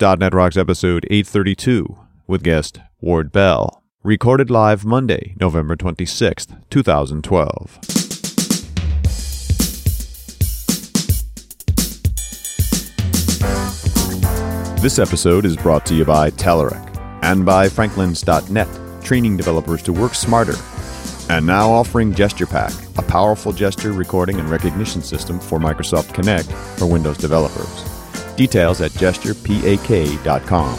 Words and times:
.NET 0.00 0.32
Rocks 0.32 0.56
episode 0.56 1.04
832 1.10 1.98
with 2.28 2.44
guest 2.44 2.78
Ward 3.00 3.32
Bell. 3.32 3.82
Recorded 4.04 4.48
live 4.48 4.84
Monday, 4.84 5.34
November 5.40 5.74
26th, 5.74 6.62
2012. 6.70 7.78
This 14.80 15.00
episode 15.00 15.44
is 15.44 15.56
brought 15.56 15.84
to 15.86 15.94
you 15.94 16.04
by 16.04 16.30
Telerik 16.30 16.96
and 17.24 17.44
by 17.44 17.68
Franklins.net, 17.68 19.02
training 19.02 19.36
developers 19.36 19.82
to 19.82 19.92
work 19.92 20.14
smarter. 20.14 20.54
And 21.28 21.44
now 21.44 21.72
offering 21.72 22.14
GesturePak, 22.14 22.98
a 22.98 23.02
powerful 23.02 23.52
gesture 23.52 23.92
recording 23.92 24.38
and 24.38 24.48
recognition 24.48 25.02
system 25.02 25.40
for 25.40 25.58
Microsoft 25.58 26.14
Kinect 26.14 26.52
for 26.78 26.86
Windows 26.86 27.18
developers. 27.18 27.87
Details 28.38 28.80
at 28.80 28.92
gesturepak.com. 28.92 30.78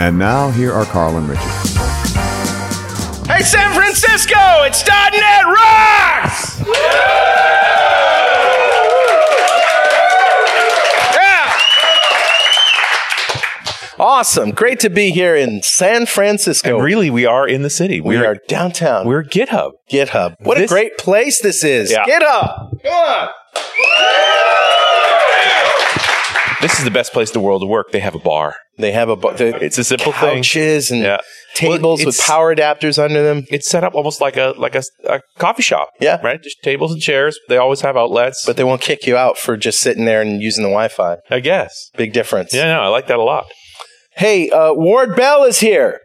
And 0.00 0.18
now 0.18 0.50
here 0.50 0.72
are 0.72 0.84
Carl 0.84 1.16
and 1.16 1.28
Richard. 1.28 1.44
Hey, 3.28 3.42
San 3.42 3.72
Francisco, 3.72 4.34
it's 4.64 4.84
.NET 4.86 5.44
Rocks! 5.44 6.60
Yeah! 6.66 7.65
Awesome. 13.98 14.50
Great 14.50 14.80
to 14.80 14.90
be 14.90 15.10
here 15.10 15.34
in 15.34 15.62
San 15.62 16.04
Francisco. 16.06 16.76
And 16.76 16.84
really, 16.84 17.10
we 17.10 17.24
are 17.24 17.48
in 17.48 17.62
the 17.62 17.70
city. 17.70 18.00
we 18.00 18.16
We're 18.18 18.26
are 18.26 18.36
downtown. 18.48 19.06
we're 19.06 19.24
GitHub. 19.24 19.72
GitHub. 19.90 20.34
What 20.40 20.60
a 20.60 20.66
great 20.66 20.98
place 20.98 21.40
this 21.40 21.64
is. 21.64 21.90
Yeah. 21.90 22.04
GitHub. 22.04 22.82
Come 22.82 22.92
on. 22.92 23.28
This 26.62 26.78
is 26.78 26.84
the 26.84 26.90
best 26.90 27.12
place 27.12 27.30
in 27.30 27.34
the 27.34 27.40
world 27.46 27.62
to 27.62 27.66
work. 27.66 27.92
They 27.92 28.00
have 28.00 28.14
a 28.14 28.18
bar. 28.18 28.56
They 28.78 28.90
have 28.92 29.08
a 29.08 29.16
bar. 29.16 29.34
It's 29.38 29.78
a 29.78 29.84
simple 29.84 30.12
thing. 30.12 30.36
couches 30.38 30.90
and 30.90 31.02
Yeah. 31.02 31.18
tables 31.54 32.00
Well, 32.00 32.06
with 32.06 32.20
power 32.20 32.54
adapters 32.54 33.02
under 33.02 33.22
them. 33.22 33.46
It's 33.50 33.68
set 33.68 33.84
up 33.84 33.94
almost 33.94 34.20
like 34.20 34.36
a 34.36 34.54
like 34.58 34.74
a, 34.74 34.82
a 35.08 35.20
coffee 35.38 35.62
shop. 35.62 35.90
Yeah. 36.00 36.18
Right. 36.22 36.42
Just 36.42 36.62
tables 36.62 36.92
and 36.92 37.00
chairs. 37.00 37.38
They 37.48 37.56
always 37.58 37.82
have 37.82 37.96
outlets. 37.96 38.44
But 38.44 38.56
they 38.56 38.64
won't 38.64 38.80
kick 38.80 39.06
you 39.06 39.16
out 39.16 39.38
for 39.38 39.56
just 39.56 39.80
sitting 39.80 40.06
there 40.06 40.20
and 40.22 40.42
using 40.42 40.64
the 40.64 40.68
Wi-Fi. 40.70 41.16
I 41.30 41.40
guess. 41.40 41.90
Big 41.96 42.12
difference. 42.12 42.52
Yeah. 42.52 42.66
No, 42.74 42.80
I 42.80 42.88
like 42.88 43.06
that 43.08 43.18
a 43.18 43.22
lot. 43.22 43.46
Hey, 44.16 44.48
uh, 44.50 44.72
Ward 44.72 45.14
Bell 45.14 45.44
is 45.44 45.60
here. 45.60 46.00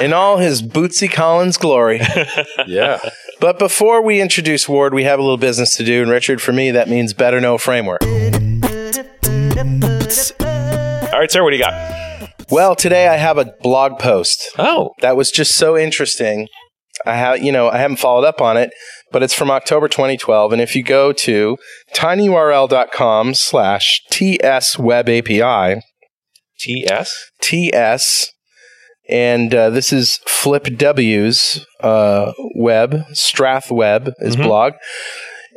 In 0.00 0.12
all 0.14 0.38
his 0.38 0.62
Bootsy 0.62 1.10
Collins 1.12 1.56
glory. 1.58 2.00
Yeah. 2.66 3.00
But 3.40 3.58
before 3.58 4.02
we 4.02 4.20
introduce 4.20 4.68
Ward, 4.68 4.92
we 4.94 5.04
have 5.04 5.18
a 5.18 5.22
little 5.22 5.36
business 5.38 5.74
to 5.76 5.84
do. 5.84 6.02
And 6.02 6.10
Richard, 6.10 6.40
for 6.42 6.52
me, 6.52 6.70
that 6.72 6.88
means 6.88 7.12
better 7.14 7.40
know 7.40 7.56
framework. 7.58 8.02
All 8.02 8.08
right, 11.18 11.30
sir. 11.30 11.42
What 11.42 11.50
do 11.50 11.56
you 11.56 11.62
got? 11.62 12.30
Well, 12.50 12.76
today 12.76 13.08
I 13.08 13.16
have 13.16 13.38
a 13.38 13.46
blog 13.62 13.98
post 13.98 14.50
Oh. 14.58 14.90
that 15.00 15.16
was 15.16 15.30
just 15.30 15.54
so 15.56 15.76
interesting. 15.76 16.48
I 17.06 17.14
have, 17.16 17.42
you 17.42 17.52
know, 17.52 17.68
I 17.68 17.78
haven't 17.78 17.96
followed 17.98 18.24
up 18.26 18.40
on 18.40 18.56
it, 18.56 18.70
but 19.10 19.22
it's 19.22 19.34
from 19.34 19.50
October 19.50 19.88
2012. 19.88 20.52
And 20.52 20.60
if 20.62 20.74
you 20.76 20.82
go 20.82 21.12
to 21.12 21.56
tinyurl.com 21.94 23.34
slash 23.34 24.02
tswebapi, 24.10 25.80
TS. 26.58 27.30
TS, 27.40 28.30
and 29.08 29.54
uh, 29.54 29.70
this 29.70 29.92
is 29.92 30.20
Filip 30.26 30.76
W's 30.76 31.66
uh, 31.80 32.32
web, 32.54 33.04
Strathweb, 33.12 34.12
his 34.20 34.36
Mhm. 34.36 34.42
blog. 34.44 34.72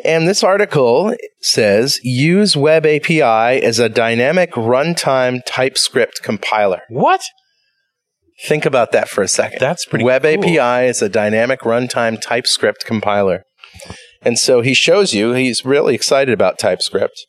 And 0.06 0.28
this 0.28 0.44
article 0.44 1.16
says 1.42 2.00
use 2.04 2.58
Web 2.58 2.86
API 2.86 3.62
as 3.62 3.80
a 3.80 3.90
dynamic 3.90 4.52
runtime 4.54 5.42
TypeScript 5.46 6.22
compiler. 6.24 6.82
What? 6.90 7.22
Think 8.44 8.66
about 8.66 8.92
that 8.92 9.10
for 9.10 9.24
a 9.24 9.28
second. 9.28 9.60
That's 9.60 9.86
pretty 9.86 10.04
Web 10.04 10.24
cool. 10.24 10.32
API 10.32 10.88
is 10.88 11.02
a 11.02 11.10
dynamic 11.10 11.62
runtime 11.62 12.20
TypeScript 12.20 12.86
compiler. 12.86 13.44
And 14.22 14.38
so 14.38 14.62
he 14.62 14.74
shows 14.74 15.14
you 15.14 15.34
he's 15.34 15.66
really 15.66 15.96
excited 15.96 16.34
about 16.34 16.60
TypeScript. 16.60 17.26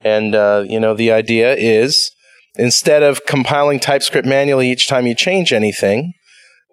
And, 0.00 0.34
uh, 0.34 0.64
you 0.66 0.80
know, 0.80 0.94
the 0.94 1.12
idea 1.12 1.54
is 1.54 2.10
instead 2.56 3.02
of 3.02 3.26
compiling 3.26 3.80
TypeScript 3.80 4.26
manually 4.26 4.70
each 4.70 4.88
time 4.88 5.06
you 5.06 5.14
change 5.14 5.52
anything, 5.52 6.12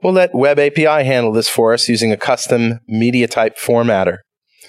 we'll 0.02 0.13
let 0.13 0.34
Web 0.34 0.59
API 0.59 1.06
handle 1.06 1.31
this 1.31 1.50
for 1.50 1.74
us 1.74 1.90
using 1.90 2.12
a 2.12 2.18
custom 2.18 2.79
media 2.88 3.28
type 3.28 3.58
formatter. 3.58 4.19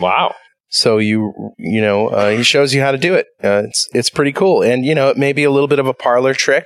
Wow. 0.01 0.35
So 0.71 0.99
you 0.99 1.53
you 1.57 1.81
know 1.81 2.09
uh, 2.09 2.31
he 2.31 2.43
shows 2.43 2.75
you 2.75 2.81
how 2.81 2.91
to 2.91 2.99
do 2.99 3.15
it. 3.15 3.27
Uh, 3.43 3.63
it's 3.69 3.89
it's 3.95 4.11
pretty 4.11 4.33
cool, 4.33 4.61
and 4.61 4.85
you 4.85 4.93
know 4.93 5.09
it 5.09 5.17
may 5.17 5.33
be 5.33 5.45
a 5.45 5.51
little 5.51 5.69
bit 5.69 5.79
of 5.79 5.87
a 5.87 5.95
parlor 5.95 6.35
trick, 6.35 6.65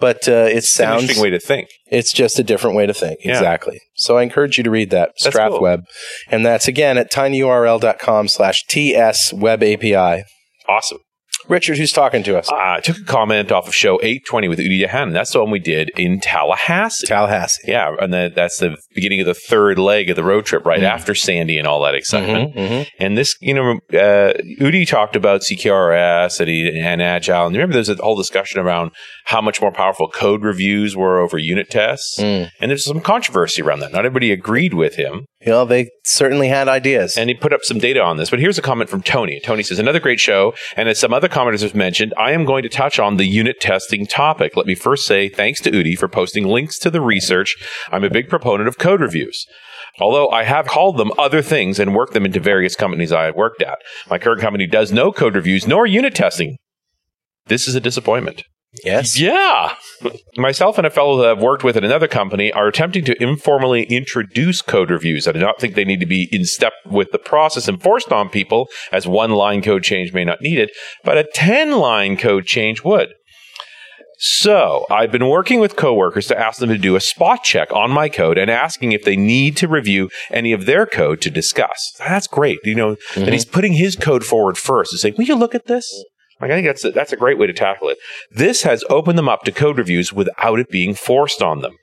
but 0.00 0.28
uh, 0.28 0.48
it 0.50 0.64
sounds 0.64 1.02
interesting 1.02 1.22
way 1.22 1.30
to 1.30 1.38
think. 1.40 1.68
it's 1.90 2.12
just 2.12 2.38
a 2.38 2.42
different 2.42 2.76
way 2.76 2.86
to 2.86 2.94
think. 2.94 3.20
Yeah. 3.24 3.32
Exactly. 3.32 3.80
So 3.94 4.16
I 4.18 4.22
encourage 4.22 4.58
you 4.58 4.64
to 4.64 4.70
read 4.70 4.90
that 4.90 5.12
That's 5.22 5.36
Strathweb, 5.36 5.82
and 6.28 6.44
that's 6.44 6.68
again 6.68 6.98
at 6.98 7.10
tinyurl.com/slash 7.12 8.64
tswebapi. 8.68 10.22
Awesome. 10.68 10.98
Richard, 11.48 11.78
who's 11.78 11.92
talking 11.92 12.22
to 12.24 12.38
us? 12.38 12.50
Uh, 12.50 12.56
I 12.56 12.80
took 12.80 12.98
a 12.98 13.04
comment 13.04 13.50
off 13.50 13.66
of 13.68 13.74
show 13.74 13.94
820 14.02 14.48
with 14.48 14.58
Udi 14.58 14.84
Dahan. 14.86 15.12
That's 15.12 15.32
the 15.32 15.40
one 15.40 15.50
we 15.50 15.58
did 15.58 15.90
in 15.96 16.20
Tallahassee. 16.20 17.06
Tallahassee. 17.06 17.62
Yeah, 17.66 17.94
and 18.00 18.12
that's 18.12 18.58
the 18.58 18.76
beginning 18.94 19.20
of 19.20 19.26
the 19.26 19.34
third 19.34 19.78
leg 19.78 20.10
of 20.10 20.16
the 20.16 20.24
road 20.24 20.44
trip, 20.44 20.66
right 20.66 20.80
Mm. 20.80 20.84
after 20.90 21.14
Sandy 21.14 21.58
and 21.58 21.66
all 21.66 21.80
that 21.82 21.94
excitement. 21.94 22.54
Mhm, 22.54 22.68
mhm. 22.68 22.86
And 22.98 23.16
this, 23.16 23.34
you 23.40 23.54
know, 23.54 23.72
uh, 23.92 24.34
Udi 24.60 24.86
talked 24.86 25.16
about 25.16 25.42
CQRS 25.42 26.38
and, 26.40 26.48
he, 26.48 26.78
and 26.78 27.00
Agile. 27.02 27.46
And 27.46 27.56
remember, 27.56 27.74
there's 27.74 27.88
a 27.88 27.94
whole 27.96 28.16
discussion 28.16 28.60
around 28.60 28.90
how 29.24 29.40
much 29.40 29.60
more 29.60 29.72
powerful 29.72 30.08
code 30.08 30.42
reviews 30.42 30.96
were 30.96 31.18
over 31.18 31.38
unit 31.38 31.70
tests. 31.70 32.18
Mm. 32.20 32.50
And 32.60 32.70
there's 32.70 32.84
some 32.84 33.00
controversy 33.00 33.62
around 33.62 33.80
that. 33.80 33.92
Not 33.92 34.04
everybody 34.04 34.32
agreed 34.32 34.74
with 34.74 34.96
him. 34.96 35.24
Well, 35.46 35.66
they 35.66 35.90
certainly 36.04 36.48
had 36.48 36.66
ideas. 36.66 37.16
And 37.16 37.30
he 37.30 37.34
put 37.34 37.52
up 37.52 37.62
some 37.62 37.78
data 37.78 38.02
on 38.02 38.16
this. 38.16 38.28
But 38.28 38.40
here's 38.40 38.58
a 38.58 38.62
comment 38.62 38.90
from 38.90 39.02
Tony. 39.02 39.40
Tony 39.40 39.62
says, 39.62 39.78
another 39.78 40.00
great 40.00 40.18
show. 40.18 40.52
And 40.76 40.88
as 40.88 40.98
some 40.98 41.12
other 41.12 41.28
commenters 41.28 41.62
have 41.62 41.76
mentioned, 41.76 42.12
I 42.18 42.32
am 42.32 42.44
going 42.44 42.64
to 42.64 42.68
touch 42.68 42.98
on 42.98 43.16
the 43.16 43.24
unit 43.24 43.60
testing 43.60 44.04
topic. 44.04 44.56
Let 44.56 44.66
me 44.66 44.74
first 44.74 45.06
say 45.06 45.28
thanks 45.28 45.60
to 45.60 45.70
Udi 45.70 45.96
for 45.96 46.08
posting 46.08 46.44
links 46.44 46.78
to 46.80 46.90
the 46.90 47.00
research. 47.00 47.56
I'm 47.92 48.02
a 48.02 48.10
big 48.10 48.28
proponent 48.28 48.68
of 48.68 48.78
code 48.78 49.00
reviews. 49.00 49.46
Although 50.00 50.28
I 50.28 50.42
have 50.42 50.66
called 50.66 50.96
them 50.96 51.12
other 51.18 51.42
things 51.42 51.78
and 51.78 51.94
worked 51.94 52.14
them 52.14 52.26
into 52.26 52.40
various 52.40 52.74
companies 52.74 53.12
I 53.12 53.24
have 53.24 53.36
worked 53.36 53.62
at. 53.62 53.78
My 54.10 54.18
current 54.18 54.40
company 54.40 54.66
does 54.66 54.92
no 54.92 55.12
code 55.12 55.36
reviews 55.36 55.68
nor 55.68 55.86
unit 55.86 56.16
testing. 56.16 56.56
This 57.46 57.68
is 57.68 57.74
a 57.76 57.80
disappointment. 57.80 58.42
Yes. 58.84 59.18
Yeah. 59.18 59.74
Myself 60.36 60.78
and 60.78 60.86
a 60.86 60.90
fellow 60.90 61.20
that 61.20 61.28
I've 61.28 61.42
worked 61.42 61.64
with 61.64 61.76
at 61.76 61.84
another 61.84 62.08
company 62.08 62.52
are 62.52 62.68
attempting 62.68 63.04
to 63.06 63.22
informally 63.22 63.84
introduce 63.84 64.62
code 64.62 64.90
reviews. 64.90 65.26
I 65.26 65.32
do 65.32 65.40
not 65.40 65.60
think 65.60 65.74
they 65.74 65.84
need 65.84 66.00
to 66.00 66.06
be 66.06 66.28
in 66.32 66.44
step 66.44 66.72
with 66.86 67.10
the 67.12 67.18
process 67.18 67.68
enforced 67.68 68.12
on 68.12 68.28
people, 68.28 68.68
as 68.92 69.06
one 69.06 69.32
line 69.32 69.62
code 69.62 69.82
change 69.82 70.12
may 70.12 70.24
not 70.24 70.40
need 70.40 70.58
it, 70.58 70.70
but 71.04 71.18
a 71.18 71.28
10 71.34 71.78
line 71.78 72.16
code 72.16 72.46
change 72.46 72.82
would. 72.84 73.14
So, 74.20 74.84
I've 74.90 75.12
been 75.12 75.28
working 75.28 75.60
with 75.60 75.76
coworkers 75.76 76.26
to 76.26 76.36
ask 76.36 76.58
them 76.58 76.70
to 76.70 76.78
do 76.78 76.96
a 76.96 77.00
spot 77.00 77.44
check 77.44 77.72
on 77.72 77.92
my 77.92 78.08
code 78.08 78.36
and 78.36 78.50
asking 78.50 78.90
if 78.90 79.04
they 79.04 79.16
need 79.16 79.56
to 79.58 79.68
review 79.68 80.10
any 80.32 80.52
of 80.52 80.66
their 80.66 80.86
code 80.86 81.20
to 81.20 81.30
discuss. 81.30 81.94
That's 82.00 82.26
great. 82.26 82.58
You 82.64 82.74
know, 82.74 82.90
that 82.94 83.00
mm-hmm. 83.14 83.32
he's 83.32 83.44
putting 83.44 83.74
his 83.74 83.94
code 83.94 84.24
forward 84.24 84.58
first 84.58 84.92
and 84.92 84.98
saying, 84.98 85.14
Will 85.16 85.24
you 85.24 85.36
look 85.36 85.54
at 85.54 85.66
this? 85.66 86.04
I 86.40 86.48
think 86.48 86.66
that's 86.66 86.84
a, 86.84 86.90
that's 86.90 87.12
a 87.12 87.16
great 87.16 87.38
way 87.38 87.46
to 87.46 87.52
tackle 87.52 87.88
it. 87.88 87.98
This 88.30 88.62
has 88.62 88.84
opened 88.88 89.18
them 89.18 89.28
up 89.28 89.42
to 89.44 89.52
code 89.52 89.78
reviews 89.78 90.12
without 90.12 90.58
it 90.58 90.68
being 90.68 90.94
forced 90.94 91.42
on 91.42 91.60
them. 91.60 91.76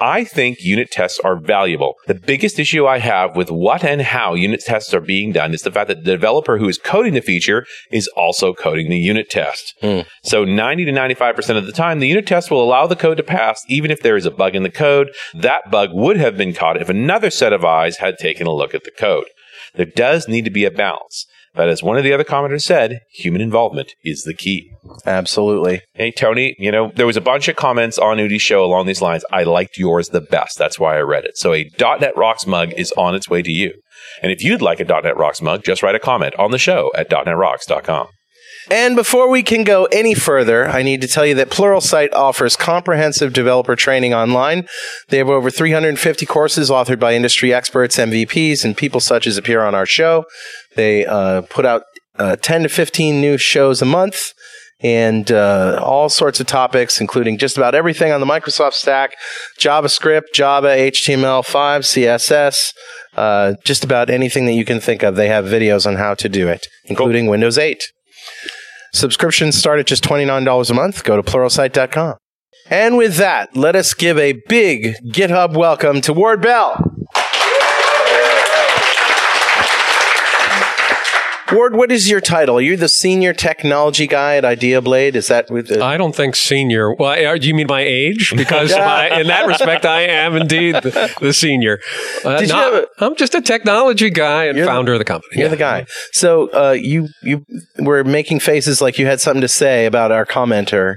I 0.00 0.24
think 0.24 0.60
unit 0.60 0.90
tests 0.90 1.20
are 1.20 1.36
valuable. 1.36 1.94
The 2.08 2.14
biggest 2.14 2.58
issue 2.58 2.84
I 2.84 2.98
have 2.98 3.36
with 3.36 3.50
what 3.50 3.84
and 3.84 4.02
how 4.02 4.34
unit 4.34 4.60
tests 4.60 4.92
are 4.92 5.00
being 5.00 5.30
done 5.30 5.54
is 5.54 5.62
the 5.62 5.70
fact 5.70 5.86
that 5.86 6.04
the 6.04 6.10
developer 6.10 6.58
who 6.58 6.68
is 6.68 6.78
coding 6.78 7.14
the 7.14 7.20
feature 7.20 7.64
is 7.92 8.08
also 8.16 8.52
coding 8.52 8.90
the 8.90 8.98
unit 8.98 9.30
test. 9.30 9.74
Hmm. 9.80 10.00
So 10.24 10.44
90 10.44 10.86
to 10.86 10.92
95% 10.92 11.56
of 11.56 11.66
the 11.66 11.72
time, 11.72 12.00
the 12.00 12.08
unit 12.08 12.26
test 12.26 12.50
will 12.50 12.62
allow 12.62 12.88
the 12.88 12.96
code 12.96 13.18
to 13.18 13.22
pass 13.22 13.64
even 13.68 13.92
if 13.92 14.02
there 14.02 14.16
is 14.16 14.26
a 14.26 14.32
bug 14.32 14.56
in 14.56 14.64
the 14.64 14.70
code. 14.70 15.10
That 15.32 15.70
bug 15.70 15.90
would 15.92 16.16
have 16.16 16.36
been 16.36 16.54
caught 16.54 16.80
if 16.80 16.88
another 16.88 17.30
set 17.30 17.52
of 17.52 17.64
eyes 17.64 17.98
had 17.98 18.18
taken 18.18 18.48
a 18.48 18.52
look 18.52 18.74
at 18.74 18.82
the 18.82 18.90
code. 18.90 19.26
There 19.74 19.86
does 19.86 20.28
need 20.28 20.44
to 20.44 20.50
be 20.50 20.64
a 20.64 20.70
balance. 20.70 21.26
But 21.54 21.68
as 21.68 21.82
one 21.82 21.96
of 21.96 22.04
the 22.04 22.12
other 22.12 22.24
commenters 22.24 22.62
said, 22.62 23.00
human 23.12 23.40
involvement 23.40 23.94
is 24.02 24.24
the 24.24 24.34
key. 24.34 24.72
Absolutely. 25.06 25.82
Hey, 25.94 26.10
Tony, 26.10 26.56
you 26.58 26.72
know, 26.72 26.90
there 26.96 27.06
was 27.06 27.16
a 27.16 27.20
bunch 27.20 27.48
of 27.48 27.56
comments 27.56 27.98
on 27.98 28.18
Udi's 28.18 28.42
show 28.42 28.64
along 28.64 28.86
these 28.86 29.00
lines. 29.00 29.24
I 29.32 29.44
liked 29.44 29.78
yours 29.78 30.08
the 30.08 30.20
best. 30.20 30.58
That's 30.58 30.78
why 30.78 30.96
I 30.96 31.00
read 31.00 31.24
it. 31.24 31.36
So 31.36 31.54
a 31.54 31.70
.NET 31.78 32.16
Rocks 32.16 32.46
mug 32.46 32.72
is 32.72 32.92
on 32.96 33.14
its 33.14 33.28
way 33.28 33.42
to 33.42 33.52
you. 33.52 33.72
And 34.22 34.32
if 34.32 34.42
you'd 34.42 34.62
like 34.62 34.80
a 34.80 34.84
.NET 34.84 35.16
Rocks 35.16 35.40
mug, 35.40 35.62
just 35.64 35.82
write 35.82 35.94
a 35.94 36.00
comment 36.00 36.34
on 36.38 36.50
the 36.50 36.58
show 36.58 36.90
at 36.96 37.10
.NET 37.10 37.26
.NETRocks.com. 37.26 38.08
And 38.70 38.96
before 38.96 39.28
we 39.28 39.42
can 39.42 39.62
go 39.62 39.84
any 39.86 40.14
further, 40.14 40.66
I 40.66 40.82
need 40.82 41.00
to 41.02 41.08
tell 41.08 41.26
you 41.26 41.34
that 41.34 41.50
Pluralsight 41.50 42.12
offers 42.12 42.56
comprehensive 42.56 43.32
developer 43.32 43.76
training 43.76 44.14
online. 44.14 44.66
They 45.08 45.18
have 45.18 45.28
over 45.28 45.50
350 45.50 46.26
courses 46.26 46.70
authored 46.70 46.98
by 46.98 47.14
industry 47.14 47.52
experts, 47.52 47.96
MVPs, 47.96 48.64
and 48.64 48.76
people 48.76 49.00
such 49.00 49.26
as 49.26 49.36
appear 49.36 49.62
on 49.62 49.74
our 49.74 49.86
show. 49.86 50.24
They 50.76 51.04
uh, 51.04 51.42
put 51.42 51.66
out 51.66 51.82
uh, 52.18 52.36
10 52.36 52.62
to 52.62 52.68
15 52.68 53.20
new 53.20 53.36
shows 53.36 53.82
a 53.82 53.86
month 53.86 54.32
and 54.80 55.30
uh, 55.30 55.80
all 55.82 56.08
sorts 56.08 56.40
of 56.40 56.46
topics, 56.46 57.00
including 57.00 57.38
just 57.38 57.56
about 57.56 57.74
everything 57.74 58.12
on 58.12 58.20
the 58.20 58.26
Microsoft 58.26 58.74
stack 58.74 59.12
JavaScript, 59.58 60.32
Java, 60.34 60.68
HTML5, 60.68 61.80
CSS, 61.80 62.72
uh, 63.16 63.54
just 63.64 63.84
about 63.84 64.10
anything 64.10 64.46
that 64.46 64.52
you 64.52 64.64
can 64.64 64.80
think 64.80 65.02
of. 65.02 65.16
They 65.16 65.28
have 65.28 65.44
videos 65.44 65.86
on 65.86 65.96
how 65.96 66.14
to 66.14 66.28
do 66.28 66.48
it, 66.48 66.66
including 66.84 67.26
Windows 67.26 67.56
8. 67.56 67.82
Subscriptions 68.94 69.56
start 69.56 69.80
at 69.80 69.86
just 69.86 70.04
$29 70.04 70.70
a 70.70 70.74
month. 70.74 71.02
Go 71.02 71.16
to 71.16 71.22
pluralsight.com. 71.22 72.16
And 72.70 72.96
with 72.96 73.16
that, 73.16 73.56
let 73.56 73.74
us 73.74 73.92
give 73.92 74.16
a 74.18 74.40
big 74.48 74.94
GitHub 75.06 75.54
welcome 75.54 76.00
to 76.02 76.12
Ward 76.12 76.40
Bell. 76.40 76.93
Ward, 81.52 81.76
what 81.76 81.92
is 81.92 82.08
your 82.08 82.20
title? 82.20 82.56
Are 82.58 82.60
you 82.60 82.76
the 82.76 82.88
senior 82.88 83.32
technology 83.34 84.06
guy 84.06 84.36
at 84.36 84.44
IdeaBlade? 84.44 85.14
Is 85.14 85.28
that 85.28 85.50
with 85.50 85.68
the, 85.68 85.84
I 85.84 85.96
don't 85.96 86.14
think 86.14 86.36
senior. 86.36 86.94
Well, 86.94 87.38
do 87.38 87.46
you 87.46 87.54
mean 87.54 87.66
my 87.68 87.82
age? 87.82 88.32
Because 88.34 88.70
my, 88.76 89.20
in 89.20 89.26
that 89.26 89.46
respect, 89.46 89.84
I 89.84 90.02
am 90.02 90.36
indeed 90.36 90.76
the, 90.76 91.14
the 91.20 91.32
senior. 91.34 91.80
Uh, 92.24 92.38
Did 92.38 92.48
you 92.48 92.54
not- 92.54 92.72
have 92.72 92.84
a- 92.84 93.04
I'm 93.04 93.16
just 93.16 93.34
a 93.34 93.42
technology 93.42 94.08
guy 94.10 94.44
and 94.44 94.56
You're 94.56 94.66
the- 94.66 94.72
founder 94.72 94.94
of 94.94 94.98
the 94.98 95.04
company. 95.04 95.32
You're 95.34 95.44
Yeah. 95.46 95.50
the 95.50 95.56
guy. 95.56 95.86
So 96.12 96.48
uh, 96.52 96.72
you 96.72 97.08
you 97.22 97.44
were 97.78 98.04
making 98.04 98.40
faces 98.40 98.80
like 98.80 98.98
you 98.98 99.06
had 99.06 99.20
something 99.20 99.42
to 99.42 99.48
say 99.48 99.84
about 99.86 100.12
our 100.12 100.24
commenter, 100.24 100.96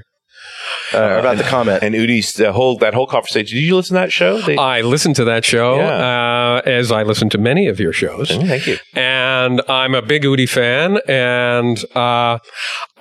uh, 0.94 1.19
about 1.19 1.38
the 1.38 1.44
comment. 1.44 1.84
And 1.84 1.96
Udi's 1.96 2.34
the 2.34 2.52
whole 2.54 2.78
that 2.78 2.94
whole 2.94 3.08
conversation. 3.08 3.56
Did 3.58 3.64
you 3.64 3.75
listen 3.75 3.96
to 3.96 4.02
that 4.02 4.12
show? 4.12 4.42
They, 4.42 4.58
I 4.58 4.81
listened 4.81 5.16
to 5.18 5.24
that 5.25 5.46
show, 5.46 5.80
uh, 5.80 6.62
as 6.66 6.92
I 6.92 7.04
listen 7.04 7.30
to 7.30 7.38
many 7.38 7.68
of 7.68 7.80
your 7.80 7.94
shows. 7.94 8.31
Oh, 8.31 8.40
thank 8.46 8.68
you. 8.68 8.78
and 8.96 9.62
I'm 9.68 9.96
a 9.96 10.02
big 10.02 10.24
Udi 10.24 10.48
fan, 10.50 11.00
and 11.08 11.78
uh, 11.96 12.40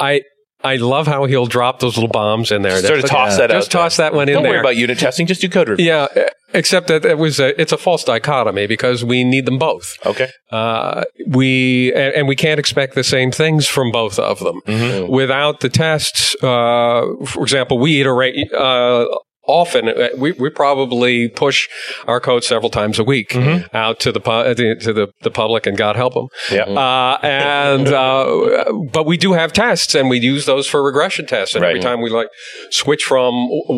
I 0.00 0.22
I 0.66 0.76
love 0.76 1.06
how 1.06 1.24
he'll 1.24 1.46
drop 1.46 1.80
those 1.80 1.96
little 1.96 2.10
bombs 2.10 2.50
in 2.52 2.62
there. 2.62 2.78
Sort 2.80 2.94
of 2.94 3.00
Just- 3.02 3.12
toss 3.12 3.36
that 3.38 3.50
out 3.50 3.58
Just 3.58 3.70
toss 3.70 3.96
there. 3.96 4.10
that 4.10 4.16
one 4.16 4.28
in 4.28 4.34
Don't 4.34 4.42
there. 4.42 4.52
worry 4.52 4.60
about 4.60 4.76
unit 4.76 4.98
testing. 4.98 5.26
Just 5.26 5.40
do 5.40 5.48
code 5.48 5.68
review. 5.68 5.86
yeah, 5.86 6.06
except 6.52 6.88
that 6.88 7.04
it 7.04 7.18
was 7.18 7.38
a, 7.40 7.58
it's 7.60 7.72
a 7.72 7.78
false 7.78 8.04
dichotomy 8.04 8.66
because 8.66 9.04
we 9.04 9.24
need 9.24 9.46
them 9.46 9.58
both. 9.58 9.96
Okay. 10.04 10.28
Uh, 10.50 11.04
we 11.28 11.92
and, 11.94 12.14
and 12.14 12.28
we 12.28 12.36
can't 12.36 12.58
expect 12.60 12.94
the 12.94 13.04
same 13.04 13.30
things 13.30 13.66
from 13.66 13.90
both 13.92 14.18
of 14.18 14.40
them. 14.40 14.60
Mm-hmm. 14.66 15.10
Without 15.12 15.60
the 15.60 15.68
tests, 15.68 16.34
uh, 16.42 17.02
for 17.26 17.42
example, 17.42 17.78
we 17.78 18.00
iterate 18.00 18.34
uh, 18.52 19.06
often. 19.46 19.88
uh, 19.88 20.08
We, 20.16 20.32
we 20.32 20.50
probably 20.50 21.28
push 21.28 21.68
our 22.06 22.20
code 22.20 22.44
several 22.44 22.70
times 22.70 22.98
a 22.98 23.04
week 23.04 23.30
Mm-hmm. 23.30 23.74
out 23.76 24.00
to 24.00 24.12
the 24.12 24.20
pu- 24.20 24.30
uh, 24.30 24.54
the- 24.54 24.76
to 24.76 24.92
the, 24.92 25.08
the 25.22 25.30
public, 25.30 25.66
and 25.66 25.76
God 25.76 25.96
help 25.96 26.14
them. 26.14 26.28
Yeah. 26.50 26.62
Uh, 26.64 27.18
and 27.22 27.88
uh, 27.88 28.64
but 28.92 29.06
we 29.06 29.16
do 29.16 29.32
have 29.34 29.52
tests, 29.52 29.94
and 29.94 30.08
we 30.08 30.18
use 30.18 30.46
those 30.46 30.66
for 30.66 30.82
regression 30.82 31.26
tests. 31.26 31.54
And 31.54 31.64
every 31.64 31.80
time 31.80 32.00
we 32.00 32.10
like 32.10 32.28
switch 32.70 33.04
from 33.04 33.32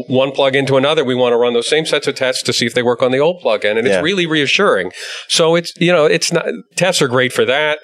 one 0.08 0.30
plugin 0.30 0.66
to 0.68 0.76
another, 0.76 1.04
we 1.04 1.14
want 1.14 1.32
to 1.32 1.36
run 1.36 1.54
those 1.54 1.68
same 1.68 1.86
sets 1.86 2.06
of 2.06 2.14
tests 2.14 2.42
to 2.44 2.52
see 2.52 2.66
if 2.66 2.74
they 2.74 2.82
work 2.82 3.02
on 3.02 3.10
the 3.12 3.18
old 3.18 3.42
plugin, 3.42 3.76
and 3.78 3.86
it's 3.86 3.88
Yeah. 3.96 4.00
really 4.00 4.26
reassuring. 4.26 4.92
So 5.28 5.54
it's 5.56 5.72
you 5.78 5.92
know 5.92 6.04
it's 6.06 6.32
not 6.32 6.46
tests 6.76 7.00
are 7.02 7.08
great 7.08 7.32
for 7.32 7.44
that, 7.44 7.78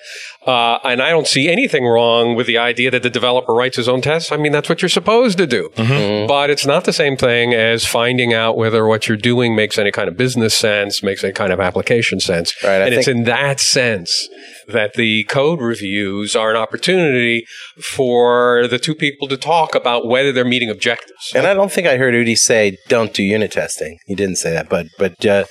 uh, 0.46 0.78
and 0.84 1.00
I 1.02 1.10
don't 1.10 1.26
see 1.26 1.48
anything 1.48 1.84
wrong 1.86 2.34
with 2.34 2.46
the 2.46 2.58
idea 2.58 2.90
that 2.90 3.02
the 3.02 3.10
developer 3.10 3.52
writes 3.54 3.76
his 3.76 3.88
own 3.88 4.00
tests. 4.00 4.30
I 4.32 4.36
mean 4.36 4.52
that's 4.52 4.68
what 4.68 4.82
you're 4.82 4.88
supposed 4.88 5.38
to 5.38 5.46
do, 5.46 5.70
Mm-hmm. 5.76 6.26
but 6.26 6.50
it's 6.50 6.66
not 6.66 6.84
the 6.84 6.92
same 6.92 7.16
thing 7.16 7.54
as 7.54 7.86
finding 7.86 8.32
out 8.34 8.56
whether 8.56 8.86
what 8.86 9.08
you're 9.08 9.16
doing 9.16 9.54
makes 9.56 9.78
any 9.78 9.90
kind 9.90 10.08
of 10.08 10.16
business 10.16 10.56
sense, 10.56 11.02
makes 11.02 11.24
any 11.24 11.32
kind 11.32 11.52
of 11.52 11.60
application 11.60 12.20
sense, 12.20 12.54
Right, 12.62 12.80
I 12.82 12.86
and 12.86 12.94
it's 12.94 13.08
in 13.08 13.24
that 13.24 13.60
sense 13.60 14.28
that 14.68 14.94
the 14.94 15.24
code 15.24 15.60
reviews 15.60 16.34
are 16.34 16.50
an 16.50 16.56
opportunity 16.56 17.44
for 17.82 18.66
the 18.68 18.78
two 18.78 18.94
people 18.94 19.28
to 19.28 19.36
talk 19.36 19.74
about 19.74 20.06
whether 20.06 20.32
they're 20.32 20.44
meeting 20.44 20.70
objectives. 20.70 21.32
And 21.34 21.46
I 21.46 21.54
don't 21.54 21.70
think 21.70 21.86
I 21.86 21.96
heard 21.96 22.14
Udi 22.14 22.36
say 22.36 22.76
don't 22.88 23.12
do 23.12 23.22
unit 23.22 23.52
testing. 23.52 23.98
He 24.06 24.14
didn't 24.14 24.36
say 24.36 24.52
that, 24.52 24.68
but 24.68 24.86
but 24.98 25.24
uh, 25.26 25.44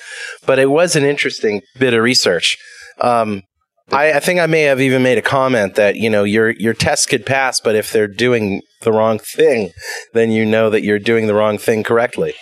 but 0.46 0.60
it 0.60 0.70
was 0.70 0.96
an 0.96 1.04
interesting 1.04 1.62
bit 1.80 1.94
of 1.94 2.02
research. 2.04 2.58
Um, 3.02 3.44
I, 3.92 4.14
I 4.14 4.20
think 4.20 4.40
I 4.40 4.48
may 4.48 4.64
have 4.64 4.82
even 4.82 5.04
made 5.04 5.18
a 5.18 5.22
comment 5.22 5.76
that 5.76 5.96
you 5.96 6.10
know 6.10 6.24
your 6.24 6.52
your 6.52 6.74
tests 6.74 7.06
could 7.06 7.26
pass, 7.26 7.60
but 7.60 7.76
if 7.76 7.92
they're 7.92 8.08
doing 8.08 8.62
the 8.82 8.92
wrong 8.92 9.20
thing, 9.20 9.72
then 10.14 10.32
you 10.32 10.46
know 10.46 10.70
that 10.70 10.84
you're 10.84 11.00
doing 11.00 11.28
the 11.28 11.34
wrong 11.34 11.58
thing 11.58 11.84
correctly. 11.84 12.34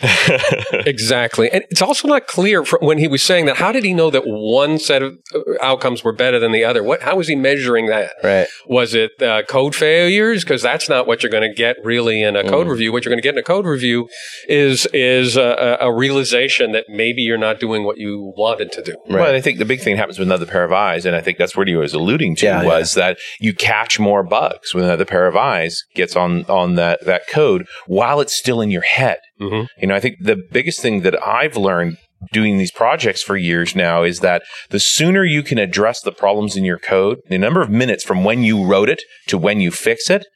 Exactly. 0.86 1.50
And 1.50 1.64
it's 1.70 1.82
also 1.82 2.08
not 2.08 2.26
clear 2.26 2.64
fr 2.64 2.76
when 2.80 2.98
he 2.98 3.08
was 3.08 3.22
saying 3.22 3.46
that. 3.46 3.56
How 3.56 3.72
did 3.72 3.84
he 3.84 3.94
know 3.94 4.10
that 4.10 4.22
one 4.26 4.78
set 4.78 5.02
of 5.02 5.18
uh, 5.34 5.40
outcomes 5.62 6.04
were 6.04 6.12
better 6.12 6.38
than 6.38 6.52
the 6.52 6.64
other? 6.64 6.82
What? 6.82 7.02
How 7.02 7.16
was 7.16 7.28
he 7.28 7.34
measuring 7.34 7.86
that? 7.86 8.12
Right. 8.22 8.46
Was 8.66 8.94
it 8.94 9.20
uh, 9.22 9.42
code 9.42 9.74
failures? 9.74 10.44
Because 10.44 10.62
that's 10.62 10.88
not 10.88 11.06
what 11.06 11.22
you're 11.22 11.30
going 11.30 11.48
to 11.48 11.54
get 11.54 11.76
really 11.84 12.22
in 12.22 12.36
a 12.36 12.42
code 12.44 12.66
Mm. 12.66 12.70
review. 12.70 12.92
What 12.92 13.04
you're 13.04 13.10
going 13.10 13.22
to 13.22 13.26
get 13.26 13.34
in 13.34 13.38
a 13.38 13.42
code 13.42 13.66
review 13.66 14.08
is 14.48 14.86
is 14.92 15.36
a, 15.36 15.78
a 15.80 15.88
a 15.88 15.94
realization 15.94 16.72
that 16.72 16.84
maybe 16.88 17.22
you're 17.22 17.38
not 17.38 17.60
doing 17.60 17.84
what 17.84 17.98
you 17.98 18.32
wanted 18.36 18.72
to 18.72 18.82
do. 18.82 18.92
Right. 19.08 19.20
Well, 19.20 19.34
I 19.34 19.40
think 19.40 19.58
the 19.58 19.64
big 19.64 19.80
thing 19.80 19.96
happens 19.96 20.18
with 20.18 20.28
another 20.28 20.46
pair 20.46 20.64
of 20.64 20.72
eyes, 20.72 21.06
and 21.06 21.14
I 21.16 21.20
think 21.20 21.38
that's 21.38 21.56
what 21.56 21.68
he 21.68 21.76
was 21.76 21.94
alluding 21.94 22.36
to 22.36 22.46
Yeah, 22.46 22.64
was 22.64 22.92
that 22.94 23.18
you 23.40 23.54
catch 23.54 23.98
more 23.98 24.22
bugs 24.22 24.74
when 24.74 24.84
another 24.84 25.04
pair 25.04 25.26
of 25.26 25.36
eyes 25.36 25.82
gets 25.94 26.16
on 26.16 26.44
on 26.46 26.74
that 26.74 27.04
that 27.06 27.22
code 27.28 27.66
while 27.86 28.20
it's 28.20 28.34
still 28.36 28.60
in 28.60 28.70
your 28.70 28.82
head. 28.82 29.18
Mhm. 29.40 29.68
You 29.80 29.88
know, 29.88 29.94
I 29.94 30.00
think 30.00 30.16
the 30.20 30.36
biggest 30.36 30.80
thing 30.80 31.02
that 31.02 31.20
I've 31.26 31.56
learned 31.56 31.96
doing 32.32 32.58
these 32.58 32.72
projects 32.72 33.22
for 33.22 33.36
years 33.36 33.76
now 33.76 34.02
is 34.02 34.20
that 34.20 34.42
the 34.70 34.80
sooner 34.80 35.24
you 35.24 35.42
can 35.42 35.58
address 35.58 36.00
the 36.00 36.12
problems 36.12 36.56
in 36.56 36.64
your 36.64 36.78
code, 36.78 37.18
the 37.28 37.38
number 37.38 37.60
of 37.60 37.70
minutes 37.70 38.02
from 38.02 38.24
when 38.24 38.42
you 38.42 38.64
wrote 38.64 38.88
it 38.88 39.02
to 39.28 39.38
when 39.38 39.60
you 39.60 39.70
fix 39.70 40.10
it 40.10 40.26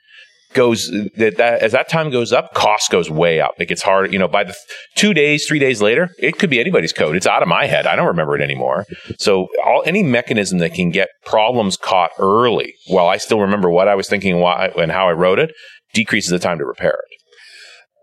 goes 0.54 0.88
that, 1.16 1.37
that 1.38 1.60
as 1.62 1.72
that 1.72 1.88
time 1.88 2.10
goes 2.10 2.32
up, 2.32 2.52
cost 2.54 2.90
goes 2.90 3.10
way 3.10 3.40
up. 3.40 3.52
It 3.58 3.66
gets 3.66 3.82
hard. 3.82 4.12
You 4.12 4.19
know, 4.19 4.28
by 4.28 4.44
the 4.44 4.52
th- 4.52 4.64
two 4.96 5.14
days, 5.14 5.46
three 5.46 5.58
days 5.58 5.81
later, 5.81 6.10
it 6.19 6.38
could 6.38 6.50
be 6.50 6.60
anybody's 6.60 6.93
code. 6.93 7.16
It's 7.16 7.26
out 7.26 7.43
of 7.43 7.49
my 7.49 7.66
head. 7.66 7.87
I 7.87 7.96
don't 7.96 8.06
remember 8.06 8.37
it 8.37 8.43
anymore. 8.43 8.84
So 9.19 9.49
all 9.64 9.82
any 9.87 10.02
mechanism 10.02 10.58
that 10.58 10.75
can 10.75 10.90
get 10.90 11.08
problems 11.25 11.76
caught 11.76 12.10
early, 12.19 12.75
while 12.87 13.08
I 13.08 13.16
still 13.16 13.40
remember 13.40 13.70
what 13.70 13.88
I 13.88 13.94
was 13.94 14.08
thinking, 14.08 14.40
why 14.40 14.70
and 14.76 14.93
how 14.93 15.08
I 15.08 15.12
wrote 15.12 15.38
it, 15.38 15.52
decreases 15.94 16.31
the 16.31 16.38
time 16.38 16.58
to 16.58 16.64
repair 16.64 16.90
it. 16.93 17.12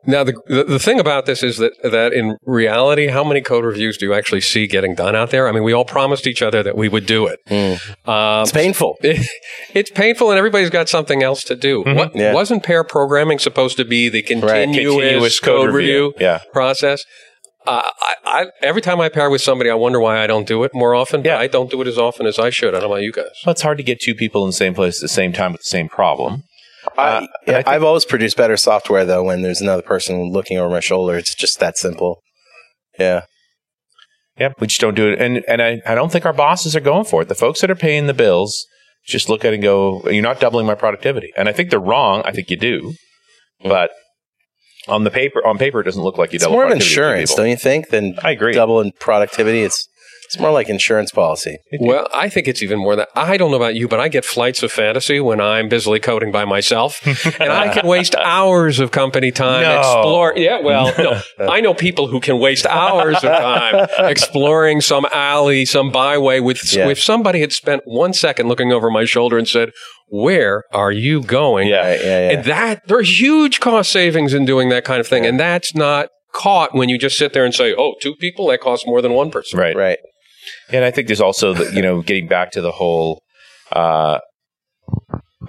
Now, 0.05 0.23
the, 0.23 0.33
the 0.47 0.63
the 0.63 0.79
thing 0.79 0.99
about 0.99 1.25
this 1.25 1.43
is 1.43 1.57
that 1.57 1.73
that 1.83 2.13
in 2.13 2.37
reality, 2.45 3.07
how 3.07 3.23
many 3.23 3.41
code 3.41 3.65
reviews 3.65 3.97
do 3.97 4.05
you 4.05 4.13
actually 4.13 4.41
see 4.41 4.65
getting 4.65 4.95
done 4.95 5.15
out 5.15 5.29
there? 5.31 5.47
I 5.47 5.51
mean, 5.51 5.63
we 5.63 5.73
all 5.73 5.85
promised 5.85 6.25
each 6.25 6.41
other 6.41 6.63
that 6.63 6.77
we 6.77 6.87
would 6.87 7.05
do 7.05 7.27
it. 7.27 7.39
Um, 8.07 8.43
It's 8.43 8.51
painful. 8.51 8.95
it's 9.73 9.91
painful, 9.91 10.29
and 10.31 10.37
everybody's 10.37 10.69
got 10.69 10.87
something 10.89 11.21
else 11.21 11.43
to 11.45 11.55
do. 11.55 11.83
What, 11.83 12.15
Yeah. 12.15 12.33
Wasn't 12.33 12.63
pair 12.63 12.83
programming 12.83 13.39
supposed 13.39 13.77
to 13.77 13.85
be 13.85 14.07
the 14.09 14.21
continuous, 14.21 14.75
Continuous 14.75 15.39
code, 15.39 15.65
code 15.67 15.75
review, 15.75 16.05
review. 16.07 16.13
Yeah. 16.19 16.39
process? 16.53 17.03
Uh, 17.67 17.83
I, 18.01 18.15
I, 18.25 18.45
every 18.63 18.81
time 18.81 19.01
I 19.01 19.09
pair 19.09 19.29
with 19.29 19.41
somebody, 19.41 19.69
I 19.69 19.75
wonder 19.75 19.99
why 19.99 20.23
I 20.23 20.27
don't 20.27 20.47
do 20.47 20.63
it 20.63 20.71
more 20.73 20.95
often. 20.95 21.23
Yeah. 21.23 21.35
But 21.35 21.41
I 21.41 21.47
don't 21.47 21.69
do 21.69 21.81
it 21.81 21.87
as 21.87 21.97
often 21.97 22.25
as 22.25 22.39
I 22.39 22.49
should. 22.49 22.69
I 22.69 22.79
don't 22.79 22.89
know 22.89 22.93
about 22.95 23.03
you 23.03 23.11
guys. 23.11 23.25
Well, 23.45 23.51
it's 23.51 23.61
hard 23.61 23.77
to 23.77 23.83
get 23.83 23.99
two 23.99 24.15
people 24.15 24.43
in 24.43 24.49
the 24.49 24.53
same 24.53 24.73
place 24.73 24.99
at 24.99 25.01
the 25.01 25.07
same 25.09 25.33
time 25.33 25.51
with 25.51 25.61
the 25.61 25.65
same 25.65 25.89
problem. 25.89 26.43
I, 26.97 27.09
Uh, 27.09 27.17
and 27.19 27.27
yeah, 27.47 27.53
I 27.53 27.55
think- 27.57 27.67
I've 27.67 27.83
always 27.83 28.05
produced 28.05 28.37
better 28.37 28.57
software 28.57 29.05
though 29.05 29.23
when 29.23 29.41
there's 29.41 29.61
another 29.61 29.81
person 29.81 30.31
looking 30.31 30.57
over 30.57 30.69
my 30.69 30.79
shoulder. 30.79 31.17
It's 31.17 31.35
just 31.35 31.59
that 31.59 31.77
simple. 31.77 32.21
Yeah. 32.97 33.21
Yeah, 34.37 34.53
we 34.59 34.67
just 34.67 34.79
don't 34.79 34.95
do 34.95 35.09
it. 35.11 35.19
And 35.21 35.43
and 35.47 35.61
I, 35.61 35.81
I 35.85 35.95
don't 35.95 36.11
think 36.11 36.25
our 36.25 36.33
bosses 36.33 36.75
are 36.75 36.79
going 36.81 37.05
for 37.05 37.21
it. 37.21 37.27
The 37.27 37.35
folks 37.35 37.59
that 37.61 37.69
are 37.71 37.75
paying 37.75 38.07
the 38.07 38.13
bills 38.13 38.65
just 39.05 39.27
look 39.29 39.43
at 39.43 39.51
it 39.51 39.55
and 39.55 39.63
go, 39.63 40.01
You're 40.09 40.21
not 40.23 40.39
doubling 40.39 40.65
my 40.65 40.75
productivity. 40.75 41.31
And 41.37 41.49
I 41.49 41.51
think 41.51 41.69
they're 41.69 41.79
wrong. 41.79 42.21
I 42.25 42.31
think 42.31 42.49
you 42.49 42.57
do. 42.57 42.93
But 43.63 43.91
on 44.87 45.03
the 45.03 45.11
paper 45.11 45.45
on 45.45 45.57
paper 45.57 45.81
it 45.81 45.83
doesn't 45.83 46.01
look 46.03 46.17
like 46.17 46.31
you 46.31 46.37
It's 46.37 46.45
double 46.45 46.55
more 46.55 46.65
of 46.65 46.71
insurance, 46.71 47.35
don't 47.35 47.49
you 47.49 47.57
think, 47.57 47.89
than 47.89 48.17
I 48.23 48.31
agree. 48.31 48.53
double 48.53 48.79
in 48.79 48.91
productivity? 48.99 49.63
It's 49.63 49.87
it's 50.31 50.39
more 50.39 50.51
like 50.51 50.69
insurance 50.69 51.11
policy. 51.11 51.57
Well, 51.81 52.07
I 52.13 52.29
think 52.29 52.47
it's 52.47 52.61
even 52.61 52.77
more 52.79 52.95
that 52.95 53.09
I 53.15 53.35
don't 53.37 53.49
know 53.51 53.57
about 53.57 53.73
you, 53.75 53.87
but 53.87 53.99
I 53.99 54.09
get 54.09 54.25
flights 54.25 54.61
of 54.63 54.71
fantasy 54.71 55.19
when 55.19 55.39
I'm 55.41 55.69
busily 55.69 55.99
coding 55.99 56.31
by 56.31 56.45
myself, 56.45 56.99
and 57.39 57.51
I 57.51 57.73
can 57.73 57.87
waste 57.87 58.15
hours 58.15 58.79
of 58.79 58.91
company 58.91 59.31
time 59.31 59.61
No. 59.63 59.79
explore. 59.79 60.33
Yeah, 60.35 60.59
well, 60.61 60.93
no, 61.39 61.47
I 61.49 61.61
know 61.61 61.73
people 61.73 62.07
who 62.07 62.19
can 62.19 62.37
waste 62.39 62.65
hours 62.67 63.15
of 63.17 63.23
time 63.23 63.87
exploring 64.09 64.81
some 64.81 65.05
alley, 65.13 65.65
some 65.65 65.91
byway 65.91 66.39
with 66.39 66.59
Yeah. 66.75 66.89
if 66.89 66.99
somebody 67.01 67.39
had 67.39 67.53
spent 67.53 67.81
one 67.85 68.13
second 68.13 68.47
looking 68.49 68.71
over 68.71 68.89
my 68.91 69.05
shoulder 69.05 69.37
and 69.37 69.47
said, 69.47 69.69
"Where 70.07 70.63
are 70.73 70.91
you 70.91 71.21
going?" 71.23 71.67
Yeah. 71.69 71.93
Yeah, 71.93 72.01
yeah. 72.01 72.31
And 72.31 72.43
that 72.45 72.87
there 72.87 72.97
are 72.97 73.01
huge 73.01 73.59
cost 73.59 73.91
savings 73.91 74.33
in 74.33 74.45
doing 74.45 74.69
that 74.69 74.83
kind 74.83 74.99
of 74.99 75.07
thing, 75.07 75.25
and 75.25 75.39
that's 75.39 75.73
not 75.75 76.09
caught 76.33 76.75
when 76.75 76.89
you 76.89 76.97
just 76.97 77.17
sit 77.17 77.33
there 77.33 77.45
and 77.45 77.53
say, 77.55 77.73
"Oh, 77.75 77.95
two 78.01 78.15
people 78.19 78.47
that 78.47 78.59
costs 78.61 78.85
more 78.85 79.01
than 79.01 79.13
one 79.13 79.31
person." 79.31 79.59
Right. 79.59 79.75
right. 79.75 79.97
And 80.71 80.85
I 80.85 80.91
think 80.91 81.07
there's 81.07 81.21
also 81.21 81.53
the 81.53 81.73
you 81.73 81.81
know, 81.81 82.01
getting 82.01 82.27
back 82.27 82.51
to 82.51 82.61
the 82.61 82.71
whole 82.71 83.23
uh 83.71 84.19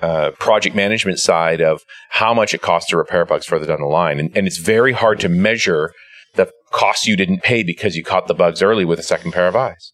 uh, 0.02 0.30
project 0.38 0.74
management 0.74 1.18
side 1.18 1.60
of 1.60 1.82
how 2.10 2.32
much 2.32 2.54
it 2.54 2.62
costs 2.62 2.88
to 2.90 2.96
repair 2.96 3.24
bugs 3.26 3.46
further 3.46 3.66
down 3.66 3.80
the 3.80 3.86
line. 3.86 4.18
And, 4.18 4.34
and 4.36 4.46
it's 4.46 4.58
very 4.58 4.92
hard 4.92 5.20
to 5.20 5.28
measure 5.28 5.92
the 6.36 6.50
cost 6.72 7.06
you 7.06 7.16
didn't 7.16 7.42
pay 7.42 7.62
because 7.62 7.96
you 7.96 8.04
caught 8.04 8.26
the 8.26 8.34
bugs 8.34 8.62
early 8.62 8.84
with 8.84 8.98
a 8.98 9.02
second 9.02 9.32
pair 9.32 9.48
of 9.48 9.56
eyes. 9.56 9.92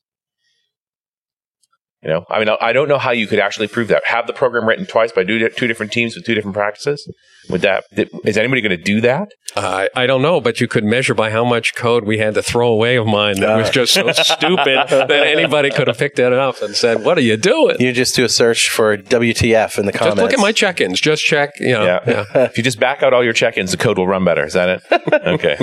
You 2.02 2.10
know, 2.10 2.24
I 2.30 2.38
mean, 2.38 2.48
I- 2.60 2.72
don't 2.72 2.88
know 2.88 2.98
how 2.98 3.10
you 3.10 3.26
could 3.26 3.40
actually 3.40 3.66
prove 3.68 3.88
that. 3.88 4.02
Have 4.06 4.26
the 4.26 4.32
program 4.32 4.68
written 4.68 4.86
twice 4.86 5.10
by 5.10 5.24
two, 5.24 5.48
two 5.48 5.66
different 5.66 5.92
teams 5.92 6.14
with 6.14 6.24
two 6.24 6.34
different 6.34 6.54
practices. 6.54 7.10
Would 7.48 7.60
that 7.62 7.84
is 8.24 8.36
anybody 8.36 8.60
going 8.60 8.76
to 8.76 8.82
do 8.82 9.00
that? 9.02 9.28
I 9.56 9.88
I 9.94 10.06
don't 10.06 10.22
know, 10.22 10.40
but 10.40 10.60
you 10.60 10.66
could 10.68 10.84
measure 10.84 11.14
by 11.14 11.30
how 11.30 11.44
much 11.44 11.74
code 11.74 12.04
we 12.04 12.18
had 12.18 12.34
to 12.34 12.42
throw 12.42 12.68
away 12.68 12.96
of 12.96 13.06
mine 13.06 13.40
that 13.40 13.56
was 13.56 13.70
just 13.70 13.94
so 13.94 14.10
stupid 14.12 14.88
that 14.88 15.10
anybody 15.10 15.70
could 15.70 15.86
have 15.86 15.96
picked 15.98 16.18
it 16.18 16.32
up 16.32 16.60
and 16.62 16.74
said, 16.74 17.04
"What 17.04 17.16
are 17.18 17.22
you 17.22 17.36
doing?" 17.36 17.76
You 17.78 17.92
just 17.92 18.16
do 18.16 18.24
a 18.24 18.28
search 18.28 18.68
for 18.68 18.96
WTF 18.96 19.78
in 19.78 19.86
the 19.86 19.92
comments. 19.92 20.16
Just 20.16 20.22
look 20.22 20.32
at 20.32 20.40
my 20.40 20.52
check-ins. 20.52 21.00
Just 21.00 21.24
check. 21.24 21.50
You 21.60 21.72
know, 21.72 21.84
Yeah. 21.84 22.24
if 22.46 22.56
you 22.56 22.62
just 22.64 22.80
back 22.80 23.02
out 23.02 23.14
all 23.14 23.22
your 23.24 23.32
check-ins, 23.32 23.70
the 23.70 23.76
code 23.76 23.98
will 23.98 24.08
run 24.08 24.24
better. 24.24 24.44
Is 24.44 24.54
that 24.54 24.68
it? 24.68 25.02
Okay. 25.36 25.56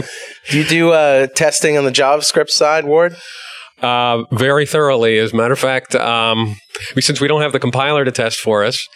Do 0.50 0.58
you 0.58 0.66
do 0.66 0.92
uh, 0.92 1.28
testing 1.28 1.78
on 1.78 1.86
the 1.86 1.92
JavaScript 1.92 2.50
side, 2.50 2.86
Ward? 2.86 3.16
Uh, 3.84 4.24
very 4.32 4.66
thoroughly. 4.66 5.18
As 5.20 5.34
a 5.34 5.36
matter 5.36 5.54
of 5.54 5.60
fact, 5.60 5.94
um, 5.96 6.56
we- 6.96 7.02
since 7.02 7.20
we 7.20 7.28
don't 7.28 7.42
have 7.42 7.52
the 7.52 7.60
compiler 7.60 8.06
to 8.06 8.12
test 8.12 8.40
for 8.40 8.64
us, 8.64 8.88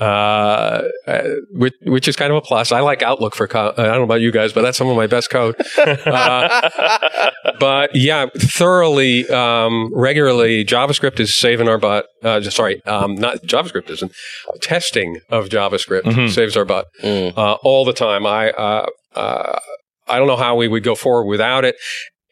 uh, 0.00 0.82
uh, 1.06 1.22
which, 1.52 1.72
which 1.84 2.06
is 2.08 2.14
kind 2.14 2.30
of 2.30 2.36
a 2.36 2.40
plus. 2.42 2.70
I 2.70 2.80
like 2.80 3.02
Outlook 3.02 3.34
for. 3.34 3.48
Co- 3.48 3.72
I 3.76 3.84
don't 3.84 3.96
know 3.96 4.02
about 4.02 4.20
you 4.20 4.30
guys, 4.30 4.52
but 4.52 4.60
that's 4.62 4.76
some 4.76 4.88
of 4.88 4.96
my 4.96 5.06
best 5.06 5.30
code. 5.30 5.56
Uh, 6.06 6.70
but 7.58 7.90
yeah, 7.94 8.26
thoroughly, 8.36 9.28
um, 9.28 9.90
regularly, 9.94 10.64
JavaScript 10.64 11.18
is 11.20 11.34
saving 11.34 11.68
our 11.68 11.78
butt. 11.78 12.06
Uh, 12.22 12.40
sorry, 12.42 12.82
um, 12.84 13.14
not 13.14 13.38
JavaScript 13.42 13.90
isn't. 13.90 14.12
Testing 14.60 15.20
of 15.30 15.48
JavaScript 15.48 16.30
saves 16.30 16.56
our 16.56 16.64
butt 16.64 16.86
uh, 17.02 17.54
all 17.62 17.84
the 17.84 17.92
time. 17.92 18.26
I 18.26 18.50
uh, 18.50 18.86
uh, 19.14 19.58
I 20.08 20.18
don't 20.18 20.26
know 20.28 20.36
how 20.36 20.54
we 20.56 20.68
would 20.68 20.82
go 20.82 20.94
forward 20.94 21.24
without 21.26 21.64
it. 21.64 21.76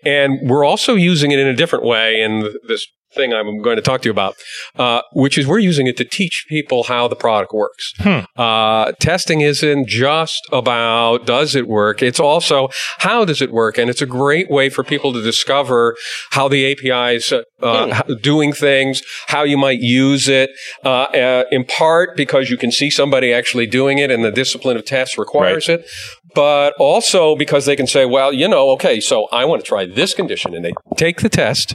And 0.04 0.38
we're 0.48 0.64
also 0.64 0.94
using 0.94 1.30
it 1.30 1.38
in 1.38 1.46
a 1.46 1.54
different 1.54 1.84
way 1.84 2.20
in 2.20 2.48
this 2.66 2.86
thing 3.14 3.32
I'm 3.32 3.60
going 3.62 3.76
to 3.76 3.82
talk 3.82 4.02
to 4.02 4.06
you 4.08 4.10
about, 4.10 4.34
uh, 4.76 5.02
which 5.12 5.38
is 5.38 5.46
we're 5.46 5.58
using 5.58 5.86
it 5.86 5.96
to 5.98 6.04
teach 6.04 6.46
people 6.48 6.84
how 6.84 7.08
the 7.08 7.16
product 7.16 7.52
works. 7.52 7.92
Uh, 8.36 8.92
testing 9.00 9.40
isn't 9.40 9.88
just 9.88 10.46
about 10.52 11.26
does 11.26 11.54
it 11.54 11.68
work, 11.68 12.02
it's 12.02 12.20
also 12.20 12.68
how 12.98 13.24
does 13.24 13.42
it 13.42 13.52
work. 13.52 13.78
And 13.78 13.90
it's 13.90 14.02
a 14.02 14.06
great 14.06 14.50
way 14.50 14.68
for 14.68 14.82
people 14.82 15.12
to 15.12 15.22
discover 15.22 15.96
how 16.30 16.48
the 16.48 16.64
APIs 16.72 17.32
uh, 17.32 17.42
uh, 17.62 17.94
how- 17.94 18.14
doing 18.20 18.52
things, 18.52 19.02
how 19.28 19.42
you 19.44 19.56
might 19.56 19.80
use 19.80 20.28
it, 20.28 20.50
uh, 20.84 21.02
uh, 21.02 21.44
in 21.50 21.64
part 21.64 22.16
because 22.16 22.50
you 22.50 22.56
can 22.56 22.70
see 22.72 22.90
somebody 22.90 23.32
actually 23.32 23.66
doing 23.66 23.98
it 23.98 24.10
and 24.10 24.24
the 24.24 24.30
discipline 24.32 24.76
of 24.76 24.84
test 24.84 25.18
requires 25.18 25.68
it 25.68 25.86
but 26.34 26.72
also 26.78 27.36
because 27.36 27.66
they 27.66 27.76
can 27.76 27.86
say, 27.86 28.06
well, 28.06 28.32
you 28.32 28.48
know, 28.48 28.70
okay, 28.70 29.00
so 29.00 29.28
I 29.32 29.44
want 29.44 29.62
to 29.62 29.68
try 29.68 29.84
this 29.84 30.14
condition. 30.14 30.54
And 30.54 30.64
they 30.64 30.72
take 30.96 31.20
the 31.20 31.28
test 31.28 31.74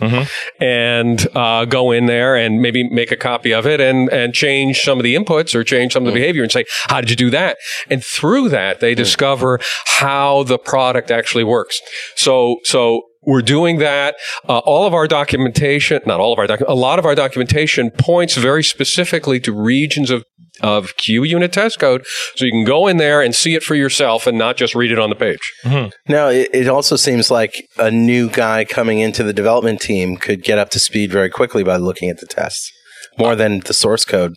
and 0.60 1.27
uh, 1.36 1.66
go 1.66 1.92
in 1.92 2.06
there 2.06 2.36
and 2.36 2.62
maybe 2.62 2.88
make 2.90 3.12
a 3.12 3.18
copy 3.18 3.54
of 3.54 3.66
it 3.66 3.80
and, 3.80 4.10
and 4.10 4.34
change 4.34 4.82
some 4.82 4.98
of 4.98 5.04
the 5.04 5.16
inputs 5.16 5.56
or 5.56 5.64
change 5.64 5.94
some 5.94 6.04
of 6.04 6.14
the 6.14 6.20
behavior 6.20 6.44
and 6.44 6.52
say, 6.52 6.66
how 6.88 7.02
did 7.02 7.10
you 7.10 7.16
do 7.16 7.30
that? 7.30 7.58
And 7.90 8.04
through 8.04 8.50
that, 8.50 8.80
they 8.80 8.96
discover 8.96 9.60
how 9.86 10.44
the 10.44 10.58
product 10.58 11.12
actually 11.12 11.44
works. 11.44 11.82
So, 12.16 12.58
so 12.64 13.04
we're 13.28 13.44
doing 13.44 13.78
that. 13.80 14.16
Uh, 14.48 14.60
all 14.60 14.88
of 14.88 14.94
our 14.94 15.08
documentation, 15.08 16.02
not 16.08 16.20
all 16.20 16.34
of 16.34 16.40
our 16.40 16.48
doc, 16.48 16.62
a 16.68 16.74
lot 16.74 16.98
of 16.98 17.06
our 17.06 17.14
documentation 17.14 17.92
points 17.92 18.36
very 18.36 18.64
specifically 18.64 19.40
to 19.42 19.52
regions 19.54 20.10
of 20.10 20.24
of 20.62 20.96
QUnit 20.98 21.52
test 21.52 21.78
code, 21.78 22.04
so 22.36 22.44
you 22.44 22.52
can 22.52 22.64
go 22.64 22.88
in 22.88 22.98
there 22.98 23.22
and 23.22 23.36
see 23.36 23.54
it 23.54 23.62
for 23.62 23.76
yourself 23.76 24.26
and 24.26 24.40
not 24.40 24.58
just 24.58 24.74
read 24.74 24.92
it 24.92 24.98
on 24.98 25.12
the 25.12 25.16
page. 25.16 25.54
Now, 26.08 26.30
it, 26.30 26.50
it 26.52 26.68
also 26.68 26.96
seems 26.96 27.30
like 27.30 27.54
a 27.78 27.92
new 27.92 28.28
guy 28.28 28.66
coming 28.66 28.98
into 28.98 29.22
the 29.22 29.34
development 29.34 29.82
team 29.82 30.18
could 30.18 30.42
get 30.42 30.58
up 30.58 30.72
to 30.72 30.80
speed 30.80 31.12
very 31.12 31.30
quickly 31.30 31.64
by 31.64 31.78
looking 31.78 32.10
at 32.10 32.18
the 32.22 32.26
tests, 32.26 32.72
more 33.20 33.36
than 33.36 33.60
the 33.60 33.74
source 33.74 34.04
code, 34.04 34.34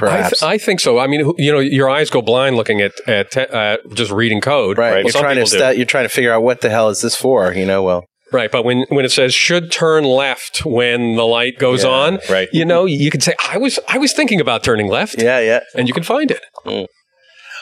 I, 0.00 0.22
th- 0.22 0.42
I 0.42 0.58
think 0.58 0.80
so. 0.80 0.98
I 0.98 1.06
mean, 1.06 1.32
you 1.38 1.52
know, 1.52 1.58
your 1.60 1.88
eyes 1.90 2.10
go 2.10 2.22
blind 2.22 2.56
looking 2.56 2.80
at 2.80 2.92
at, 3.06 3.30
te- 3.30 3.40
at 3.40 3.80
just 3.94 4.10
reading 4.10 4.40
code. 4.40 4.78
right. 4.78 4.90
Well, 4.90 5.02
You're 5.02 5.10
some 5.12 5.22
trying 5.22 5.36
to 5.36 5.44
people 5.44 5.70
do. 5.72 5.76
you're 5.76 5.86
trying 5.86 6.04
to 6.04 6.08
figure 6.08 6.32
out 6.32 6.42
what 6.42 6.60
the 6.60 6.70
hell 6.70 6.88
is 6.88 7.00
this 7.02 7.16
for, 7.16 7.52
you 7.52 7.66
know, 7.66 7.82
well, 7.82 8.04
Right, 8.32 8.50
but 8.50 8.64
when 8.64 8.86
when 8.88 9.04
it 9.04 9.10
says 9.12 9.34
should 9.34 9.70
turn 9.70 10.04
left 10.04 10.64
when 10.64 11.16
the 11.16 11.24
light 11.26 11.58
goes 11.58 11.84
Yeah, 11.84 11.90
on, 11.90 12.18
right. 12.30 12.48
You 12.50 12.64
know, 12.64 12.86
you 12.86 13.10
can 13.10 13.20
say 13.20 13.34
I 13.50 13.58
was 13.58 13.78
I 13.88 13.98
was 13.98 14.14
thinking 14.14 14.40
about 14.40 14.64
turning 14.64 14.88
left, 14.88 15.16
yeah, 15.20 15.38
yeah. 15.40 15.60
and 15.76 15.86
you 15.86 15.92
can 15.92 16.02
find 16.02 16.30
it. 16.30 16.40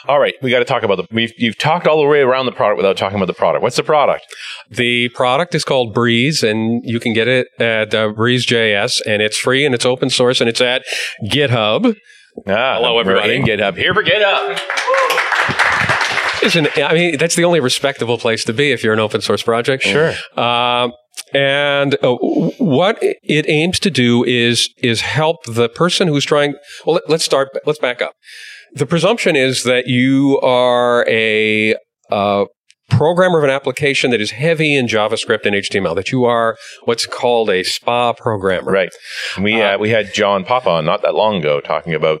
All 0.07 0.19
right, 0.19 0.33
we 0.41 0.49
got 0.49 0.59
to 0.59 0.65
talk 0.65 0.81
about 0.81 0.95
the. 0.95 1.05
We've 1.11 1.31
you've 1.37 1.57
talked 1.59 1.85
all 1.87 2.01
the 2.01 2.07
way 2.07 2.21
around 2.21 2.47
the 2.47 2.51
product 2.51 2.77
without 2.77 2.97
talking 2.97 3.17
about 3.17 3.27
the 3.27 3.33
product. 3.35 3.61
What's 3.61 3.75
the 3.75 3.83
product? 3.83 4.25
The 4.69 5.09
product 5.09 5.53
is 5.53 5.63
called 5.63 5.93
Breeze, 5.93 6.41
and 6.41 6.81
you 6.83 6.99
can 6.99 7.13
get 7.13 7.27
it 7.27 7.47
at 7.59 7.93
uh, 7.93 8.09
Breeze.js, 8.09 9.01
and 9.05 9.21
it's 9.21 9.37
free 9.37 9.63
and 9.63 9.75
it's 9.75 9.85
open 9.85 10.09
source, 10.09 10.41
and 10.41 10.49
it's 10.49 10.61
at 10.61 10.81
GitHub. 11.29 11.95
Ah, 12.47 12.75
Hello, 12.75 12.99
everybody. 12.99 13.35
in 13.35 13.43
GitHub. 13.43 13.75
Here 13.77 13.93
for 13.93 14.03
GitHub. 14.03 14.59
Isn't 16.43 16.75
I 16.77 16.93
mean 16.93 17.17
that's 17.17 17.35
the 17.35 17.43
only 17.43 17.59
respectable 17.59 18.17
place 18.17 18.43
to 18.45 18.53
be 18.53 18.71
if 18.71 18.83
you're 18.83 18.93
an 18.93 18.99
open 18.99 19.21
source 19.21 19.43
project. 19.43 19.83
Sure. 19.83 20.13
Um, 20.35 20.91
and 21.33 21.95
uh, 22.03 22.15
what 22.57 22.97
it 23.01 23.47
aims 23.47 23.79
to 23.81 23.91
do 23.91 24.23
is 24.23 24.69
is 24.77 25.01
help 25.01 25.43
the 25.45 25.69
person 25.69 26.07
who's 26.07 26.25
trying. 26.25 26.55
Well, 26.85 26.95
let, 26.95 27.09
let's 27.09 27.23
start. 27.23 27.49
Let's 27.65 27.79
back 27.79 28.01
up. 28.01 28.13
The 28.73 28.85
presumption 28.87 29.35
is 29.35 29.63
that 29.65 29.85
you 29.87 30.39
are 30.41 31.05
a 31.07 31.75
uh, 32.09 32.45
programmer 32.97 33.37
of 33.37 33.43
an 33.43 33.49
application 33.49 34.11
that 34.11 34.21
is 34.21 34.31
heavy 34.31 34.75
in 34.75 34.87
JavaScript 34.87 35.45
and 35.45 35.55
HTML. 35.55 35.95
That 35.95 36.11
you 36.11 36.25
are 36.25 36.57
what's 36.85 37.05
called 37.05 37.49
a 37.49 37.63
SPA 37.63 38.13
programmer. 38.13 38.71
Right. 38.71 38.91
We 39.41 39.61
uh, 39.61 39.77
we 39.77 39.89
had 39.89 40.13
John 40.13 40.43
Papa 40.45 40.69
on 40.69 40.85
not 40.85 41.01
that 41.03 41.15
long 41.15 41.37
ago 41.37 41.59
talking 41.61 41.93
about 41.93 42.19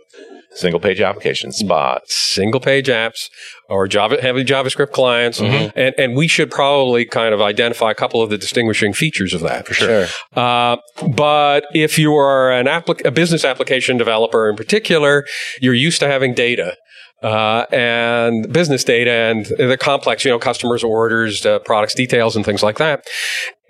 single 0.53 0.81
page 0.81 0.99
applications, 0.99 1.55
Spa. 1.55 1.99
single 2.07 2.59
page 2.59 2.87
apps 2.87 3.29
or 3.69 3.87
Java 3.87 4.21
heavy 4.21 4.43
JavaScript 4.43 4.91
clients, 4.91 5.39
Mm-hmm. 5.39 5.77
and 5.79 5.95
and 5.97 6.15
we 6.15 6.27
should 6.27 6.51
probably 6.51 7.05
kind 7.05 7.33
of 7.33 7.41
identify 7.41 7.91
a 7.91 7.95
couple 7.95 8.21
of 8.21 8.29
the 8.29 8.37
distinguishing 8.37 8.91
features 8.93 9.33
of 9.33 9.41
that 9.41 9.65
for 9.67 9.73
Sure. 9.73 10.07
Uh, 10.35 10.75
but 11.15 11.65
if 11.73 11.97
you 11.97 12.13
are 12.15 12.51
an 12.51 12.65
applic- 12.65 13.05
a 13.05 13.11
business 13.11 13.45
application 13.45 13.95
developer 13.97 14.49
in 14.49 14.55
particular, 14.57 15.25
you're 15.61 15.73
used 15.73 15.99
to 16.01 16.07
having 16.07 16.33
data. 16.33 16.75
Uh, 17.21 17.67
and 17.71 18.51
business 18.51 18.83
data 18.83 19.11
and 19.11 19.45
the 19.45 19.77
complex, 19.77 20.25
you 20.25 20.31
know, 20.31 20.39
customers, 20.39 20.83
orders, 20.83 21.45
uh, 21.45 21.59
products, 21.59 21.93
details, 21.93 22.35
and 22.35 22.43
things 22.43 22.63
like 22.63 22.79
that. 22.79 23.05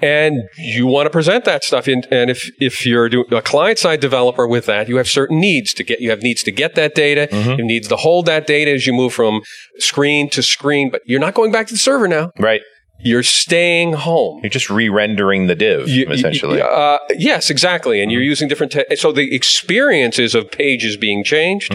And 0.01 0.43
you 0.57 0.87
want 0.87 1.05
to 1.05 1.09
present 1.09 1.43
that 1.45 1.63
stuff 1.63 1.87
in, 1.87 2.03
and 2.09 2.31
if, 2.31 2.49
if 2.59 2.85
you're 2.85 3.07
a 3.31 3.41
client 3.41 3.77
side 3.77 3.99
developer 3.99 4.47
with 4.47 4.65
that, 4.67 4.87
you 4.87 4.95
have 4.95 5.07
certain 5.07 5.39
needs 5.39 5.73
to 5.73 5.83
get, 5.83 5.99
you 5.99 6.09
have 6.09 6.21
needs 6.23 6.43
to 6.43 6.51
get 6.51 6.75
that 6.75 6.95
data. 6.95 7.27
You 7.31 7.39
have 7.39 7.59
needs 7.59 7.87
to 7.89 7.97
hold 7.97 8.25
that 8.25 8.47
data 8.47 8.71
as 8.71 8.87
you 8.87 8.93
move 8.93 9.13
from 9.13 9.41
screen 9.77 10.29
to 10.29 10.41
screen, 10.41 10.89
but 10.89 11.01
you're 11.05 11.19
not 11.19 11.33
going 11.33 11.51
back 11.51 11.67
to 11.67 11.73
the 11.73 11.79
server 11.79 12.07
now. 12.07 12.31
Right. 12.39 12.61
You're 13.03 13.23
staying 13.23 13.93
home. 13.93 14.39
You're 14.43 14.49
just 14.49 14.69
re-rendering 14.69 15.47
the 15.47 15.55
div 15.55 15.87
You- 15.87 16.05
you- 16.07 16.11
essentially. 16.13 16.61
uh, 16.61 16.99
yes, 17.17 17.49
exactly. 17.49 18.01
And 18.01 18.11
you're 18.11 18.21
using 18.21 18.47
different. 18.47 18.71
Te- 18.71 18.95
so 18.95 19.11
the 19.11 19.33
experiences 19.35 20.35
of 20.35 20.51
pages 20.51 20.97
being 20.97 21.23
changed, 21.23 21.73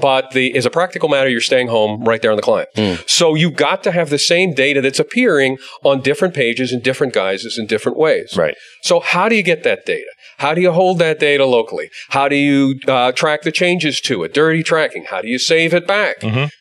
but 0.00 0.30
the 0.32 0.54
as 0.56 0.66
a 0.66 0.70
practical 0.70 1.08
matter, 1.08 1.28
you're 1.28 1.40
staying 1.40 1.68
home 1.68 2.04
right 2.04 2.20
there 2.22 2.30
on 2.30 2.36
the 2.36 2.42
client. 2.42 2.68
So 3.06 3.34
you've 3.34 3.56
got 3.56 3.82
to 3.84 3.92
have 3.92 4.10
the 4.10 4.18
same 4.18 4.52
data 4.54 4.80
that's 4.80 4.98
appearing 5.00 5.58
on 5.84 6.00
different 6.00 6.34
pages 6.34 6.72
in 6.72 6.80
different 6.80 7.12
guises 7.12 7.58
in 7.58 7.66
different 7.66 7.98
ways. 7.98 8.34
Right. 8.36 8.54
So 8.82 9.00
how 9.00 9.28
do 9.28 9.34
you 9.36 9.42
get 9.42 9.62
that 9.64 9.84
data? 9.86 10.10
How 10.38 10.54
do 10.54 10.60
you 10.60 10.72
hold 10.72 10.98
that 10.98 11.20
data 11.20 11.44
locally? 11.46 11.88
How 12.08 12.26
do 12.28 12.34
you 12.34 12.80
uh, 12.88 13.12
track 13.12 13.42
the 13.42 13.52
changes 13.52 14.00
to 14.02 14.24
it? 14.24 14.34
Dirty 14.34 14.62
tracking. 14.64 15.04
How 15.08 15.20
do 15.20 15.28
you 15.28 15.38
save 15.38 15.72
it 15.72 15.86
back? 15.86 16.16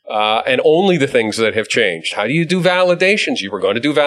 Uh, 0.09 0.41
and 0.45 0.59
only 0.65 0.97
the 0.97 1.07
things 1.07 1.37
that 1.37 1.55
have 1.55 1.67
changed. 1.69 2.13
How 2.13 2.27
do 2.27 2.33
you 2.33 2.45
do 2.45 2.61
validations? 2.61 3.39
You 3.39 3.49
were 3.49 3.59
going 3.61 3.75
to 3.75 3.79
do 3.81 3.93
validations 3.93 4.00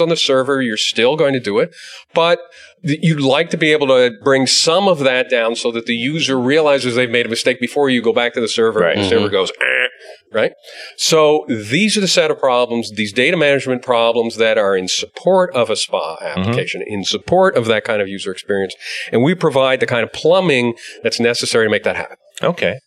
on 0.00 0.08
the 0.08 0.16
server. 0.16 0.60
You're 0.62 0.76
still 0.76 1.16
going 1.16 1.32
to 1.34 1.40
do 1.40 1.58
it, 1.58 1.74
but 2.14 2.38
th- 2.86 2.98
you'd 3.02 3.20
like 3.20 3.50
to 3.50 3.56
be 3.56 3.72
able 3.72 3.86
to 3.88 4.12
bring 4.22 4.46
some 4.46 4.88
of 4.88 5.00
that 5.00 5.28
down 5.30 5.56
so 5.56 5.70
that 5.72 5.86
the 5.86 5.94
user 5.94 6.38
realizes 6.38 6.94
they've 6.94 7.10
made 7.10 7.26
a 7.26 7.28
mistake 7.28 7.60
before 7.60 7.88
you 7.90 8.02
go 8.02 8.12
back 8.12 8.32
to 8.34 8.40
the 8.40 8.48
server 8.48 8.80
Right. 8.80 8.96
and 8.96 9.04
the 9.04 9.08
server 9.08 9.28
goes, 9.28 9.50
eh, 9.60 9.86
right? 10.32 10.52
So 10.96 11.44
these 11.48 11.96
are 11.96 12.00
the 12.00 12.08
set 12.08 12.30
of 12.30 12.38
problems, 12.38 12.92
these 12.92 13.12
data 13.12 13.36
management 13.36 13.82
problems 13.82 14.36
that 14.36 14.58
are 14.58 14.76
in 14.76 14.88
support 14.88 15.54
of 15.54 15.70
a 15.70 15.76
SPA 15.76 16.16
application, 16.20 16.82
in 16.86 17.04
support 17.04 17.56
of 17.56 17.66
that 17.66 17.84
kind 17.84 18.00
of 18.02 18.08
user 18.08 18.30
experience. 18.32 18.74
And 19.12 19.22
we 19.22 19.34
provide 19.34 19.80
the 19.80 19.86
kind 19.86 20.04
of 20.04 20.12
plumbing 20.12 20.74
that's 21.02 21.18
necessary 21.20 21.66
to 21.66 21.70
make 21.70 21.84
that 21.84 21.96
happen. 21.96 22.16
Okay. 22.42 22.78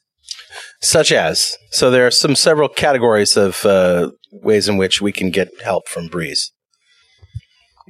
Such 0.82 1.12
as, 1.12 1.58
so 1.70 1.92
there 1.92 2.08
are 2.08 2.12
some 2.12 2.36
several 2.36 2.68
categories 2.68 3.38
of 3.38 3.66
uh, 3.66 4.12
ways 4.32 4.68
in 4.68 4.78
which 4.78 5.02
we 5.02 5.12
can 5.12 5.30
get 5.30 5.50
help 5.64 5.88
from 5.88 6.08
Breeze. 6.08 6.52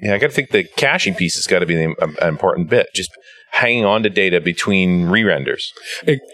Yeah, 0.02 0.16
I 0.16 0.18
got 0.18 0.28
to 0.28 0.34
think 0.34 0.50
the 0.52 0.64
caching 0.78 1.14
piece 1.16 1.36
has 1.36 1.46
got 1.48 1.60
to 1.60 1.66
be 1.66 1.76
the, 1.76 1.96
um, 2.02 2.16
an 2.22 2.28
important 2.28 2.70
bit. 2.70 2.88
Just 2.96 3.12
hanging 3.52 3.86
on 3.86 4.02
to 4.04 4.10
data 4.10 4.40
between 4.42 5.06
re-renders. 5.08 5.72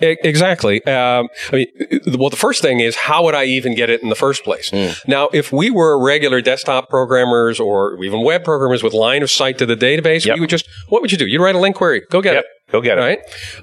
Exactly. 0.01 0.83
Um, 0.85 1.27
I 1.51 1.55
mean, 1.55 1.67
well, 2.17 2.29
the 2.29 2.37
first 2.37 2.61
thing 2.61 2.79
is 2.79 2.95
how 2.95 3.23
would 3.25 3.33
I 3.35 3.45
even 3.45 3.75
get 3.75 3.89
it 3.89 4.01
in 4.03 4.09
the 4.09 4.15
first 4.15 4.43
place? 4.43 4.71
Now, 5.07 5.27
if 5.33 5.51
we 5.51 5.69
were 5.71 6.01
regular 6.03 6.41
desktop 6.41 6.89
programmers 6.89 7.59
or 7.59 8.01
even 8.03 8.23
web 8.23 8.43
programmers 8.43 8.83
with 8.83 8.93
line 8.93 9.23
of 9.23 9.31
sight 9.31 9.57
to 9.57 9.65
the 9.65 9.75
database, 9.75 10.25
Yep. 10.25 10.35
you 10.37 10.41
would 10.43 10.49
just 10.49 10.67
what 10.89 11.01
would 11.01 11.11
you 11.11 11.17
do? 11.17 11.25
You'd 11.25 11.41
write 11.41 11.55
a 11.55 11.59
LINQ 11.59 11.73
query, 11.75 12.03
go 12.11 12.21
get 12.21 12.35
Yep. 12.35 12.43
it. 12.45 12.49
Go 12.71 12.81
get 12.81 12.97
it. 12.97 13.01
right? 13.01 13.19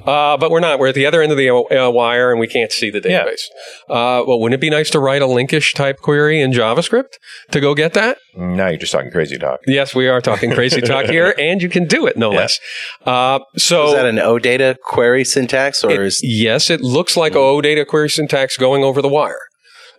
Uh, 0.06 0.38
but 0.38 0.50
we're 0.50 0.60
not. 0.60 0.78
We're 0.78 0.88
at 0.88 0.94
the 0.94 1.04
other 1.04 1.20
end 1.20 1.30
of 1.30 1.36
the 1.36 1.50
uh, 1.50 1.90
wire, 1.90 2.30
and 2.30 2.40
we 2.40 2.46
can't 2.46 2.72
see 2.72 2.88
the 2.88 3.02
Yeah. 3.06 3.24
database. 3.24 3.42
Uh, 3.88 4.24
well, 4.26 4.40
wouldn't 4.40 4.54
it 4.54 4.60
be 4.62 4.70
nice 4.70 4.88
to 4.90 4.98
write 4.98 5.20
a 5.20 5.26
LINQish 5.26 5.74
type 5.74 5.98
query 6.00 6.40
in 6.40 6.52
JavaScript 6.52 7.18
to 7.50 7.60
go 7.60 7.74
get 7.74 7.92
that? 7.92 8.16
Now 8.34 8.68
you're 8.68 8.78
just 8.78 8.92
talking 8.92 9.10
crazy 9.10 9.36
talk. 9.36 9.60
Yes, 9.66 9.94
we 9.94 10.08
are 10.08 10.22
talking 10.22 10.52
crazy 10.52 10.80
talk 10.80 11.04
here, 11.06 11.34
and 11.38 11.60
you 11.60 11.68
can 11.68 11.86
do 11.86 12.06
it, 12.06 12.16
no 12.16 12.32
Yeah. 12.32 12.38
less. 12.38 12.58
Uh, 13.04 13.40
so 13.58 13.88
Is 13.88 13.92
that 13.94 14.06
an 14.06 14.16
OData 14.16 14.76
query 14.82 15.24
syntax 15.24 15.84
or 15.84 15.90
It- 15.90 16.00
is 16.00 16.20
yes, 16.22 16.70
it 16.70 16.80
looks 16.80 17.14
like 17.16 17.34
OData 17.34 17.86
query 17.86 18.08
syntax 18.08 18.56
going 18.56 18.84
over 18.84 19.02
the 19.02 19.08
wire. 19.08 19.38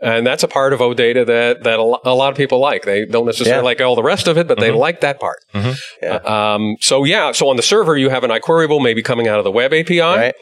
And 0.02 0.26
that's 0.28 0.44
a 0.44 0.48
part 0.48 0.74
of 0.74 0.80
OData 0.80 1.26
that, 1.26 1.64
that 1.64 1.80
a, 1.80 1.84
lot 1.84 2.32
of 2.32 2.36
people 2.38 2.60
like. 2.60 2.84
They 2.84 3.06
don't 3.06 3.26
necessarily 3.26 3.60
Yeah. 3.62 3.64
like 3.64 3.82
all 3.82 3.96
the 3.96 4.04
rest 4.04 4.28
of 4.28 4.38
it, 4.38 4.48
but 4.48 4.60
they 4.60 4.72
like 4.72 5.02
that 5.02 5.20
part. 5.20 5.38
Yeah. 5.54 6.20
Uh, 6.26 6.32
um, 6.56 6.76
so 6.82 7.04
yeah, 7.04 7.32
so 7.32 7.48
on 7.50 7.56
the 7.56 7.62
server, 7.64 7.98
you 7.98 8.10
have 8.10 8.24
an 8.24 8.30
IQueryable 8.32 8.82
maybe 8.84 9.02
coming 9.02 9.28
out 9.28 9.38
of 9.40 9.44
the 9.46 9.52
web 9.52 9.74
API. 9.74 10.00
right? 10.02 10.36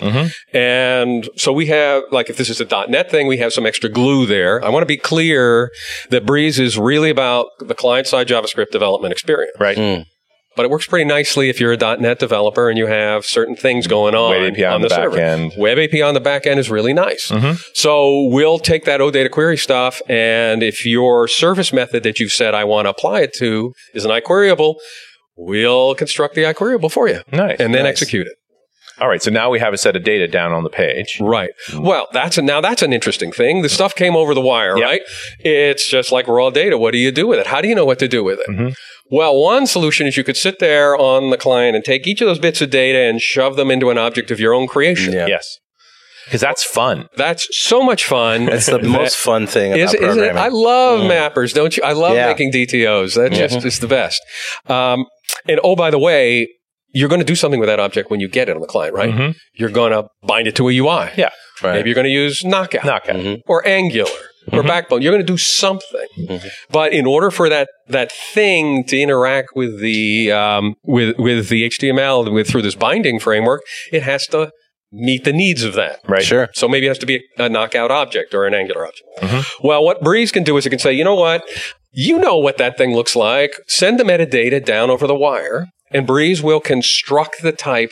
And 0.54 1.30
so 1.38 1.52
we 1.54 1.68
have, 1.68 2.04
like, 2.12 2.30
if 2.30 2.38
this 2.38 2.50
is 2.50 2.60
a 2.62 2.66
.NET 2.88 3.10
thing, 3.10 3.28
we 3.28 3.38
have 3.38 3.54
some 3.54 3.66
extra 3.66 3.90
glue 3.90 4.26
there. 4.26 4.64
I 4.64 4.70
want 4.70 4.82
to 4.84 4.88
be 4.88 4.98
clear 4.98 5.72
that 6.10 6.26
Breeze 6.26 6.60
is 6.60 6.78
really 6.78 7.10
about 7.10 7.48
the 7.60 7.76
client-side 7.76 8.28
JavaScript 8.28 8.72
development 8.72 9.12
experience. 9.12 9.56
Right. 9.60 9.78
Mm. 9.78 10.06
But 10.56 10.66
it 10.66 10.70
works 10.72 10.86
pretty 10.86 11.06
nicely 11.06 11.50
if 11.50 11.60
you're 11.60 11.72
a 11.74 11.78
.NET 11.98 12.20
developer 12.20 12.70
and 12.70 12.78
you 12.78 12.86
have 12.86 13.26
certain 13.26 13.56
things 13.56 13.88
going 13.88 14.14
on 14.14 14.30
Web 14.32 14.54
API 14.54 14.66
on 14.66 14.82
the 14.82 14.88
back 14.90 14.98
server. 15.06 15.18
end. 15.18 15.54
Web 15.58 15.80
API 15.80 16.02
on 16.04 16.14
the 16.14 16.20
back 16.20 16.46
end 16.46 16.60
is 16.60 16.70
really 16.70 16.94
nice. 16.94 17.30
Mhm. 17.32 17.60
So 17.74 18.28
we'll 18.28 18.60
take 18.60 18.86
that 18.86 19.00
OData 19.00 19.32
query 19.32 19.58
stuff, 19.58 20.00
and 20.08 20.62
if 20.62 20.86
your 20.86 21.28
service 21.28 21.74
method 21.74 22.04
that 22.04 22.20
you've 22.20 22.32
said 22.32 22.54
I 22.54 22.66
want 22.66 22.86
to 22.86 22.92
apply 22.92 23.22
it 23.22 23.34
to 23.40 23.74
is 23.96 24.06
an 24.06 24.12
IQueryable, 24.12 24.76
we'll 25.36 25.96
construct 25.96 26.36
the 26.36 26.44
IQueryable 26.44 26.92
for 26.92 27.08
you 27.08 27.22
Nice. 27.32 27.60
and 27.60 27.74
then 27.74 27.84
Nice. 27.84 27.92
execute 27.94 28.28
it. 28.28 28.34
All 29.02 29.08
right. 29.10 29.24
So 29.24 29.32
now 29.32 29.50
we 29.50 29.58
have 29.60 29.74
a 29.74 29.78
set 29.78 29.96
of 29.96 30.04
data 30.04 30.28
down 30.28 30.52
on 30.54 30.64
the 30.64 30.70
page. 30.70 31.18
Right. 31.20 31.50
Well, 31.76 32.08
that's 32.14 32.38
a, 32.38 32.44
now 32.44 32.62
that's 32.62 32.84
an 32.84 32.94
interesting 32.94 33.32
thing. 33.32 33.64
The 33.64 33.70
stuff 33.70 33.96
came 33.96 34.16
over 34.16 34.36
the 34.36 34.42
wire, 34.42 34.78
Yep. 34.78 34.88
right? 34.88 35.02
It's 35.40 35.90
just 35.90 36.12
like 36.12 36.28
raw 36.28 36.52
data. 36.52 36.78
What 36.78 36.92
do 36.92 37.00
you 37.00 37.12
do 37.12 37.26
with 37.26 37.40
it? 37.40 37.48
How 37.48 37.60
do 37.60 37.68
you 37.68 37.74
know 37.74 37.86
what 37.86 37.98
to 38.00 38.08
do 38.08 38.24
with 38.24 38.40
it? 38.40 38.48
Mhm. 38.48 38.76
Well, 39.16 39.40
one 39.40 39.68
solution 39.68 40.08
is 40.08 40.18
you 40.18 40.24
could 40.24 40.38
sit 40.38 40.58
there 40.58 40.98
on 40.98 41.30
the 41.30 41.38
client 41.38 41.76
and 41.76 41.86
take 41.86 42.08
each 42.08 42.20
of 42.20 42.26
those 42.28 42.40
bits 42.40 42.62
of 42.64 42.72
data 42.72 42.98
and 42.98 43.22
shove 43.22 43.58
them 43.58 43.70
into 43.70 43.92
an 43.92 43.98
object 44.00 44.32
of 44.32 44.40
your 44.40 44.56
own 44.56 44.66
creation. 44.68 45.14
Yeah. 45.14 45.28
Yes. 45.28 45.60
Because 46.26 46.42
that's 46.42 46.64
fun. 46.64 47.08
That's 47.16 47.48
so 47.56 47.84
much 47.84 48.06
fun. 48.06 48.46
That's 48.46 48.66
the 48.66 48.80
most 49.00 49.16
fun 49.18 49.46
thing 49.46 49.74
about 49.74 49.82
Is, 49.82 49.94
isn't 49.94 50.24
it? 50.24 50.36
I 50.36 50.48
love 50.48 51.02
mappers, 51.02 51.54
don't 51.54 51.78
you? 51.78 51.84
I 51.84 51.92
love 51.92 52.16
Yeah. 52.16 52.28
making 52.28 52.54
DTOs. 52.54 53.14
That 53.14 53.34
just 53.34 53.64
is 53.64 53.78
the 53.80 53.88
best. 53.88 54.20
Um, 54.68 55.06
and 55.48 55.60
oh, 55.64 55.76
by 55.76 55.92
the 55.92 56.00
way, 56.00 56.48
you're 56.96 57.10
going 57.10 57.22
to 57.22 57.26
do 57.26 57.36
something 57.36 57.60
with 57.60 57.70
that 57.70 57.80
object 57.80 58.10
when 58.10 58.20
you 58.20 58.28
get 58.28 58.50
it 58.50 58.56
on 58.56 58.62
the 58.62 58.68
client, 58.68 58.96
right? 58.96 59.14
Mhm. 59.14 59.36
You're 59.54 59.70
going 59.70 59.92
to 59.92 60.08
bind 60.26 60.48
it 60.48 60.56
to 60.56 60.70
a 60.70 60.72
UI. 60.72 61.10
Yeah. 61.18 61.30
Right. 61.62 61.74
Maybe 61.74 61.90
you're 61.90 61.96
going 61.96 62.06
to 62.06 62.10
use 62.12 62.44
Knockout 62.44 62.84
Knockout. 62.84 63.18
Mhm. 63.18 63.42
or 63.46 63.68
Angular 63.68 64.10
or 64.52 64.60
mm-hmm. 64.60 64.68
Backbone. 64.68 65.02
You're 65.02 65.14
going 65.14 65.26
to 65.26 65.32
do 65.32 65.38
something. 65.38 66.08
Mm-hmm. 66.18 66.48
But 66.70 66.94
in 66.94 67.06
order 67.06 67.32
for 67.32 67.50
that 67.50 67.70
that 67.88 68.12
thing 68.12 68.84
to 68.86 69.00
interact 69.00 69.50
with 69.56 69.80
the 69.80 70.32
um, 70.32 70.76
with 70.84 71.18
with 71.18 71.50
the 71.50 71.70
HTML 71.70 72.32
with 72.32 72.48
through 72.48 72.64
this 72.64 72.76
binding 72.76 73.20
framework, 73.20 73.62
it 73.92 74.04
has 74.04 74.28
to 74.28 74.52
meet 74.92 75.24
the 75.24 75.34
needs 75.34 75.64
of 75.64 75.74
that. 75.74 76.00
Right. 76.08 76.24
Sure. 76.24 76.50
So 76.54 76.68
maybe 76.68 76.86
it 76.86 76.90
has 76.90 77.00
to 77.00 77.06
be 77.06 77.24
a, 77.38 77.46
a 77.46 77.50
knockout 77.50 77.92
object 77.92 78.34
or 78.34 78.46
an 78.46 78.54
angular 78.54 78.86
object. 78.86 79.10
Mm-hmm. 79.20 79.68
Well, 79.68 79.84
what 79.84 80.02
Breeze 80.04 80.32
can 80.32 80.44
do 80.44 80.56
is 80.58 80.66
it 80.66 80.70
can 80.70 80.80
say, 80.80 80.94
you 80.94 81.04
know 81.04 81.16
what? 81.16 81.44
You 81.92 82.20
know 82.20 82.38
what 82.38 82.58
that 82.58 82.78
thing 82.78 82.94
looks 82.94 83.16
like. 83.16 83.54
Send 83.68 84.00
the 84.00 84.04
metadata 84.04 84.64
down 84.64 84.90
over 84.90 85.06
the 85.06 85.16
wire, 85.16 85.68
and 85.92 86.08
Breeze 86.08 86.42
will 86.42 86.60
construct 86.60 87.42
the 87.42 87.52
type 87.52 87.92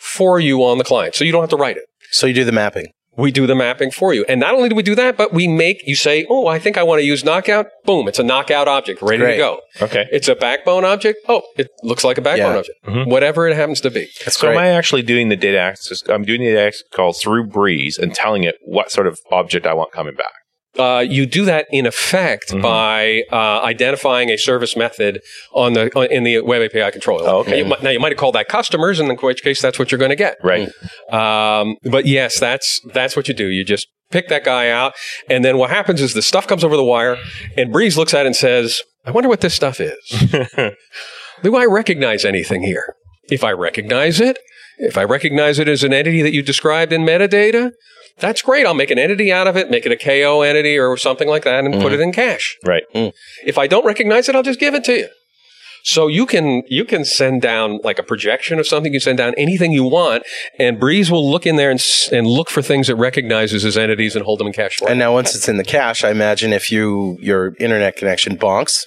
for 0.00 0.40
you 0.40 0.64
on 0.64 0.78
the 0.78 0.84
client. 0.84 1.14
So 1.14 1.24
you 1.24 1.32
don't 1.32 1.42
have 1.42 1.50
to 1.50 1.56
write 1.56 1.76
it. 1.76 1.84
So 2.10 2.26
you 2.26 2.34
do 2.34 2.44
the 2.44 2.52
mapping. 2.52 2.92
We 3.16 3.30
do 3.30 3.46
the 3.46 3.54
mapping 3.54 3.90
for 3.90 4.14
you. 4.14 4.24
And 4.26 4.40
not 4.40 4.54
only 4.54 4.70
do 4.70 4.74
we 4.74 4.82
do 4.82 4.94
that, 4.94 5.18
but 5.18 5.34
we 5.34 5.46
make 5.46 5.86
you 5.86 5.94
say, 5.94 6.26
oh, 6.30 6.46
I 6.46 6.58
think 6.58 6.78
I 6.78 6.82
want 6.82 7.00
to 7.00 7.04
use 7.04 7.24
knockout. 7.24 7.66
Boom, 7.84 8.08
it's 8.08 8.18
a 8.18 8.22
knockout 8.22 8.68
object 8.68 9.02
ready 9.02 9.24
to 9.26 9.36
go. 9.36 9.60
Okay. 9.82 10.06
It's 10.10 10.28
a 10.28 10.34
backbone 10.34 10.84
object. 10.86 11.18
Oh, 11.28 11.42
it 11.58 11.68
looks 11.82 12.04
like 12.04 12.16
a 12.16 12.22
backbone 12.22 12.52
Yeah. 12.52 12.58
object. 12.58 12.78
Mm-hmm. 12.86 13.10
Whatever 13.10 13.46
it 13.48 13.54
happens 13.56 13.80
to 13.82 13.90
be. 13.90 14.08
That's 14.24 14.38
So 14.38 14.46
great. 14.48 14.56
am 14.56 14.62
I 14.62 14.68
actually 14.68 15.02
doing 15.02 15.28
the 15.28 15.36
data 15.36 15.58
access? 15.58 16.02
I'm 16.08 16.24
doing 16.24 16.40
the 16.40 16.46
data 16.46 16.60
access 16.68 16.84
call 16.94 17.12
through 17.12 17.48
Breeze 17.48 17.98
and 17.98 18.14
telling 18.14 18.44
it 18.44 18.54
what 18.64 18.90
sort 18.90 19.06
of 19.06 19.18
object 19.30 19.66
I 19.66 19.74
want 19.74 19.92
coming 19.92 20.14
back. 20.14 20.32
Uh, 20.78 21.04
you 21.06 21.26
do 21.26 21.44
that 21.44 21.66
in 21.70 21.84
effect 21.86 22.48
Mm-hmm. 22.50 22.62
by 22.62 23.22
uh, 23.30 23.60
identifying 23.64 24.30
a 24.30 24.36
service 24.38 24.76
method 24.76 25.20
on 25.52 25.74
the 25.74 25.94
on, 25.98 26.06
in 26.10 26.24
the 26.24 26.40
web 26.40 26.62
API 26.62 26.90
controller. 26.92 27.28
Oh, 27.28 27.38
okay. 27.40 27.50
Now 27.50 27.56
you, 27.56 27.64
might- 27.66 27.82
now 27.82 27.90
you 27.90 28.00
might 28.00 28.12
have 28.12 28.18
called 28.18 28.34
that 28.34 28.48
customers, 28.48 28.98
and 29.00 29.10
in 29.10 29.16
which 29.16 29.42
case 29.42 29.60
that's 29.60 29.78
what 29.78 29.90
you're 29.92 29.98
going 29.98 30.10
to 30.10 30.16
get. 30.16 30.36
Right. 30.42 30.68
Um, 31.10 31.76
but 31.90 32.06
yes, 32.06 32.38
that's 32.40 32.80
that's 32.94 33.16
what 33.16 33.28
you 33.28 33.34
do. 33.34 33.48
You 33.48 33.64
just 33.64 33.86
pick 34.10 34.28
that 34.28 34.44
guy 34.44 34.68
out, 34.70 34.94
and 35.28 35.44
then 35.44 35.58
what 35.58 35.70
happens 35.70 36.00
is 36.00 36.14
the 36.14 36.22
stuff 36.22 36.46
comes 36.46 36.64
over 36.64 36.76
the 36.76 36.84
wire, 36.84 37.16
and 37.56 37.72
Breeze 37.72 37.96
looks 37.98 38.14
at 38.14 38.24
it 38.24 38.26
and 38.26 38.36
says, 38.36 38.80
"I 39.04 39.10
wonder 39.10 39.28
what 39.28 39.40
this 39.42 39.54
stuff 39.54 39.78
is. 39.80 39.96
do 41.42 41.56
I 41.56 41.64
recognize 41.64 42.24
anything 42.24 42.62
here? 42.62 42.94
If 43.30 43.44
I 43.44 43.52
recognize 43.52 44.20
it, 44.20 44.38
if 44.78 44.96
I 44.98 45.04
recognize 45.04 45.58
it 45.58 45.68
as 45.68 45.82
an 45.84 45.92
entity 45.92 46.22
that 46.22 46.32
you 46.32 46.42
described 46.42 46.92
in 46.92 47.02
metadata." 47.02 47.72
That's 48.22 48.40
great. 48.40 48.66
I'll 48.66 48.72
make 48.72 48.92
an 48.92 49.00
entity 49.00 49.32
out 49.32 49.48
of 49.48 49.56
it, 49.56 49.68
make 49.68 49.84
it 49.84 49.90
a 49.90 49.96
KO 49.96 50.42
entity 50.42 50.78
or 50.78 50.96
something 50.96 51.28
like 51.28 51.42
that, 51.42 51.64
and 51.64 51.74
put 51.74 51.86
mm-hmm. 51.86 51.94
it 51.94 52.00
in 52.00 52.12
cache. 52.12 52.56
Right. 52.64 52.84
Mm. 52.94 53.12
If 53.44 53.58
I 53.58 53.66
don't 53.66 53.84
recognize 53.84 54.28
it, 54.28 54.36
I'll 54.36 54.44
just 54.44 54.60
give 54.60 54.74
it 54.74 54.84
to 54.84 54.96
you. 54.96 55.08
So 55.84 56.06
you 56.06 56.26
can 56.26 56.62
you 56.68 56.84
can 56.84 57.04
send 57.04 57.42
down 57.42 57.80
like 57.82 57.98
a 57.98 58.04
projection 58.04 58.60
of 58.60 58.66
something. 58.68 58.94
You 58.94 59.00
send 59.00 59.18
down 59.18 59.34
anything 59.36 59.72
you 59.72 59.82
want, 59.82 60.22
and 60.56 60.78
Breeze 60.78 61.10
will 61.10 61.28
look 61.28 61.44
in 61.44 61.56
there 61.56 61.72
and, 61.72 61.84
and 62.12 62.28
look 62.28 62.48
for 62.48 62.62
things 62.62 62.88
it 62.88 62.94
recognizes 62.94 63.64
as 63.64 63.76
entities 63.76 64.14
and 64.14 64.24
hold 64.24 64.38
them 64.38 64.46
in 64.46 64.52
cache. 64.52 64.76
For 64.76 64.88
and 64.88 65.00
now 65.00 65.12
once 65.12 65.34
it's 65.34 65.48
in 65.48 65.56
the 65.56 65.64
cache, 65.64 66.04
I 66.04 66.10
imagine 66.10 66.52
if 66.52 66.70
you 66.70 67.18
your 67.20 67.56
internet 67.58 67.96
connection 67.96 68.36
bonks, 68.36 68.84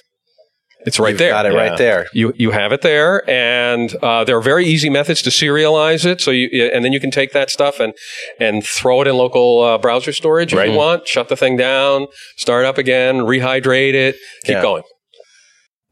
it's 0.86 0.98
right 0.98 1.10
you've 1.10 1.18
there. 1.18 1.30
got 1.32 1.44
it 1.46 1.52
Yeah. 1.52 1.58
right 1.58 1.76
there. 1.78 2.06
You 2.12 2.32
you 2.36 2.50
have 2.52 2.72
it 2.72 2.80
there, 2.82 3.28
and 3.28 3.94
uh, 4.02 4.24
there 4.24 4.36
are 4.36 4.40
very 4.42 4.64
easy 4.66 4.88
methods 4.88 5.20
to 5.22 5.30
serialize 5.30 6.04
it. 6.06 6.20
So 6.20 6.30
you 6.30 6.48
and 6.72 6.84
then 6.84 6.92
you 6.92 7.00
can 7.00 7.10
take 7.10 7.32
that 7.32 7.50
stuff 7.50 7.80
and 7.80 7.92
and 8.40 8.64
throw 8.64 9.02
it 9.02 9.08
in 9.08 9.16
local 9.16 9.62
uh, 9.62 9.78
browser 9.78 10.12
storage 10.12 10.52
if 10.52 10.58
Right. 10.58 10.70
you 10.70 10.76
want. 10.76 11.06
Shut 11.08 11.28
the 11.28 11.36
thing 11.36 11.56
down, 11.56 12.06
start 12.36 12.64
up 12.64 12.78
again, 12.78 13.18
rehydrate 13.18 13.94
it, 13.94 14.16
keep 14.44 14.54
Yeah. 14.56 14.62
going. 14.62 14.82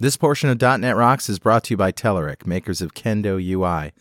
This 0.00 0.16
portion 0.16 0.48
of 0.50 0.60
.NET 0.60 0.96
Rocks 0.96 1.28
is 1.28 1.38
brought 1.38 1.64
to 1.64 1.74
you 1.74 1.76
by 1.76 1.92
Telerik, 1.92 2.46
makers 2.46 2.80
of 2.82 2.94
Kendo 2.94 3.38
UI. 3.42 3.92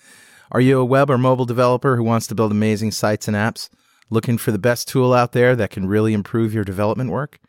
Are 0.51 0.61
you 0.61 0.79
a 0.79 0.85
web 0.85 1.09
or 1.09 1.17
mobile 1.17 1.45
developer 1.45 1.95
who 1.95 2.03
wants 2.03 2.27
to 2.27 2.35
build 2.35 2.51
amazing 2.51 2.91
sites 2.91 3.27
and 3.27 3.37
apps? 3.37 3.69
Looking 4.09 4.37
for 4.37 4.51
the 4.51 4.59
best 4.59 4.87
tool 4.87 5.13
out 5.13 5.31
there 5.31 5.55
that 5.55 5.69
can 5.69 5.87
really 5.87 6.13
improve 6.13 6.53
your 6.53 6.63
development 6.63 7.09
work? 7.09 7.39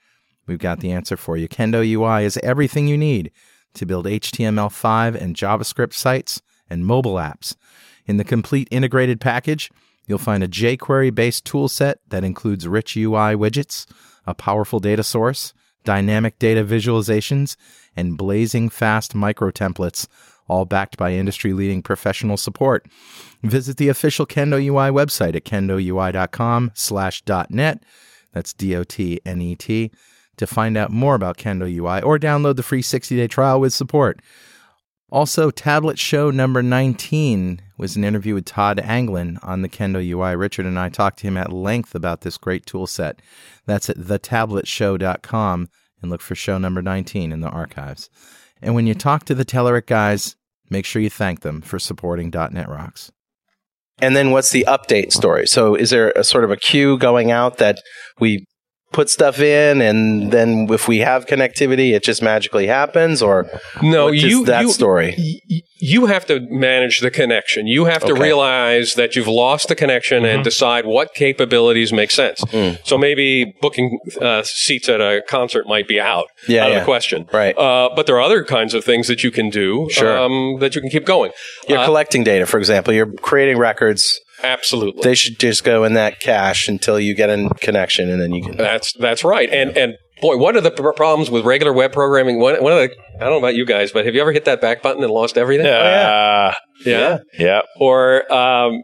We've 0.46 0.58
got 0.58 0.80
the 0.80 0.92
answer 0.92 1.16
for 1.16 1.36
you. 1.36 1.48
Kendo 1.48 1.86
UI 1.86 2.24
is 2.24 2.38
everything 2.38 2.86
you 2.86 2.98
need 2.98 3.30
to 3.74 3.86
build 3.86 4.06
HTML5 4.06 5.14
and 5.14 5.36
JavaScript 5.36 5.94
sites 5.94 6.42
and 6.68 6.86
mobile 6.86 7.14
apps. 7.14 7.56
In 8.06 8.16
the 8.16 8.24
complete 8.24 8.68
integrated 8.70 9.20
package, 9.20 9.70
you'll 10.06 10.18
find 10.18 10.42
a 10.42 10.48
jQuery 10.48 11.14
based 11.14 11.44
toolset 11.44 11.96
that 12.08 12.24
includes 12.24 12.68
rich 12.68 12.96
UI 12.96 13.34
widgets, 13.34 13.86
a 14.26 14.34
powerful 14.34 14.80
data 14.80 15.02
source, 15.02 15.54
dynamic 15.84 16.38
data 16.38 16.64
visualizations, 16.64 17.56
and 17.96 18.18
blazing 18.18 18.68
fast 18.68 19.14
micro 19.14 19.50
templates, 19.50 20.06
all 20.46 20.64
backed 20.64 20.96
by 20.96 21.12
industry 21.12 21.52
leading 21.52 21.82
professional 21.82 22.36
support. 22.36 22.86
Visit 23.42 23.78
the 23.78 23.88
official 23.88 24.26
Kendo 24.26 24.62
UI 24.62 24.90
website 24.90 25.34
at 25.34 25.44
kendoui.com 25.44 26.72
slash 26.74 27.22
.net. 27.48 27.82
That's 28.32 28.52
D-O-T-N-E-T 28.52 29.90
to 30.36 30.46
find 30.46 30.76
out 30.76 30.90
more 30.90 31.14
about 31.14 31.36
Kendo 31.36 31.70
UI 31.72 32.02
or 32.02 32.18
download 32.18 32.56
the 32.56 32.62
free 32.62 32.82
60-day 32.82 33.28
trial 33.28 33.60
with 33.60 33.72
support. 33.72 34.20
Also, 35.10 35.50
Tablet 35.50 35.98
Show 35.98 36.30
number 36.30 36.62
19 36.62 37.60
was 37.78 37.94
an 37.94 38.04
interview 38.04 38.34
with 38.34 38.46
Todd 38.46 38.80
Anglin 38.80 39.38
on 39.42 39.62
the 39.62 39.68
Kendo 39.68 40.04
UI. 40.04 40.34
Richard 40.34 40.66
and 40.66 40.78
I 40.78 40.88
talked 40.88 41.20
to 41.20 41.26
him 41.26 41.36
at 41.36 41.52
length 41.52 41.94
about 41.94 42.22
this 42.22 42.36
great 42.36 42.66
tool 42.66 42.86
set. 42.86 43.20
That's 43.66 43.88
at 43.88 43.96
thetabletshow.com 43.96 45.68
and 46.02 46.10
look 46.10 46.20
for 46.20 46.34
show 46.34 46.58
number 46.58 46.82
19 46.82 47.32
in 47.32 47.40
the 47.40 47.48
archives. 47.48 48.10
And 48.60 48.74
when 48.74 48.86
you 48.86 48.94
talk 48.94 49.24
to 49.26 49.34
the 49.34 49.44
Telerik 49.44 49.86
guys, 49.86 50.36
make 50.70 50.84
sure 50.84 51.02
you 51.02 51.10
thank 51.10 51.40
them 51.40 51.60
for 51.60 51.78
supporting 51.78 52.30
.NET 52.30 52.68
Rocks. 52.68 53.12
And 54.00 54.16
then 54.16 54.32
what's 54.32 54.50
the 54.50 54.64
update 54.66 55.12
story? 55.12 55.46
So 55.46 55.74
is 55.74 55.90
there 55.90 56.10
a 56.16 56.24
sort 56.24 56.44
of 56.44 56.50
a 56.50 56.56
queue 56.56 56.98
going 56.98 57.30
out 57.30 57.58
that 57.58 57.78
we 58.18 58.44
put 58.94 59.10
stuff 59.10 59.40
in, 59.40 59.82
and 59.82 60.30
then 60.30 60.68
if 60.70 60.86
we 60.88 60.98
have 61.00 61.26
connectivity, 61.26 61.94
it 61.96 62.02
just 62.04 62.22
magically 62.22 62.66
happens, 62.68 63.20
or 63.20 63.36
No, 63.82 64.06
you 64.08 64.44
that 64.46 64.62
you, 64.62 64.70
story? 64.70 65.10
you 65.78 66.06
have 66.06 66.24
to 66.26 66.40
manage 66.48 67.00
the 67.00 67.10
connection. 67.10 67.66
You 67.66 67.86
have 67.86 68.02
to 68.04 68.12
Okay. 68.12 68.22
realize 68.22 68.94
that 68.94 69.16
you've 69.16 69.26
lost 69.28 69.66
the 69.68 69.74
connection 69.74 70.24
and 70.24 70.44
decide 70.44 70.86
what 70.86 71.12
capabilities 71.14 71.92
make 71.92 72.10
sense. 72.12 72.40
So 72.84 72.96
maybe 72.96 73.52
booking 73.60 73.98
uh, 74.22 74.42
seats 74.44 74.88
at 74.88 75.00
a 75.00 75.22
concert 75.28 75.66
might 75.66 75.88
be 75.88 75.98
out, 76.00 76.26
Yeah, 76.48 76.62
out 76.62 76.68
of 76.68 76.72
yeah. 76.74 76.78
the 76.80 76.84
question. 76.84 77.26
Right. 77.32 77.58
Uh, 77.58 77.90
but 77.96 78.06
there 78.06 78.16
are 78.16 78.22
other 78.22 78.44
kinds 78.44 78.74
of 78.74 78.84
things 78.84 79.08
that 79.08 79.24
you 79.24 79.30
can 79.32 79.50
do 79.50 79.88
Sure. 79.90 80.16
um, 80.16 80.58
that 80.60 80.74
you 80.76 80.80
can 80.80 80.90
keep 80.90 81.04
going. 81.04 81.32
You're 81.68 81.78
Uh, 81.78 81.84
collecting 81.84 82.22
data, 82.22 82.46
for 82.46 82.58
example. 82.58 82.94
You're 82.94 83.12
creating 83.30 83.58
records. 83.58 84.20
Absolutely. 84.44 85.02
They 85.02 85.14
should 85.14 85.38
just 85.38 85.64
go 85.64 85.84
in 85.84 85.94
that 85.94 86.20
cache 86.20 86.68
until 86.68 86.98
you 87.00 87.14
get 87.14 87.30
a 87.30 87.48
connection, 87.60 88.10
and 88.10 88.20
then 88.20 88.32
you 88.32 88.42
can. 88.42 88.56
That's 88.56 88.92
that's 88.94 89.24
right. 89.24 89.48
And 89.50 89.76
and 89.76 89.94
boy, 90.20 90.36
one 90.36 90.56
of 90.56 90.62
the 90.62 90.70
pr- 90.70 90.90
problems 90.90 91.30
with 91.30 91.44
regular 91.44 91.72
web 91.72 91.92
programming, 91.92 92.38
one, 92.38 92.62
one 92.62 92.72
of 92.72 92.78
the 92.78 92.94
I 93.16 93.20
don't 93.20 93.30
know 93.30 93.38
about 93.38 93.54
you 93.54 93.64
guys, 93.66 93.92
but 93.92 94.04
have 94.06 94.14
you 94.14 94.20
ever 94.20 94.32
hit 94.32 94.44
that 94.46 94.60
back 94.60 94.82
button 94.82 95.02
and 95.02 95.12
lost 95.12 95.36
everything? 95.38 95.66
Uh, 95.66 96.52
Yeah. 96.84 97.18
yeah. 97.38 97.60
Or 97.78 98.30
um, 98.32 98.82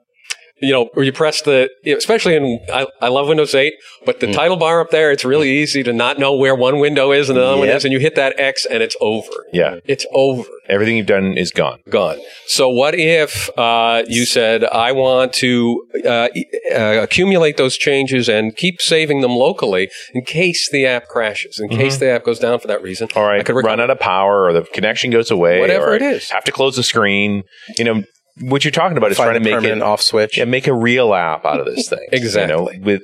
you 0.60 0.72
know, 0.72 0.88
or 0.96 1.02
you 1.04 1.12
press 1.12 1.42
the, 1.42 1.68
especially 1.86 2.34
in, 2.36 2.60
I, 2.72 2.86
I 3.00 3.08
love 3.08 3.28
Windows 3.28 3.54
8, 3.54 3.72
but 4.06 4.20
the 4.20 4.26
Mm. 4.26 4.34
title 4.34 4.56
bar 4.56 4.80
up 4.80 4.90
there, 4.90 5.10
it's 5.10 5.24
really 5.24 5.50
easy 5.50 5.82
to 5.82 5.92
not 5.92 6.18
know 6.18 6.34
where 6.36 6.54
one 6.54 6.78
window 6.78 7.12
is 7.12 7.28
and 7.28 7.38
another 7.38 7.56
one 7.58 7.68
Yep. 7.68 7.76
is, 7.78 7.84
and 7.84 7.92
you 7.92 7.98
hit 7.98 8.14
that 8.16 8.38
X 8.38 8.64
and 8.66 8.82
it's 8.82 8.96
over. 9.00 9.28
Yeah. 9.52 9.76
It's 9.86 10.06
over. 10.12 10.44
Everything 10.68 10.96
you've 10.96 11.06
done 11.06 11.36
is 11.36 11.50
gone. 11.50 11.78
Gone. 11.88 12.18
So 12.46 12.68
what 12.68 12.94
if 12.94 13.50
uh, 13.58 14.02
you 14.06 14.24
said, 14.24 14.64
I 14.64 14.92
want 14.92 15.32
to 15.34 15.84
uh, 16.04 16.28
uh, 16.72 17.00
accumulate 17.02 17.56
those 17.56 17.76
changes 17.76 18.28
and 18.28 18.54
keep 18.56 18.80
saving 18.80 19.20
them 19.20 19.32
locally 19.32 19.88
in 20.14 20.22
case 20.24 20.68
the 20.70 20.86
app 20.86 21.08
crashes, 21.08 21.58
in 21.58 21.68
case 21.70 21.96
the 21.98 22.08
app 22.10 22.24
goes 22.24 22.38
down 22.38 22.60
for 22.60 22.68
that 22.68 22.82
reason. 22.82 23.08
All 23.16 23.24
right. 23.24 23.40
I 23.40 23.42
could 23.42 23.56
run 23.56 23.80
out 23.80 23.90
of 23.90 23.98
power 23.98 24.44
or 24.44 24.52
the 24.52 24.62
connection 24.62 25.10
goes 25.10 25.30
away. 25.30 25.58
Whatever 25.60 25.94
it 25.94 26.02
is. 26.02 26.30
Have 26.30 26.44
to 26.44 26.52
close 26.52 26.76
the 26.76 26.82
screen. 26.84 27.42
You 27.76 27.84
know, 27.84 28.02
what 28.40 28.64
you're 28.64 28.70
talking 28.72 28.96
about 28.96 29.10
is 29.10 29.16
Find 29.16 29.28
trying 29.28 29.42
to 29.42 29.44
make 29.44 29.54
permanent 29.54 29.78
it 29.82 29.84
off 29.84 30.00
switch. 30.00 30.38
yeah, 30.38 30.44
make 30.44 30.66
a 30.66 30.74
real 30.74 31.14
app 31.14 31.44
out 31.44 31.60
of 31.60 31.66
this 31.66 31.88
thing. 31.88 32.06
Exactly. 32.12 32.76
You 32.80 32.80
know, 32.80 32.84
with 32.84 33.02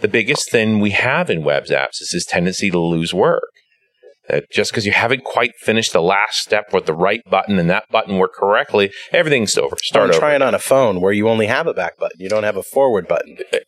the 0.00 0.08
biggest 0.08 0.50
thing 0.50 0.80
we 0.80 0.90
have 0.90 1.28
in 1.30 1.44
web 1.44 1.64
apps 1.66 2.00
is 2.00 2.10
this 2.12 2.24
tendency 2.24 2.70
to 2.70 2.78
lose 2.78 3.12
work. 3.12 3.42
That 4.28 4.44
just 4.52 4.70
because 4.70 4.86
you 4.86 4.92
haven't 4.92 5.24
quite 5.24 5.50
finished 5.58 5.92
the 5.92 6.00
last 6.00 6.38
step 6.38 6.72
with 6.72 6.86
the 6.86 6.94
right 6.94 7.20
button 7.28 7.58
and 7.58 7.68
that 7.70 7.84
button 7.90 8.18
worked 8.18 8.36
correctly, 8.36 8.92
everything's 9.10 9.56
over. 9.58 9.76
Start 9.82 10.04
I'm 10.04 10.10
over. 10.10 10.18
trying 10.20 10.42
on 10.42 10.54
a 10.54 10.58
phone 10.60 11.00
where 11.00 11.12
you 11.12 11.28
only 11.28 11.46
have 11.48 11.66
a 11.66 11.74
back 11.74 11.98
button. 11.98 12.18
You 12.20 12.28
don't 12.28 12.44
have 12.44 12.56
a 12.56 12.62
forward 12.62 13.08
button. 13.08 13.36
Uh, 13.52 13.58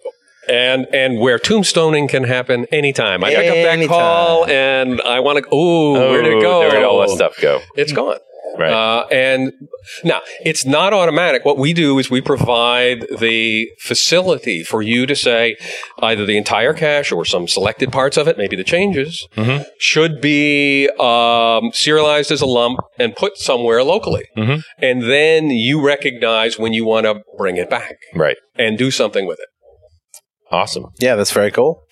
and 0.49 0.87
and 0.93 1.19
where 1.21 1.39
tombstoning 1.39 2.09
can 2.09 2.25
happen 2.25 2.67
anytime. 2.71 3.25
I 3.25 3.31
pick 3.31 3.49
up 3.49 3.55
that 3.55 3.69
Anytime. 3.73 3.89
call 3.89 4.47
and 4.47 5.01
I 5.01 5.21
want 5.21 5.43
to. 5.45 5.55
Ooh, 5.55 5.95
where 5.95 6.23
did 6.23 6.35
it 6.39 6.41
go? 6.43 6.61
Where 6.61 6.71
did 6.71 6.85
all 6.85 7.01
that 7.01 7.11
stuff 7.11 7.35
go? 7.41 7.61
It's 7.77 7.93
gone. 7.93 8.19
Right. 8.57 8.71
Uh, 8.73 9.07
and 9.11 9.53
now 10.05 10.21
it's 10.45 10.65
not 10.65 10.93
automatic. 10.93 11.45
What 11.45 11.59
we 11.59 11.73
do 11.73 11.99
is 11.99 12.09
we 12.11 12.21
provide 12.21 13.07
the 13.19 13.69
facility 13.81 14.63
for 14.63 14.81
you 14.81 15.07
to 15.07 15.17
say 15.17 15.57
either 16.01 16.25
the 16.25 16.37
entire 16.37 16.73
cache 16.73 17.11
or 17.11 17.25
some 17.25 17.49
selected 17.49 17.91
parts 17.91 18.17
of 18.17 18.29
it, 18.29 18.39
maybe 18.39 18.55
the 18.57 18.63
changes, 18.65 19.27
Mhm. 19.37 19.67
should 19.79 20.21
be 20.21 20.89
um, 21.01 21.71
serialized 21.73 22.31
as 22.31 22.41
a 22.41 22.47
lump 22.47 22.79
and 22.99 23.17
put 23.17 23.37
somewhere 23.39 23.83
locally. 23.83 24.25
Mhm. 24.37 24.63
And 24.79 25.03
then 25.11 25.51
you 25.51 25.81
recognize 25.85 26.59
when 26.59 26.73
you 26.73 26.85
want 26.85 27.07
to 27.07 27.17
bring 27.37 27.57
it 27.57 27.69
back 27.69 27.97
right. 28.15 28.37
and 28.57 28.79
do 28.79 28.91
something 28.93 29.27
with 29.27 29.41
it. 29.41 29.49
Awesome. 30.51 30.87
Yeah, 31.01 31.17
that's 31.17 31.33
very 31.33 31.51
cool. 31.51 31.83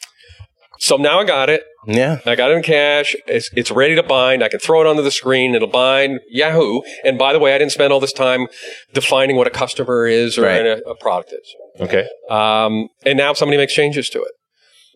So 0.79 0.97
now 0.97 1.19
I 1.21 1.25
got 1.25 1.51
it. 1.51 1.65
Yeah. 1.87 2.21
I 2.27 2.35
got 2.37 2.51
it 2.51 2.57
in 2.57 2.63
cache. 2.63 3.17
It's, 3.27 3.51
it's 3.55 3.71
ready 3.71 3.95
to 3.97 4.03
bind. 4.03 4.43
I 4.45 4.49
can 4.49 4.61
throw 4.61 4.81
it 4.81 4.87
onto 4.87 5.03
the 5.03 5.11
screen. 5.11 5.55
It'll 5.55 5.69
bind. 5.69 6.21
Yahoo! 6.31 6.83
And 7.05 7.19
by 7.19 7.33
the 7.33 7.39
way, 7.39 7.55
I 7.55 7.59
didn't 7.59 7.73
spend 7.73 7.93
all 7.93 8.01
this 8.01 8.13
time 8.13 8.47
defining 8.95 9.37
what 9.37 9.47
a 9.47 9.51
customer 9.51 10.07
is 10.07 10.39
or 10.39 10.43
Right. 10.43 10.65
a, 10.65 10.83
a 10.89 10.95
product 10.97 11.33
is. 11.33 11.55
Okay. 11.81 12.07
Um, 12.31 12.89
and 13.05 13.17
now 13.19 13.33
somebody 13.33 13.57
makes 13.57 13.75
changes 13.75 14.09
to 14.11 14.21
it. 14.23 14.33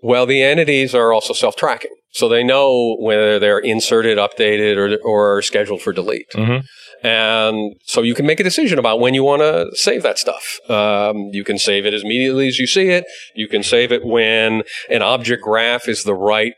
Well, 0.02 0.26
the 0.26 0.42
entities 0.42 0.94
are 0.94 1.12
also 1.12 1.32
self-tracking, 1.32 1.90
so 2.12 2.28
they 2.28 2.44
know 2.44 2.96
whether 3.00 3.38
they're 3.38 3.58
inserted, 3.58 4.18
updated, 4.18 4.76
or 4.76 4.98
or 5.02 5.40
scheduled 5.42 5.80
for 5.80 5.92
delete. 5.92 6.28
Mhm. 6.34 6.62
And 7.02 7.74
so 7.84 8.02
you 8.02 8.14
can 8.14 8.26
make 8.26 8.38
a 8.38 8.44
decision 8.44 8.78
about 8.78 9.00
when 9.00 9.14
you 9.14 9.24
want 9.24 9.40
to 9.42 9.70
save 9.74 10.02
that 10.02 10.18
stuff. 10.18 10.60
Um, 10.68 11.30
you 11.32 11.44
can 11.44 11.58
save 11.58 11.86
it 11.86 11.94
as 11.94 12.02
immediately 12.02 12.46
as 12.46 12.58
you 12.58 12.66
see 12.66 12.88
it. 12.90 13.04
You 13.34 13.48
can 13.48 13.62
save 13.62 13.90
it 13.90 14.04
when 14.04 14.62
an 14.90 15.02
object 15.02 15.42
graph 15.42 15.88
is 15.88 16.04
the 16.04 16.14
right 16.14 16.52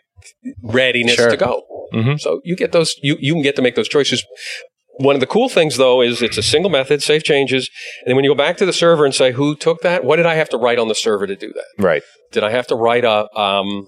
readiness 0.63 1.15
Sure. 1.17 1.31
to 1.31 1.37
go. 1.37 1.63
Mhm. 1.95 2.21
So 2.21 2.41
you 2.45 2.57
get 2.57 2.73
those. 2.73 2.95
You 3.03 3.17
you 3.21 3.33
can 3.35 3.43
get 3.43 3.57
to 3.57 3.63
make 3.63 3.75
those 3.75 3.89
choices. 3.89 4.25
One 5.01 5.15
of 5.15 5.21
the 5.21 5.27
cool 5.29 5.49
things, 5.49 5.77
though, 5.77 6.01
is 6.03 6.23
it's 6.23 6.39
a 6.39 6.43
single 6.43 6.71
method, 6.71 7.03
save 7.05 7.23
changes, 7.23 7.71
and 8.03 8.09
then 8.11 8.17
when 8.17 8.25
you 8.25 8.31
go 8.33 8.35
back 8.35 8.57
to 8.57 8.67
the 8.67 8.73
server 8.73 9.05
and 9.05 9.15
say, 9.15 9.31
"Who 9.31 9.55
took 9.55 9.81
that? 9.83 10.03
What 10.03 10.17
did 10.17 10.27
I 10.27 10.35
have 10.35 10.49
to 10.49 10.57
write 10.57 10.79
on 10.81 10.89
the 10.89 10.95
server 10.95 11.27
to 11.27 11.37
do 11.37 11.53
that? 11.53 11.83
Right. 11.83 12.03
Did 12.33 12.45
I 12.45 12.51
have 12.51 12.67
to 12.69 12.75
write 12.77 13.05
a 13.05 13.27
um, 13.39 13.87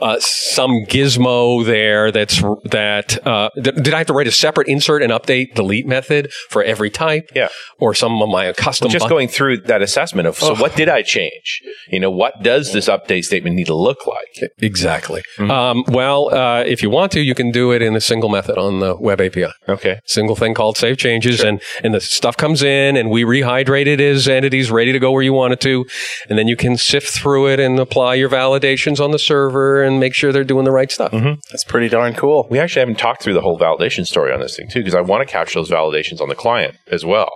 uh, 0.00 0.16
some 0.20 0.84
gizmo 0.86 1.64
there 1.64 2.10
that's 2.10 2.40
that 2.64 3.24
uh, 3.26 3.50
did, 3.60 3.82
did 3.82 3.94
I 3.94 3.98
have 3.98 4.06
to 4.08 4.12
write 4.12 4.26
a 4.26 4.32
separate 4.32 4.68
insert 4.68 5.02
and 5.02 5.12
update 5.12 5.54
delete 5.54 5.86
method 5.86 6.32
for 6.48 6.62
every 6.62 6.90
type? 6.90 7.30
Yeah. 7.34 7.48
or 7.78 7.94
some 7.94 8.20
of 8.22 8.28
my 8.28 8.52
custom. 8.52 8.88
just 8.90 9.04
button- 9.04 9.14
going 9.14 9.28
through 9.28 9.58
that 9.62 9.82
assessment 9.82 10.28
of 10.28 10.36
so 10.36 10.54
what 10.54 10.74
did 10.76 10.88
I 10.88 11.02
change? 11.02 11.62
You 11.88 12.00
know, 12.00 12.10
what 12.10 12.42
does 12.42 12.72
this 12.72 12.88
update 12.88 13.24
statement 13.24 13.56
need 13.56 13.66
to 13.66 13.74
look 13.74 14.06
like? 14.06 14.50
exactly. 14.58 15.22
Mm-hmm. 15.36 15.50
Um, 15.50 15.84
well, 15.88 16.34
uh, 16.34 16.62
if 16.64 16.82
you 16.82 16.90
want 16.90 17.12
to, 17.12 17.20
you 17.20 17.34
can 17.34 17.50
do 17.50 17.72
it 17.72 17.82
in 17.82 17.94
a 17.94 18.00
single 18.00 18.28
method 18.28 18.58
on 18.58 18.80
the 18.80 18.96
web 18.96 19.20
API. 19.20 19.52
Okay. 19.68 20.00
single 20.06 20.36
thing 20.36 20.54
called 20.54 20.76
save 20.76 20.96
changes 20.96 21.40
and 21.40 21.60
and 21.84 21.94
the 21.94 22.00
stuff 22.00 22.36
comes 22.36 22.62
in 22.62 22.96
and 22.96 23.10
we 23.10 23.24
rehydrate 23.24 23.86
it 23.86 24.00
as 24.00 24.26
entities 24.26 24.70
ready 24.70 24.92
to 24.92 24.98
go 24.98 25.12
where 25.12 25.22
you 25.22 25.32
want 25.32 25.52
it 25.52 25.60
to 25.60 25.84
and 26.28 26.38
then 26.38 26.48
you 26.48 26.56
can 26.56 26.76
sift 26.76 27.10
through 27.10 27.48
it 27.48 27.51
and 27.60 27.78
apply 27.78 28.14
your 28.14 28.28
validations 28.28 28.98
on 29.02 29.10
the 29.10 29.18
server 29.18 29.82
and 29.82 29.98
make 30.00 30.14
sure 30.14 30.32
they're 30.32 30.44
doing 30.44 30.64
the 30.64 30.70
right 30.70 30.90
stuff 30.90 31.12
That's 31.50 31.64
pretty 31.64 31.88
darn 31.88 32.14
cool. 32.14 32.46
We 32.50 32.58
actually 32.58 32.80
haven't 32.80 32.98
talked 32.98 33.22
through 33.22 33.34
the 33.34 33.40
whole 33.40 33.58
validation 33.58 34.06
story 34.06 34.32
on 34.32 34.40
this 34.40 34.56
thing 34.56 34.68
too, 34.68 34.80
because 34.80 34.94
I 34.94 35.00
want 35.00 35.26
to 35.26 35.32
capture 35.32 35.58
those 35.58 35.70
validations 35.70 36.20
on 36.20 36.28
the 36.28 36.34
client 36.34 36.76
as 36.90 37.04
well. 37.04 37.30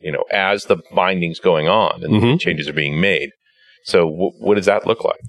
You 0.00 0.12
know, 0.12 0.24
as 0.32 0.64
the 0.64 0.78
binding's 0.94 1.40
going 1.40 1.68
on 1.68 2.02
and 2.02 2.14
Mhm. 2.22 2.40
changes 2.40 2.68
are 2.68 2.72
being 2.72 3.00
made. 3.00 3.30
So, 3.84 4.00
w- 4.10 4.32
what 4.38 4.54
does 4.56 4.66
that 4.66 4.86
look 4.86 5.04
like? 5.04 5.20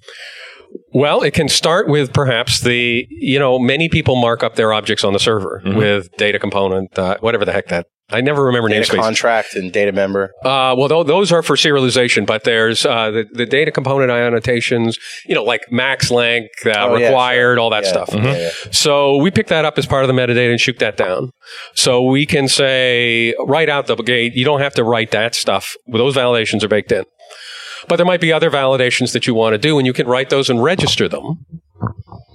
well 0.94 1.22
it 1.22 1.34
can 1.34 1.50
start 1.50 1.88
with 1.90 2.14
perhaps 2.14 2.62
the 2.62 3.06
you 3.10 3.38
know 3.38 3.60
many 3.60 3.90
people 3.90 4.16
mark 4.16 4.42
up 4.42 4.56
their 4.56 4.72
objects 4.72 5.04
on 5.04 5.12
the 5.12 5.20
server 5.20 5.62
with 5.66 6.08
data 6.18 6.40
component 6.40 6.98
uh, 6.98 7.18
whatever 7.20 7.44
the 7.44 7.52
heck 7.52 7.68
that 7.68 7.88
I 8.12 8.22
never 8.22 8.44
remember 8.46 8.70
Data 8.70 8.92
namespace. 8.92 9.00
contract 9.02 9.56
and 9.56 9.72
data 9.72 9.92
member. 9.92 10.32
Uh, 10.44 10.76
well, 10.78 10.88
tho- 10.88 11.04
those 11.04 11.32
are 11.32 11.42
for 11.42 11.56
serialization, 11.56 12.26
but 12.26 12.44
there's 12.44 12.86
uh, 12.86 13.12
the, 13.12 13.26
the 13.32 13.46
data 13.46 13.72
component 13.72 14.12
annotations, 14.12 14.98
you 15.26 15.36
know, 15.36 15.44
like 15.44 15.62
max 15.72 16.12
length, 16.12 16.50
uh, 16.66 16.74
Oh, 16.78 16.96
yeah, 16.98 17.08
required, 17.08 17.58
all 17.60 17.70
that 17.70 17.84
Yeah. 17.84 17.90
stuff. 17.90 18.10
Yeah, 18.14 18.36
yeah. 18.38 18.50
So 18.72 19.18
we 19.18 19.32
pick 19.32 19.48
that 19.48 19.66
up 19.66 19.78
as 19.78 19.86
part 19.86 20.04
of 20.04 20.08
the 20.08 20.14
metadata 20.14 20.50
and 20.52 20.60
shoot 20.60 20.80
that 20.80 20.98
down. 20.98 21.32
So 21.76 22.02
we 22.04 22.26
can 22.26 22.48
say 22.48 23.34
right 23.46 23.70
out 23.70 23.88
the 23.88 23.96
gate, 23.96 24.34
you 24.36 24.46
don't 24.46 24.62
have 24.62 24.74
to 24.76 24.84
write 24.84 25.12
that 25.12 25.36
stuff. 25.36 25.76
Those 25.88 26.16
validations 26.16 26.64
are 26.64 26.68
baked 26.68 26.92
in. 26.92 27.06
But 27.88 27.96
there 27.96 28.06
might 28.06 28.22
be 28.22 28.32
other 28.32 28.52
validations 28.52 29.14
that 29.14 29.26
you 29.26 29.34
want 29.34 29.54
to 29.54 29.58
do, 29.58 29.78
and 29.80 29.88
you 29.88 29.94
can 29.94 30.06
write 30.08 30.30
those 30.30 30.50
and 30.52 30.62
register 30.62 31.10
them 31.10 31.46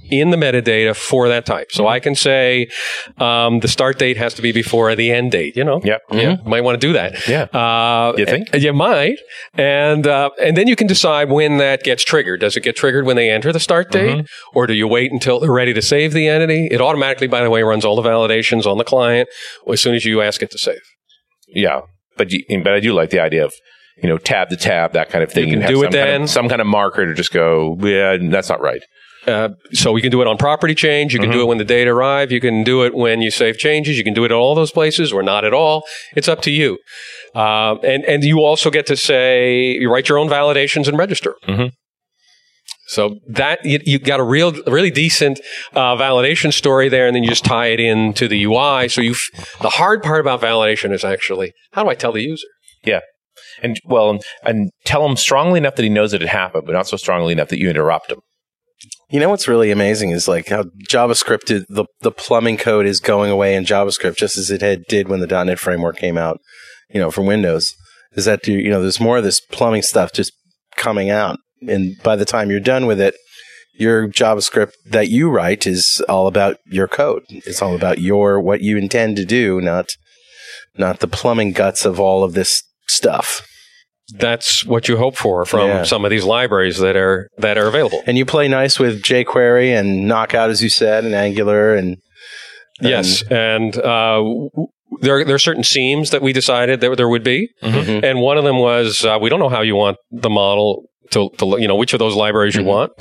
in 0.09 0.31
the 0.31 0.37
metadata 0.37 0.95
for 0.95 1.29
that 1.29 1.45
type. 1.45 1.73
So 1.73 1.89
I 1.89 1.99
can 1.99 2.15
say 2.15 2.69
um, 3.19 3.59
the 3.61 3.67
start 3.67 3.99
date 3.99 4.17
has 4.17 4.35
to 4.35 4.43
be 4.43 4.53
before 4.53 4.95
the 4.95 5.11
end 5.11 5.33
date. 5.33 5.57
You 5.57 5.65
know, 5.65 5.81
Yep. 5.83 6.03
yeah, 6.13 6.37
might 6.47 6.61
want 6.63 6.81
to 6.81 6.87
do 6.87 6.93
that. 6.93 7.27
Yeah. 7.29 7.43
Uh, 7.53 8.13
You 8.17 8.25
think? 8.25 8.49
and- 8.53 8.63
You 8.63 8.73
might, 8.73 9.19
and 9.55 10.07
uh, 10.07 10.31
and 10.41 10.57
then 10.57 10.69
you 10.69 10.77
can 10.77 10.87
decide 10.87 11.29
when 11.31 11.57
that 11.59 11.83
gets 11.83 12.05
triggered. 12.05 12.41
Does 12.41 12.57
it 12.57 12.61
get 12.63 12.77
triggered 12.77 13.05
when 13.05 13.17
they 13.17 13.31
enter 13.31 13.53
the 13.53 13.61
start 13.61 13.91
date, 13.91 14.19
Mm-hmm. 14.19 14.57
or 14.59 14.67
do 14.69 14.75
you 14.75 14.87
wait 14.87 15.11
until 15.11 15.41
they're 15.41 15.53
ready 15.53 15.75
to 15.75 15.83
save 15.83 16.13
the 16.13 16.29
entity? 16.29 16.69
It 16.71 16.81
automatically, 16.81 17.27
by 17.27 17.43
the 17.43 17.51
way, 17.51 17.63
runs 17.65 17.85
all 17.85 17.97
the 18.01 18.09
validations 18.09 18.65
on 18.67 18.79
the 18.79 18.85
client 18.85 19.29
as 19.71 19.81
soon 19.81 19.95
as 19.97 20.05
you 20.05 20.23
ask 20.23 20.41
it 20.43 20.51
to 20.53 20.59
save. 20.59 20.81
Yeah. 21.49 21.81
But 22.17 22.31
you, 22.31 22.45
but 22.63 22.73
I 22.75 22.81
do 22.81 22.93
like 22.93 23.11
the 23.11 23.21
idea 23.21 23.45
of 23.45 23.53
you 24.03 24.09
know 24.09 24.19
tab 24.19 24.51
to 24.51 24.57
tab 24.57 24.93
that 24.93 25.11
kind 25.11 25.25
of 25.25 25.33
thing. 25.33 25.49
You 25.49 25.59
can 25.59 25.67
do 25.67 25.83
it 25.83 25.87
some 25.87 25.93
kind 25.93 25.95
of- 25.95 26.07
then. 26.21 26.29
some 26.29 26.49
kind 26.49 26.61
of 26.61 26.67
marker 26.69 27.07
to 27.07 27.13
just 27.15 27.33
go. 27.33 27.77
Yeah, 27.81 28.17
that's 28.31 28.49
not 28.49 28.61
right. 28.61 28.81
Uh, 29.27 29.49
so 29.73 29.91
we 29.93 30.01
can 30.01 30.11
do 30.11 30.21
it 30.23 30.27
on 30.29 30.37
property 30.37 30.75
change. 30.75 31.13
You 31.13 31.19
can 31.19 31.31
Mm-hmm. 31.31 31.39
do 31.39 31.43
it 31.43 31.47
when 31.47 31.59
the 31.59 31.65
data 31.65 31.91
arrive. 31.91 32.31
You 32.31 32.41
can 32.41 32.63
do 32.63 32.85
it 32.85 32.95
when 32.95 33.21
you 33.23 33.31
save 33.31 33.59
changes. 33.59 33.99
You 33.99 34.05
can 34.05 34.15
do 34.15 34.23
it 34.25 34.31
at 34.31 34.37
all 34.37 34.55
those 34.55 34.71
places 34.71 35.13
or 35.13 35.23
not 35.23 35.45
at 35.45 35.53
all. 35.53 35.83
It's 36.15 36.29
up 36.29 36.43
to 36.43 36.51
you. 36.51 36.79
Uh, 37.35 37.75
and 37.83 38.05
and 38.05 38.23
you 38.25 38.39
also 38.41 38.71
get 38.71 38.87
to 38.87 38.97
say 38.97 39.73
you 39.73 39.91
write 39.93 40.09
your 40.09 40.19
own 40.19 40.29
validations 40.29 40.87
and 40.89 40.97
register. 40.97 41.35
Mhm. 41.49 41.73
So 42.89 43.17
that 43.29 43.65
you, 43.65 43.81
you 43.85 43.99
got 43.99 44.21
a 44.21 44.23
real, 44.23 44.53
really 44.67 44.93
decent 44.93 45.41
uh, 45.75 45.97
validation 45.97 46.53
story 46.53 46.89
there, 46.89 47.09
and 47.09 47.17
then 47.17 47.25
you 47.25 47.29
just 47.29 47.45
tie 47.45 47.67
it 47.67 47.81
into 47.81 48.29
the 48.29 48.45
UI. 48.45 48.89
So 48.89 49.01
you, 49.01 49.11
f- 49.11 49.59
the 49.61 49.71
hard 49.71 50.05
part 50.05 50.21
about 50.21 50.41
validation 50.41 50.93
is 50.93 51.05
actually 51.05 51.53
how 51.73 51.83
do 51.83 51.89
I 51.91 51.97
tell 51.97 52.13
the 52.13 52.23
user? 52.23 52.47
Yeah. 52.85 53.01
And 53.61 53.77
well, 53.87 54.11
and, 54.11 54.23
and 54.45 54.71
tell 54.85 55.05
him 55.05 55.17
strongly 55.17 55.59
enough 55.59 55.75
that 55.77 55.83
he 55.83 55.89
knows 55.89 56.13
that 56.13 56.23
it 56.23 56.29
happened, 56.29 56.65
but 56.67 56.73
not 56.75 56.87
so 56.87 56.97
strongly 56.97 57.33
enough 57.33 57.49
that 57.49 57.59
you 57.59 57.69
interrupt 57.69 58.11
him. 58.13 58.21
You 59.11 59.21
know 59.21 59.31
what's 59.31 59.49
really 59.49 59.71
amazing 59.71 60.11
is 60.11 60.29
like 60.29 60.49
how 60.49 60.65
JavaScript 60.91 61.51
is, 61.51 61.65
the 61.69 61.87
the 62.01 62.11
plumbing 62.11 62.57
code 62.57 62.87
is 62.87 63.01
going 63.01 63.31
away 63.31 63.55
in 63.55 63.65
JavaScript 63.65 64.17
just 64.17 64.37
as 64.37 64.51
it 64.51 64.61
had 64.61 64.85
did 64.89 65.09
when 65.09 65.21
the 65.21 65.45
.NET 65.45 65.59
framework 65.59 65.97
came 65.97 66.19
out, 66.19 66.41
you 66.91 67.01
know, 67.01 67.11
from 67.11 67.27
Windows. 67.27 67.75
Is 68.13 68.25
that 68.25 68.47
you 68.47 68.71
know 68.71 68.81
there's 68.81 69.01
more 69.01 69.19
of 69.19 69.25
this 69.25 69.41
plumbing 69.41 69.83
stuff 69.83 70.13
just 70.13 70.33
coming 70.77 71.11
out, 71.11 71.39
and 71.67 71.97
by 72.03 72.17
the 72.17 72.25
time 72.25 72.51
you're 72.51 72.61
done 72.61 72.87
with 72.87 73.01
it, 73.01 73.15
your 73.79 74.09
JavaScript 74.09 74.73
that 74.87 75.09
you 75.09 75.31
write 75.31 75.67
is 75.67 76.03
all 76.09 76.27
about 76.27 76.59
your 76.67 76.89
code. 76.89 77.23
It's 77.29 77.63
all 77.63 77.75
about 77.75 77.99
your 77.99 78.41
what 78.41 78.61
you 78.61 78.77
intend 78.77 79.17
to 79.17 79.25
do, 79.25 79.61
not 79.61 79.91
not 80.77 81.01
the 81.01 81.09
plumbing 81.09 81.53
guts 81.53 81.85
of 81.85 82.01
all 82.01 82.25
of 82.25 82.35
this 82.35 82.63
stuff. 82.87 83.47
That's 84.15 84.65
what 84.65 84.89
you 84.89 84.97
hope 84.97 85.17
for 85.17 85.45
from 85.45 85.69
Yeah. 85.69 85.83
some 85.83 86.05
of 86.05 86.11
these 86.11 86.25
libraries 86.25 86.79
that 86.79 86.97
are 86.97 87.29
that 87.39 87.59
are 87.59 87.67
available. 87.67 88.03
And 88.07 88.17
you 88.17 88.25
play 88.25 88.47
nice 88.49 88.79
with 88.79 89.03
jQuery 89.03 89.71
and 89.79 90.07
Knockout, 90.07 90.51
as 90.51 90.63
you 90.63 90.69
said, 90.69 91.05
and 91.05 91.15
Angular, 91.15 91.75
and 91.75 91.97
Yes, 92.81 93.23
and 93.31 93.75
uh, 93.79 94.17
w- 94.19 94.51
w- 94.51 94.69
there 95.01 95.25
there 95.25 95.35
are 95.35 95.39
certain 95.39 95.65
seams 95.65 96.11
that 96.11 96.21
we 96.23 96.33
decided 96.35 96.81
that 96.83 96.97
there 96.97 97.09
would 97.09 97.25
be, 97.25 97.49
Mhm. 97.63 98.05
and 98.05 98.21
one 98.21 98.37
of 98.39 98.45
them 98.45 98.59
was 98.59 99.05
uh, 99.05 99.19
we 99.21 99.31
don't 99.31 99.41
know 99.41 99.49
how 99.49 99.63
you 99.63 99.75
want 99.77 99.97
the 100.11 100.29
model 100.31 100.85
to, 101.11 101.31
to 101.39 101.57
you 101.59 101.69
know 101.69 101.77
which 101.77 101.93
of 101.93 101.99
those 101.99 102.15
libraries 102.15 102.55
you 102.55 102.63
mm-hmm. 102.63 102.69
want. 102.69 102.93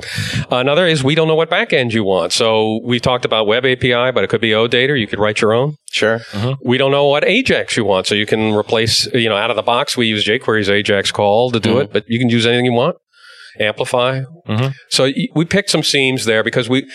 Another 0.52 0.86
is 0.86 1.04
we 1.04 1.16
don't 1.16 1.28
know 1.28 1.36
what 1.36 1.50
backend 1.50 1.94
you 1.94 2.04
want. 2.04 2.34
So 2.34 2.80
we 2.84 3.00
talked 3.00 3.26
about 3.26 3.48
Web 3.48 3.66
API, 3.66 4.12
but 4.12 4.24
it 4.24 4.30
could 4.30 4.42
be 4.42 4.52
OData. 4.52 4.90
or 4.90 4.96
You 4.96 5.08
could 5.08 5.20
write 5.20 5.42
your 5.42 5.54
own. 5.54 5.78
sure, 5.92 6.20
mm-hmm. 6.20 6.54
We 6.68 6.78
don't 6.78 6.92
know 6.92 7.08
what 7.08 7.24
Ajax 7.26 7.78
you 7.78 7.86
want, 7.86 8.08
so 8.08 8.16
you 8.16 8.26
can 8.26 8.54
replace 8.54 9.08
you 9.14 9.30
know 9.30 9.38
out 9.38 9.50
of 9.50 9.56
the 9.56 9.64
box. 9.64 9.98
We 9.98 10.08
use 10.08 10.26
jQuery's 10.26 10.70
Ajax 10.70 11.12
call 11.12 11.52
to 11.52 11.60
do 11.60 11.70
mm-hmm. 11.70 11.82
it, 11.82 11.94
but 11.94 12.10
you 12.10 12.20
can 12.20 12.30
use 12.30 12.46
anything 12.46 12.66
you 12.66 12.74
want. 12.74 12.98
Amplify. 13.60 14.24
Mhm. 14.48 14.74
So 14.90 15.06
y- 15.06 15.28
we 15.34 15.46
picked 15.46 15.70
some 15.70 15.84
seams 15.84 16.26
there 16.26 16.44
because 16.44 16.68
we 16.68 16.90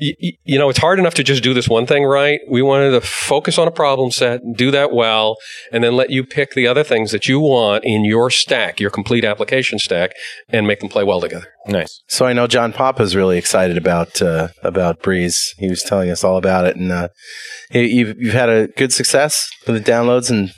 y- 0.00 0.14
y- 0.22 0.32
you 0.44 0.58
know, 0.58 0.68
it's 0.68 0.78
hard 0.78 0.98
enough 0.98 1.14
to 1.14 1.22
just 1.24 1.42
do 1.42 1.54
this 1.54 1.68
one 1.68 1.86
thing 1.86 2.04
right. 2.04 2.40
We 2.50 2.62
wanted 2.62 2.90
to 2.92 3.00
focus 3.00 3.58
on 3.58 3.66
a 3.68 3.70
problem 3.70 4.10
set, 4.10 4.40
do 4.56 4.70
that 4.70 4.92
well, 4.92 5.36
and 5.72 5.82
then 5.84 5.94
let 5.96 6.10
you 6.10 6.24
pick 6.24 6.54
the 6.54 6.66
other 6.66 6.84
things 6.84 7.10
that 7.12 7.28
you 7.28 7.40
want 7.40 7.84
in 7.84 8.04
your 8.04 8.30
stack, 8.30 8.80
your 8.80 8.90
complete 8.90 9.24
application 9.24 9.78
stack, 9.78 10.12
and 10.48 10.66
make 10.66 10.80
them 10.80 10.88
play 10.88 11.04
well 11.04 11.20
together. 11.20 11.46
Nice. 11.66 12.02
So 12.08 12.26
I 12.26 12.32
know 12.32 12.46
John 12.46 12.72
Papa's 12.72 13.16
really 13.16 13.38
excited 13.38 13.76
about 13.78 14.20
uh, 14.20 14.48
about 14.62 15.02
Breeze. 15.02 15.54
He 15.58 15.68
was 15.68 15.82
telling 15.82 16.10
us 16.10 16.22
all 16.24 16.36
about 16.36 16.66
it, 16.66 16.76
and 16.76 16.92
uh, 16.92 17.08
you- 17.72 17.80
you've 17.82 18.16
you've 18.18 18.34
had 18.34 18.48
a 18.48 18.66
good 18.76 18.92
success 18.92 19.48
with 19.66 19.82
the 19.82 19.92
downloads 19.92 20.30
and 20.30 20.50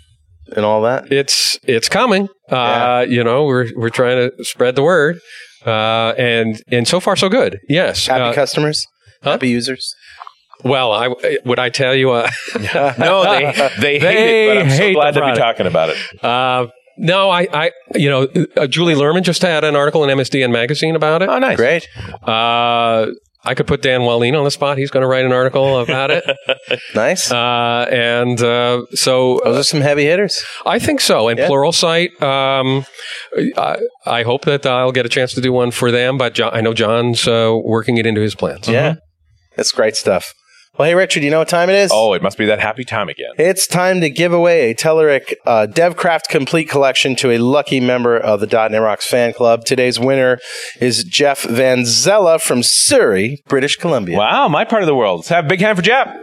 and 0.55 0.64
all 0.64 0.83
that. 0.83 1.12
It's 1.12 1.59
it's 1.64 1.88
coming. 1.88 2.29
Uh, 2.51 3.05
you 3.09 3.22
know, 3.25 3.44
we're 3.44 3.66
we're 3.77 3.90
trying 3.90 4.31
to 4.31 4.44
spread 4.44 4.77
the 4.77 4.83
word, 4.83 5.18
uh, 5.64 6.14
and 6.18 6.62
and 6.70 6.87
so 6.87 7.01
far 7.01 7.16
so 7.16 7.29
good. 7.29 7.59
Yes. 7.68 8.07
Happy 8.07 8.22
Uh, 8.22 8.33
customers, 8.33 8.87
huh? 9.22 9.33
happy 9.33 9.48
users. 9.48 9.94
well, 10.64 10.92
I 10.92 11.09
would 11.44 11.59
I 11.59 11.68
tell 11.70 11.94
you. 11.94 12.11
Uh, 12.12 12.29
No, 12.98 13.22
they 13.24 13.52
they 13.79 13.98
hate 13.98 14.00
They 14.00 14.50
it, 14.50 14.55
but 14.55 14.62
I'm 14.64 14.70
so 14.70 14.92
glad 14.92 15.14
to 15.14 15.20
be 15.33 15.38
talking 15.38 15.66
about 15.66 15.90
it. 15.90 16.24
uh, 16.24 16.66
no, 16.98 17.29
I, 17.29 17.46
I, 17.52 17.70
you 17.94 18.09
know, 18.09 18.26
uh, 18.57 18.66
Julie 18.66 18.94
Lerman 18.94 19.22
just 19.22 19.42
had 19.42 19.64
an 19.64 19.76
article 19.76 20.02
in 20.02 20.16
MSDN 20.16 20.50
magazine 20.50 20.96
about 20.96 21.20
it. 21.20 21.29
Oh, 21.29 21.38
nice. 21.38 21.57
Great, 21.59 21.87
Uh, 22.22 23.09
I 23.44 23.55
could 23.55 23.66
put 23.68 23.83
Dan 23.83 24.00
Wahlin 24.00 24.37
on 24.37 24.44
the 24.44 24.50
spot. 24.50 24.76
He's 24.79 24.90
going 24.90 25.02
to 25.02 25.07
write 25.07 25.24
an 25.26 25.31
article 25.33 25.79
about 25.79 26.11
it. 26.11 26.24
nice. 26.96 27.31
Uh, 27.31 27.87
and 27.92 28.40
uh, 28.42 28.87
so 28.92 29.40
Those 29.44 29.59
are 29.59 29.62
some 29.62 29.83
heavy 29.83 30.05
hitters. 30.05 30.42
I 30.64 30.79
think 30.81 31.00
so. 31.02 31.29
And 31.29 31.38
Yeah. 31.38 31.48
Pluralsight, 31.48 32.20
um, 32.22 32.87
I, 33.57 33.79
I 34.07 34.22
hope 34.24 34.46
that 34.46 34.64
I'll 34.66 34.90
get 34.90 35.05
a 35.07 35.09
chance 35.11 35.33
to 35.35 35.40
do 35.42 35.52
one 35.52 35.70
for 35.70 35.92
them. 35.92 36.16
But 36.18 36.33
John, 36.35 36.50
I 36.55 36.61
know 36.62 36.72
John's 36.74 37.29
uh, 37.29 37.55
working 37.62 37.98
it 37.98 38.07
into 38.07 38.20
his 38.22 38.35
plans. 38.35 38.66
Yeah, 38.68 38.96
that's 39.57 39.73
great 39.73 39.97
stuff. 39.97 40.33
Well, 40.79 40.87
hey 40.87 40.95
Richard, 40.95 41.23
you 41.23 41.31
know 41.31 41.38
what 41.38 41.49
time 41.49 41.71
it 41.71 41.75
is? 41.75 41.90
Oh, 41.92 42.12
it 42.12 42.23
must 42.23 42.37
be 42.37 42.45
that 42.47 42.61
happy 42.61 42.85
time 42.85 43.09
again. 43.09 43.31
It's 43.38 43.66
time 43.66 44.03
to 44.03 44.11
give 44.11 44.35
away 44.35 44.71
a 44.71 44.75
Telerik 44.75 45.33
uh, 45.47 45.66
DevCraft 45.71 46.25
Complete 46.29 46.69
Collection 46.69 47.16
to 47.16 47.31
a 47.31 47.38
lucky 47.38 47.81
member 47.81 48.19
of 48.19 48.40
the 48.40 48.47
.NET 48.47 48.83
Rocks 48.83 49.09
fan 49.09 49.33
club. 49.33 49.64
Today's 49.64 49.99
winner 49.99 50.38
is 50.79 51.03
Jeff 51.05 51.45
Van 51.45 51.87
Zella 51.87 52.38
from 52.38 52.62
Surrey, 52.62 53.42
British 53.49 53.77
Columbia. 53.77 54.19
Wow, 54.19 54.49
my 54.49 54.66
part 54.66 54.83
of 54.83 54.87
the 54.87 54.95
world. 54.95 55.21
Let's 55.21 55.29
have 55.31 55.47
a 55.47 55.49
big 55.49 55.61
hand 55.61 55.79
for 55.79 55.83
Jeff. 55.83 56.14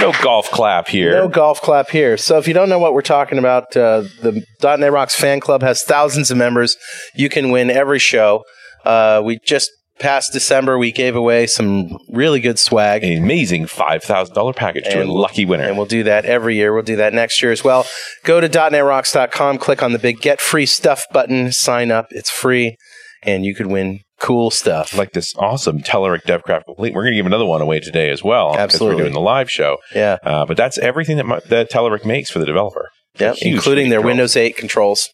No 0.00 0.12
golf 0.22 0.50
clap 0.50 0.86
here. 0.86 1.12
No 1.12 1.28
golf 1.28 1.60
clap 1.60 1.88
here. 1.90 2.16
So 2.16 2.38
if 2.38 2.46
you 2.46 2.54
don't 2.54 2.68
know 2.68 2.78
what 2.78 2.94
we're 2.94 3.02
talking 3.02 3.38
about, 3.38 3.76
uh, 3.76 4.02
the 4.22 4.44
.NET 4.62 4.92
Rocks 4.92 5.18
fan 5.18 5.40
club 5.40 5.62
has 5.62 5.82
thousands 5.82 6.30
of 6.30 6.36
members. 6.36 6.76
You 7.16 7.28
can 7.28 7.50
win 7.50 7.70
every 7.70 7.98
show. 7.98 8.44
Uh, 8.84 9.20
we 9.24 9.38
just 9.44 9.70
past 9.98 10.32
December, 10.32 10.78
we 10.78 10.92
gave 10.92 11.14
away 11.16 11.46
some 11.46 11.96
really 12.08 12.40
good 12.40 12.58
swag. 12.58 13.04
An 13.04 13.22
amazing 13.22 13.66
$5,000 13.66 14.56
package 14.56 14.84
to 14.84 15.02
a 15.02 15.04
lucky 15.04 15.44
winner. 15.44 15.64
And 15.64 15.76
we'll 15.76 15.86
do 15.86 16.02
that 16.04 16.24
every 16.24 16.56
year. 16.56 16.72
We'll 16.74 16.82
do 16.82 16.96
that 16.96 17.14
next 17.14 17.42
year 17.42 17.52
as 17.52 17.62
well. 17.64 17.86
Go 18.24 18.40
to 18.40 18.48
.NETRocks.com, 18.48 19.58
click 19.58 19.82
on 19.82 19.92
the 19.92 19.98
big 19.98 20.20
Get 20.20 20.40
Free 20.40 20.66
Stuff 20.66 21.04
button, 21.12 21.52
sign 21.52 21.90
up. 21.90 22.06
It's 22.10 22.30
free, 22.30 22.76
and 23.22 23.44
you 23.44 23.54
could 23.54 23.66
win 23.68 24.00
cool 24.20 24.50
stuff. 24.50 24.96
like 24.96 25.12
this 25.12 25.34
awesome 25.36 25.80
Telerik 25.80 26.22
DevCraft 26.22 26.64
Complete. 26.64 26.94
We're 26.94 27.02
going 27.02 27.12
to 27.12 27.18
give 27.18 27.26
another 27.26 27.44
one 27.44 27.60
away 27.60 27.80
today 27.80 28.10
as 28.10 28.22
well. 28.22 28.56
Absolutely. 28.56 28.96
We're 28.96 29.02
doing 29.02 29.12
the 29.14 29.20
live 29.20 29.50
show. 29.50 29.78
yeah, 29.94 30.16
Uh, 30.22 30.46
but 30.46 30.56
that's 30.56 30.78
everything 30.78 31.18
that, 31.18 31.26
my, 31.26 31.40
that 31.48 31.70
Telerik 31.70 32.04
makes 32.06 32.30
for 32.30 32.38
the 32.38 32.46
developer. 32.46 32.88
yeah, 33.18 33.34
including 33.42 33.90
their 33.90 33.98
controls. 33.98 34.10
Windows 34.12 34.36
8 34.36 34.56
controls. 34.56 35.08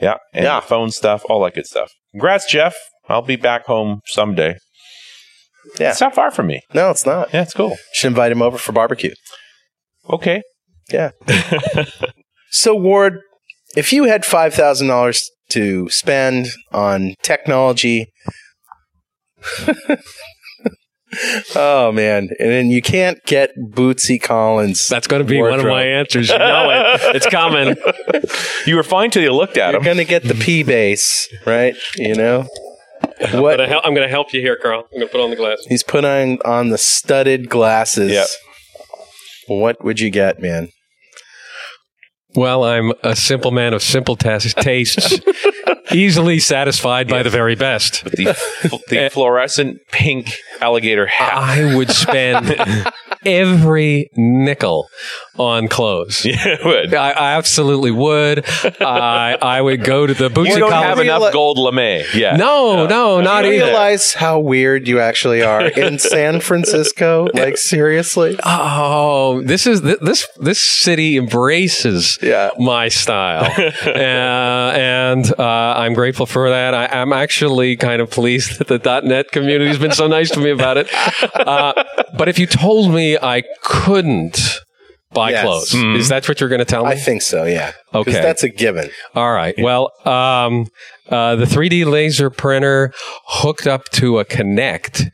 Yeah. 0.00 0.16
And 0.32 0.44
Yeah. 0.44 0.60
phone 0.60 0.90
stuff, 0.90 1.22
all 1.28 1.42
that 1.44 1.54
good 1.54 1.66
stuff. 1.66 1.92
Congrats, 2.12 2.50
Jeff. 2.50 2.74
I'll 3.08 3.22
be 3.22 3.36
back 3.36 3.66
home 3.66 4.00
someday. 4.06 4.56
Yeah. 5.78 5.90
It's 5.90 6.00
not 6.00 6.14
far 6.14 6.30
from 6.30 6.46
me. 6.46 6.62
No, 6.74 6.90
it's 6.90 7.06
not. 7.06 7.32
Yeah, 7.32 7.42
it's 7.42 7.54
cool. 7.54 7.76
Should 7.92 8.08
invite 8.08 8.32
him 8.32 8.42
over 8.42 8.58
for 8.58 8.72
barbecue. 8.72 9.14
Okay. 10.08 10.42
Yeah. 10.90 11.10
so, 12.50 12.74
Ward, 12.74 13.20
if 13.76 13.92
you 13.92 14.04
had 14.04 14.22
$5,000 14.22 15.22
to 15.50 15.88
spend 15.90 16.48
on 16.72 17.14
technology, 17.22 18.06
oh 21.54 21.92
man, 21.92 22.28
and 22.38 22.50
then 22.50 22.70
you 22.70 22.82
can't 22.82 23.22
get 23.26 23.50
Bootsy 23.56 24.20
Collins. 24.20 24.88
That's 24.88 25.06
going 25.06 25.22
to 25.22 25.28
be 25.28 25.40
one 25.40 25.60
of 25.60 25.66
my 25.66 25.84
answers. 25.84 26.30
You 26.30 26.38
know 26.38 26.70
it. 26.70 27.16
It's 27.16 27.26
coming. 27.26 27.76
You 28.66 28.74
were 28.74 28.82
fine 28.82 29.12
till 29.12 29.22
you 29.22 29.32
looked 29.32 29.56
at 29.58 29.76
him. 29.76 29.84
You're 29.84 29.92
him. 29.92 29.96
going 29.96 30.06
to 30.06 30.10
get 30.10 30.24
the 30.24 30.34
P 30.34 30.64
base, 30.64 31.28
right? 31.46 31.76
You 31.94 32.16
know? 32.16 32.48
I'm 33.32 33.40
What 33.42 33.58
gonna 33.58 33.80
I'm 33.84 33.94
going 33.94 34.06
to 34.06 34.10
help 34.10 34.32
you 34.32 34.40
here, 34.40 34.56
Carl. 34.60 34.80
I'm 34.92 34.98
going 34.98 35.08
to 35.08 35.12
put 35.12 35.22
on 35.22 35.30
the 35.30 35.36
glasses. 35.36 35.66
he's 35.66 35.82
put 35.82 36.04
on 36.04 36.38
on 36.44 36.68
the 36.68 36.78
studded 36.78 37.48
glasses. 37.48 38.12
Yep. 38.12 38.26
What 39.48 39.84
would 39.84 40.00
you 40.00 40.10
get, 40.10 40.40
man? 40.40 40.68
Well, 42.34 42.64
I'm 42.64 42.92
a 43.02 43.16
simple 43.16 43.50
man 43.50 43.72
of 43.72 43.82
simple 43.82 44.16
tas- 44.16 44.52
tastes, 44.54 45.20
easily 45.96 46.38
satisfied 46.38 47.08
by 47.08 47.22
the 47.22 47.30
very 47.30 47.54
best. 47.54 48.04
the, 48.04 48.36
the 48.88 49.10
fluorescent 49.12 49.80
pink 49.90 50.30
alligator 50.60 51.06
hat. 51.06 51.32
I 51.34 51.74
would 51.76 51.90
spend 51.90 52.56
every 53.24 54.10
nickel 54.16 54.88
on 55.38 55.68
clothes. 55.68 56.24
Yeah, 56.24 56.56
would. 56.64 56.94
I, 56.94 57.10
I 57.10 57.32
absolutely 57.36 57.90
would. 57.90 58.44
I 58.80 59.36
I 59.40 59.60
would 59.60 59.84
go 59.84 60.06
to 60.06 60.14
the 60.14 60.28
Bootsy 60.28 60.48
You 60.50 60.58
don't 60.58 60.70
Collins. 60.70 60.88
have 60.88 60.98
enough 61.00 61.32
gold 61.32 61.58
lame. 61.58 62.04
Yeah. 62.14 62.36
no, 62.36 62.86
no, 62.86 63.20
not 63.20 63.44
you 63.44 63.52
either. 63.52 63.66
realize 63.66 64.14
how 64.14 64.38
weird 64.38 64.88
you 64.88 65.00
actually 65.00 65.42
are 65.42 65.66
in 65.78 65.98
San 65.98 66.40
Francisco? 66.40 67.28
Like 67.34 67.56
seriously? 67.58 68.38
Oh, 68.44 69.42
this 69.42 69.66
is 69.66 69.80
th- 69.82 69.98
this 70.00 70.26
this 70.38 70.60
city 70.60 71.16
embraces 71.16 72.18
Yeah. 72.22 72.50
my 72.58 72.88
style, 72.88 73.44
uh, 73.86 73.90
and 74.74 75.30
uh, 75.38 75.42
I'm 75.86 75.94
grateful 75.94 76.26
for 76.26 76.50
that. 76.50 76.74
I, 76.74 76.86
I'm 76.86 77.12
actually 77.12 77.76
kind 77.76 78.02
of 78.02 78.10
pleased 78.10 78.58
that 78.58 78.66
the 78.82 79.00
.NET 79.02 79.30
community 79.30 79.68
has 79.68 79.78
been 79.78 79.92
so 79.92 80.06
nice 80.08 80.30
to 80.32 80.40
me 80.40 80.50
about 80.50 80.76
it. 80.76 80.88
Uh, 81.46 81.72
but 82.18 82.28
if 82.28 82.38
you 82.40 82.46
told 82.46 82.92
me 82.92 83.16
I 83.16 83.42
couldn't 83.62 84.60
buy 85.12 85.30
Yes. 85.30 85.44
clothes, 85.44 85.70
Mhm. 85.72 85.96
is 85.96 86.08
that 86.08 86.26
what 86.28 86.40
you're 86.40 86.48
going 86.48 86.58
to 86.58 86.64
tell 86.64 86.84
me? 86.84 86.90
I 86.90 86.96
think 86.96 87.22
so, 87.22 87.44
Yeah. 87.44 87.70
Okay. 87.94 88.10
That's 88.12 88.42
a 88.42 88.48
given. 88.48 88.90
All 89.14 89.32
right. 89.32 89.54
Well, 89.58 89.92
um, 90.04 90.66
uh, 91.08 91.36
the 91.36 91.44
3D 91.46 91.84
laser 91.84 92.30
printer 92.30 92.92
hooked 93.26 93.66
up 93.68 93.84
to 93.92 94.18
a 94.18 94.24
Kinect 94.24 95.10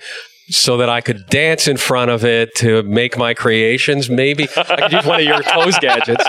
so 0.53 0.77
that 0.77 0.88
I 0.88 1.01
could 1.01 1.27
dance 1.27 1.67
in 1.67 1.77
front 1.77 2.11
of 2.11 2.25
it 2.25 2.55
to 2.57 2.83
make 2.83 3.17
my 3.17 3.35
creations. 3.35 4.11
Maybe 4.11 4.49
I 4.57 4.77
could 4.77 4.93
use 4.93 5.07
one 5.07 5.21
of 5.21 5.27
your 5.27 5.43
toes 5.43 5.79
gadgets. 5.79 6.25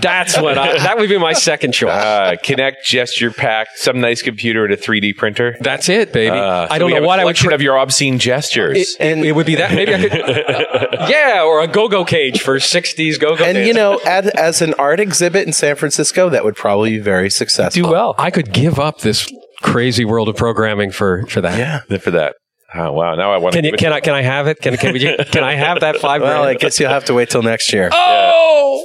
That's 0.00 0.38
what 0.40 0.56
I, 0.58 0.78
that 0.78 0.96
would 0.98 1.08
be 1.08 1.18
my 1.18 1.34
second 1.34 1.72
choice. 1.72 1.90
Uh, 1.90 2.36
Kinect 2.42 2.76
GesturePak, 2.84 3.66
some 3.74 4.00
nice 4.00 4.22
computer, 4.22 4.64
and 4.64 4.72
a 4.72 4.76
3D 4.76 5.16
printer. 5.16 5.56
That's 5.60 5.88
it, 5.88 6.12
baby. 6.12 6.36
Uh, 6.36 6.68
I 6.70 6.78
don't 6.78 6.90
we 6.90 6.98
know 6.98 7.06
what 7.06 7.18
I 7.20 7.24
would 7.24 7.36
collection 7.36 7.48
try. 7.48 7.54
of 7.54 7.62
your 7.62 7.78
obscene 7.78 8.18
gestures. 8.18 8.96
It, 8.98 9.18
it, 9.18 9.26
it 9.26 9.32
would 9.32 9.46
be 9.46 9.56
that. 9.56 9.72
Maybe 9.72 9.94
I 9.94 10.08
could. 10.08 10.12
yeah, 11.10 11.42
or 11.44 11.60
a 11.60 11.68
go-go 11.68 12.04
cage 12.04 12.40
for 12.40 12.56
'60s 12.56 13.20
go-go. 13.20 13.44
And 13.44 13.66
you 13.66 13.74
know, 13.74 13.98
as, 14.06 14.28
as 14.28 14.62
an 14.62 14.74
art 14.74 15.00
exhibit 15.00 15.46
in 15.46 15.52
San 15.52 15.76
Francisco, 15.76 16.30
that 16.30 16.44
would 16.44 16.56
probably 16.56 16.90
be 16.90 16.98
very 16.98 17.30
successful. 17.30 17.82
Do 17.82 17.90
well. 17.90 18.14
I 18.18 18.30
could 18.30 18.52
give 18.52 18.78
up 18.78 19.00
this 19.00 19.30
crazy 19.62 20.04
world 20.04 20.28
of 20.28 20.36
programming 20.36 20.90
for 20.90 21.26
for 21.26 21.40
that. 21.40 21.58
Yeah. 21.58 21.98
for 21.98 22.10
that. 22.10 22.36
Oh 22.74 22.92
wow! 22.92 23.14
Now 23.16 23.32
I 23.32 23.38
want 23.38 23.54
Can 23.54 23.64
to. 23.64 23.70
you, 23.70 23.76
can 23.76 23.92
I 23.92 24.00
can 24.00 24.14
I 24.14 24.22
have 24.22 24.46
it? 24.46 24.60
Can 24.60 24.76
can, 24.76 24.92
we, 24.92 25.00
can 25.00 25.42
I 25.42 25.54
have 25.54 25.80
that 25.80 25.96
five 25.96 26.22
Well, 26.22 26.44
I 26.44 26.54
guess 26.54 26.78
you'll 26.78 26.90
have 26.90 27.04
to 27.06 27.14
wait 27.14 27.30
till 27.30 27.42
next 27.42 27.72
year. 27.72 27.90
Oh, 27.92 28.84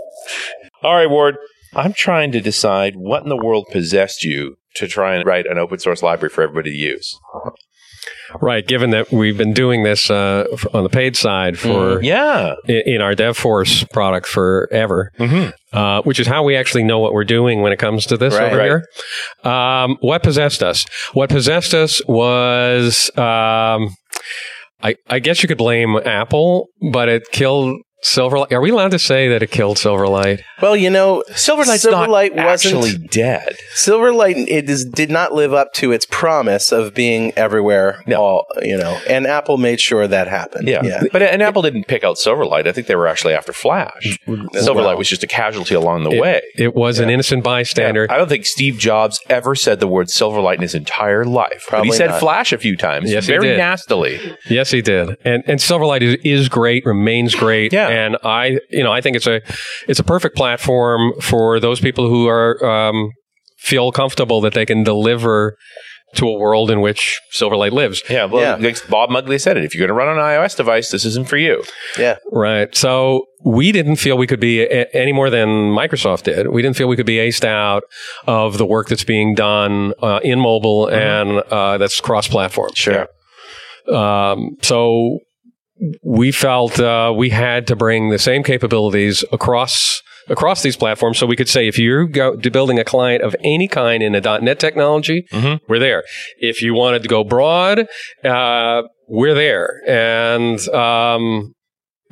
All 0.82 0.96
right, 0.96 1.10
Ward. 1.10 1.36
I'm 1.76 1.94
trying 1.94 2.32
to 2.32 2.42
decide 2.42 2.96
what 2.96 3.24
in 3.24 3.30
the 3.30 3.38
world 3.38 3.68
possessed 3.72 4.24
you 4.24 4.56
to 4.76 4.88
try 4.88 5.16
and 5.16 5.26
write 5.26 5.46
an 5.46 5.58
open 5.58 5.78
source 5.80 6.02
library 6.02 6.30
for 6.30 6.42
everybody 6.42 6.72
to 6.72 6.78
use. 6.78 7.20
Right. 8.42 8.66
Given 8.66 8.90
that 8.92 9.12
we've 9.12 9.38
been 9.38 9.54
doing 9.54 9.84
this 9.84 10.10
uh, 10.10 10.46
on 10.74 10.84
the 10.84 10.90
paid 10.90 11.16
side 11.16 11.58
for 11.60 12.02
Yeah. 12.04 12.56
i- 12.68 12.72
in 12.86 13.02
our 13.02 13.14
DevForce 13.14 13.90
product 13.92 14.28
forever, 14.28 15.12
Mm-hmm. 15.20 15.50
uh, 15.78 16.02
which 16.04 16.20
is 16.20 16.28
how 16.28 16.44
we 16.44 16.56
actually 16.56 16.84
know 16.84 17.00
what 17.00 17.14
we're 17.14 17.24
doing 17.24 17.62
when 17.62 17.72
it 17.72 17.80
comes 17.80 18.06
to 18.08 18.18
this 18.18 18.34
Right. 18.34 18.44
over 18.52 18.58
Right. 18.58 18.66
here. 19.44 19.52
Um, 19.52 19.98
what 20.02 20.24
possessed 20.24 20.62
us? 20.64 20.86
What 21.14 21.30
possessed 21.30 21.74
us 21.74 22.02
was, 22.08 23.10
um, 23.18 23.96
I, 24.84 24.96
I 25.10 25.20
guess 25.20 25.42
you 25.42 25.48
could 25.48 25.58
blame 25.58 25.98
Apple, 26.06 26.68
but 26.92 27.10
it 27.10 27.24
killed 27.32 27.80
Silverlight. 28.06 28.52
Are 28.52 28.62
we 28.62 28.70
allowed 28.70 28.92
to 28.92 29.00
say 29.00 29.28
that 29.30 29.42
it 29.42 29.50
killed 29.52 29.78
Silverlight? 29.78 30.44
Well, 30.62 30.76
you 30.76 30.90
know, 30.90 31.24
Silverlight's 31.32 31.86
Silverlight 31.86 32.36
not 32.36 32.46
wasn't 32.46 32.76
actually 32.76 33.08
dead. 33.08 33.58
Silverlight. 33.76 34.46
It 34.48 34.70
is, 34.70 34.86
did 34.86 35.10
not 35.10 35.34
live 35.34 35.54
up 35.54 35.74
to 35.74 35.92
its 35.92 36.06
promise 36.10 36.72
of 36.72 36.94
being 36.94 37.34
everywhere. 37.36 38.04
No. 38.06 38.22
All 38.22 38.46
you 38.62 38.78
know, 38.78 39.00
and 39.10 39.26
Apple 39.28 39.58
made 39.58 39.82
sure 39.82 40.08
that 40.08 40.28
happened. 40.28 40.68
Yeah. 40.68 40.82
yeah. 40.84 41.04
But 41.12 41.24
and 41.24 41.42
Apple 41.42 41.62
didn't 41.64 41.86
pick 41.88 42.04
out 42.04 42.18
Silverlight. 42.18 42.68
I 42.68 42.72
think 42.72 42.88
they 42.88 42.96
were 42.96 43.08
actually 43.08 43.34
after 43.34 43.52
Flash. 43.54 44.20
Mm-hmm. 44.28 44.48
Silverlight 44.56 44.76
well. 44.86 44.98
was 44.98 45.10
just 45.10 45.24
a 45.24 45.28
casualty 45.28 45.74
along 45.76 46.04
the 46.04 46.12
It- 46.12 46.22
way. 46.22 46.42
It 46.56 46.76
was 46.76 47.00
an 47.00 47.10
innocent 47.10 47.44
bystander. 47.44 48.08
I 48.10 48.18
don't 48.18 48.30
think 48.30 48.46
Steve 48.46 48.78
Jobs 48.78 49.20
ever 49.30 49.56
said 49.56 49.80
the 49.80 49.88
word 49.88 50.08
Silverlight 50.08 50.56
in 50.56 50.62
his 50.62 50.76
entire 50.76 51.26
life. 51.26 51.66
but 51.72 51.84
he 51.84 51.92
said 51.92 52.12
not. 52.12 52.20
Flash 52.20 52.54
a 52.54 52.58
few 52.58 52.78
times, 52.78 53.12
Yes, 53.12 53.26
he 53.26 53.34
very 53.34 53.48
did. 53.50 53.58
nastily. 53.58 54.20
Yes, 54.50 54.70
he 54.72 54.82
did, 54.82 55.18
and 55.26 55.44
and 55.48 55.60
Silverlight 55.60 56.02
is, 56.02 56.18
is 56.24 56.50
great, 56.50 56.86
remains 56.86 57.34
great, 57.36 57.74
Yeah. 57.74 57.90
And 57.96 58.18
I, 58.24 58.60
you 58.70 58.84
know, 58.84 58.92
I 58.98 59.02
think 59.02 59.16
it's 59.16 59.28
a 59.28 59.42
it's 59.88 60.00
a 60.00 60.04
perfect 60.04 60.36
platform 60.36 61.14
for 61.22 61.60
those 61.60 61.80
people 61.80 62.06
who 62.10 62.28
are 62.28 62.54
um, 62.66 63.10
feel 63.58 63.92
comfortable 63.92 64.42
that 64.42 64.54
they 64.54 64.66
can 64.66 64.84
deliver 64.84 65.56
to 66.16 66.26
a 66.30 66.38
world 66.40 66.72
in 66.72 66.80
which 66.80 67.20
Silverlight 67.38 67.72
lives. 67.74 68.02
Yeah, 68.10 68.24
well, 68.26 68.42
Yeah. 68.42 68.56
like 68.68 68.78
Bob 68.90 69.10
Muglia 69.10 69.40
said 69.42 69.58
it. 69.58 69.66
If 69.66 69.74
you're 69.76 69.86
going 69.86 69.94
to 69.98 70.00
run 70.06 70.08
an 70.18 70.24
iOS 70.24 70.56
device, 70.56 70.90
this 70.90 71.04
isn't 71.04 71.28
for 71.28 71.36
you. 71.38 71.62
yeah. 72.00 72.16
Right. 72.32 72.74
So 72.74 73.26
we 73.44 73.74
didn't 73.74 73.98
feel 73.98 74.18
we 74.18 74.28
could 74.28 74.40
be 74.40 74.62
a- 74.62 74.88
any 74.94 75.12
more 75.12 75.30
than 75.30 75.50
Microsoft 75.82 76.24
did. 76.24 76.48
We 76.56 76.62
didn't 76.62 76.78
feel 76.78 76.88
we 76.88 76.96
could 76.96 77.06
be 77.06 77.18
aced 77.18 77.44
out 77.44 77.84
of 78.28 78.58
the 78.58 78.66
work 78.66 78.88
that's 78.88 79.04
being 79.04 79.36
done 79.36 79.94
uh, 80.02 80.22
in 80.24 80.40
mobile 80.40 80.88
and 80.88 81.40
uh, 81.52 81.78
that's 81.80 82.00
cross-platform. 82.00 82.72
Sure. 82.76 83.08
Um, 83.94 84.56
so 84.62 85.20
we 86.04 86.32
felt 86.32 86.80
uh, 86.80 87.14
we 87.16 87.30
had 87.30 87.68
to 87.68 87.76
bring 87.76 88.10
the 88.10 88.20
same 88.20 88.44
capabilities 88.44 89.24
across 89.32 90.02
across 90.28 90.64
these 90.64 90.76
platforms. 90.76 91.18
So 91.20 91.28
we 91.28 91.36
could 91.36 91.50
say 91.50 91.68
if 91.68 91.78
you're 91.78 92.06
go, 92.08 92.36
building 92.38 92.80
a 92.80 92.84
client 92.84 93.22
of 93.24 93.36
any 93.44 93.68
kind 93.68 94.02
in 94.02 94.16
a 94.16 94.22
.NET 94.22 94.60
technology, 94.60 95.24
Mhm. 95.32 95.60
we're 95.68 95.78
there. 95.80 96.04
If 96.40 96.62
you 96.64 96.74
wanted 96.74 97.04
to 97.04 97.08
go 97.10 97.24
broad, 97.24 97.86
uh, 98.24 98.84
we're 99.08 99.36
there. 99.36 99.82
And 99.88 100.58
um, 100.70 101.54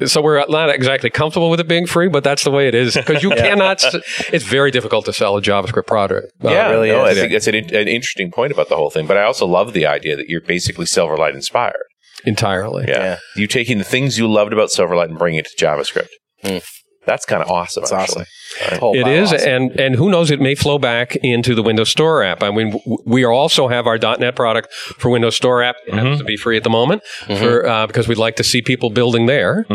so 0.05 0.21
we're 0.21 0.45
not 0.47 0.69
exactly 0.69 1.09
comfortable 1.09 1.49
with 1.49 1.59
it 1.59 1.67
being 1.67 1.87
free, 1.87 2.07
but 2.07 2.23
that's 2.23 2.43
the 2.43 2.51
way 2.51 2.67
it 2.67 2.75
is 2.75 2.93
because 2.95 3.23
you 3.23 3.29
cannot. 3.45 3.83
s- 3.83 3.95
It's 4.31 4.45
very 4.45 4.69
difficult 4.69 5.05
to 5.05 5.13
sell 5.13 5.37
a 5.37 5.41
JavaScript 5.41 5.87
product. 5.87 6.27
uh, 6.43 6.49
yeah, 6.51 6.69
really 6.69 6.89
no, 6.89 7.05
is. 7.05 7.17
I 7.17 7.19
think 7.21 7.31
that's 7.31 7.47
an, 7.47 7.55
in- 7.55 7.75
an 7.75 7.87
interesting 7.87 8.29
point 8.31 8.51
about 8.51 8.69
the 8.69 8.75
whole 8.75 8.89
thing. 8.91 9.07
But 9.07 9.17
I 9.17 9.23
also 9.23 9.47
love 9.47 9.73
the 9.73 9.87
idea 9.87 10.15
that 10.17 10.27
you're 10.29 10.41
basically 10.41 10.85
Silverlight 10.85 11.33
inspired. 11.33 11.85
Entirely. 12.25 12.85
Yeah. 12.87 13.03
Yeah. 13.03 13.17
You 13.35 13.47
taking 13.47 13.77
the 13.77 13.83
things 13.83 14.17
you 14.17 14.27
loved 14.31 14.53
about 14.53 14.69
Silverlight 14.69 15.09
and 15.09 15.17
bringing 15.17 15.39
it 15.39 15.47
to 15.55 15.65
JavaScript. 15.65 16.09
Mm. 16.43 16.63
That's 17.05 17.25
kind 17.25 17.43
of 17.43 17.49
awesome. 17.51 17.83
It's 17.83 17.91
actually. 17.91 18.25
awesome. 18.61 18.79
Whole 18.79 18.95
It 18.97 19.03
pile 19.03 19.13
is, 19.13 19.33
awesome. 19.33 19.49
and 19.49 19.79
and 19.79 19.95
who 19.95 20.09
knows? 20.09 20.31
It 20.31 20.39
may 20.39 20.55
flow 20.55 20.77
back 20.79 21.17
into 21.17 21.53
the 21.53 21.61
Windows 21.63 21.89
Store 21.89 22.23
app. 22.23 22.41
I 22.43 22.49
mean, 22.51 22.69
w- 22.71 22.97
we 23.05 23.25
also 23.25 23.67
have 23.67 23.87
our 23.87 23.97
.NET 23.97 24.35
product 24.37 24.71
for 24.73 25.09
Windows 25.09 25.35
Store 25.35 25.61
app. 25.61 25.75
It 25.87 25.95
happens 25.95 26.19
to 26.19 26.23
be 26.23 26.37
free 26.37 26.55
at 26.55 26.63
the 26.63 26.69
moment 26.69 27.01
for 27.39 27.67
uh, 27.67 27.87
because 27.87 28.07
we'd 28.07 28.17
like 28.19 28.37
to 28.37 28.43
see 28.43 28.61
people 28.61 28.89
building 28.89 29.25
there. 29.25 29.65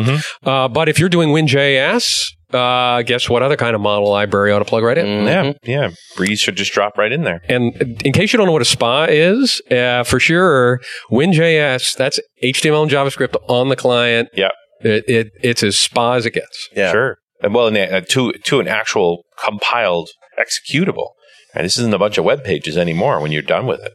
Uh, 0.42 0.68
but 0.68 0.88
if 0.88 0.98
you're 0.98 1.08
doing 1.10 1.28
WinJS, 1.30 2.28
uh, 2.52 3.02
guess 3.02 3.28
what 3.28 3.42
other 3.42 3.56
kind 3.56 3.74
of 3.74 3.80
model 3.80 4.08
library 4.10 4.52
ought 4.52 4.58
to 4.60 4.64
plug 4.64 4.82
right 4.82 4.96
in? 4.98 5.06
Mhm. 5.06 5.54
Yeah, 5.64 5.80
yeah. 5.80 5.90
Breeze 6.16 6.40
should 6.40 6.56
just 6.56 6.72
drop 6.72 6.96
right 6.96 7.12
in 7.12 7.24
there. 7.24 7.40
And 7.48 7.74
in 8.04 8.12
case 8.12 8.32
you 8.32 8.36
don't 8.36 8.46
know 8.46 8.52
what 8.52 8.62
a 8.62 8.66
SPA 8.66 9.06
is, 9.10 9.60
uh, 9.70 10.04
for 10.04 10.18
sure, 10.20 10.80
WinJS, 11.10 11.96
that's 11.96 12.18
HTML 12.42 12.82
and 12.82 12.90
JavaScript 12.90 13.36
on 13.48 13.68
the 13.68 13.76
client. 13.76 14.28
Yeah. 14.34 14.48
It, 14.80 15.04
it, 15.08 15.26
it's 15.42 15.62
as 15.62 15.78
SPA 15.78 16.12
as 16.14 16.26
it 16.26 16.32
gets. 16.34 16.68
Yeah. 16.74 16.92
Sure. 16.92 17.16
And 17.42 17.54
well, 17.54 17.66
and, 17.68 17.76
uh, 17.76 18.00
to 18.00 18.32
to 18.32 18.60
an 18.60 18.68
actual 18.68 19.24
compiled 19.42 20.08
executable. 20.38 21.10
And 21.54 21.64
this 21.64 21.78
isn't 21.78 21.94
a 21.94 21.98
bunch 21.98 22.18
of 22.18 22.24
web 22.24 22.44
pages 22.44 22.76
anymore 22.76 23.20
when 23.20 23.32
you're 23.32 23.42
done 23.42 23.66
with 23.66 23.80
it. 23.80 23.94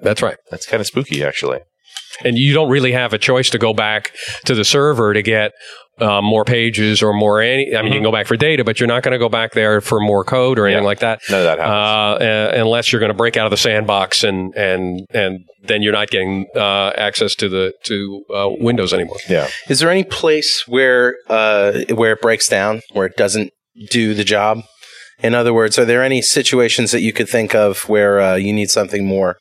That's 0.00 0.22
right. 0.22 0.36
That's 0.50 0.66
kind 0.66 0.80
of 0.80 0.86
spooky, 0.86 1.24
actually. 1.24 1.60
and 2.24 2.36
you 2.38 2.52
don't 2.54 2.68
really 2.70 2.92
have 2.92 3.12
a 3.12 3.18
choice 3.18 3.50
to 3.50 3.58
go 3.58 3.72
back 3.74 4.12
to 4.44 4.54
the 4.54 4.64
server 4.64 5.12
to 5.14 5.22
get 5.22 5.52
uh, 6.00 6.22
more 6.22 6.44
pages 6.44 7.02
or 7.02 7.12
more 7.12 7.40
any. 7.40 7.74
I 7.76 7.82
mean, 7.82 7.92
you 7.92 7.96
can 7.98 8.02
go 8.04 8.12
back 8.12 8.26
for 8.26 8.36
data, 8.36 8.64
but 8.64 8.78
you're 8.80 8.86
not 8.86 9.02
going 9.02 9.12
to 9.12 9.18
go 9.18 9.28
back 9.28 9.52
there 9.52 9.80
for 9.80 10.00
more 10.00 10.24
code 10.24 10.58
or 10.58 10.66
anything 10.66 10.82
Yeah. 10.84 10.86
like 10.86 11.00
that. 11.00 11.20
None 11.30 11.40
of 11.40 11.44
that 11.44 11.58
happens. 11.58 12.22
Uh, 12.22 12.24
uh, 12.58 12.60
unless 12.62 12.92
you're 12.92 13.00
going 13.00 13.10
to 13.12 13.16
break 13.16 13.36
out 13.36 13.46
of 13.46 13.50
the 13.50 13.56
sandbox 13.56 14.22
and 14.24 14.54
and 14.54 15.06
and 15.12 15.40
then 15.64 15.82
you're 15.82 15.92
not 15.92 16.08
getting 16.08 16.46
uh, 16.56 16.90
access 16.96 17.34
to 17.36 17.48
the 17.48 17.72
to 17.84 18.22
uh, 18.34 18.48
Windows 18.60 18.92
anymore. 18.92 19.18
yeah. 19.28 19.48
Is 19.68 19.80
there 19.80 19.90
any 19.90 20.04
place 20.04 20.64
where 20.68 21.16
uh, 21.28 21.80
where 21.94 22.12
it 22.12 22.20
breaks 22.22 22.48
down, 22.48 22.80
where 22.92 23.06
it 23.06 23.16
doesn't 23.16 23.52
do 23.90 24.14
the 24.14 24.24
job? 24.24 24.60
In 25.20 25.34
other 25.34 25.52
words, 25.52 25.78
are 25.80 25.84
there 25.84 26.04
any 26.04 26.22
situations 26.22 26.92
that 26.92 27.00
you 27.00 27.12
could 27.12 27.28
think 27.28 27.52
of 27.54 27.88
where 27.88 28.20
uh, 28.20 28.34
you 28.36 28.52
need 28.52 28.70
something 28.70 29.04
more 29.04 29.36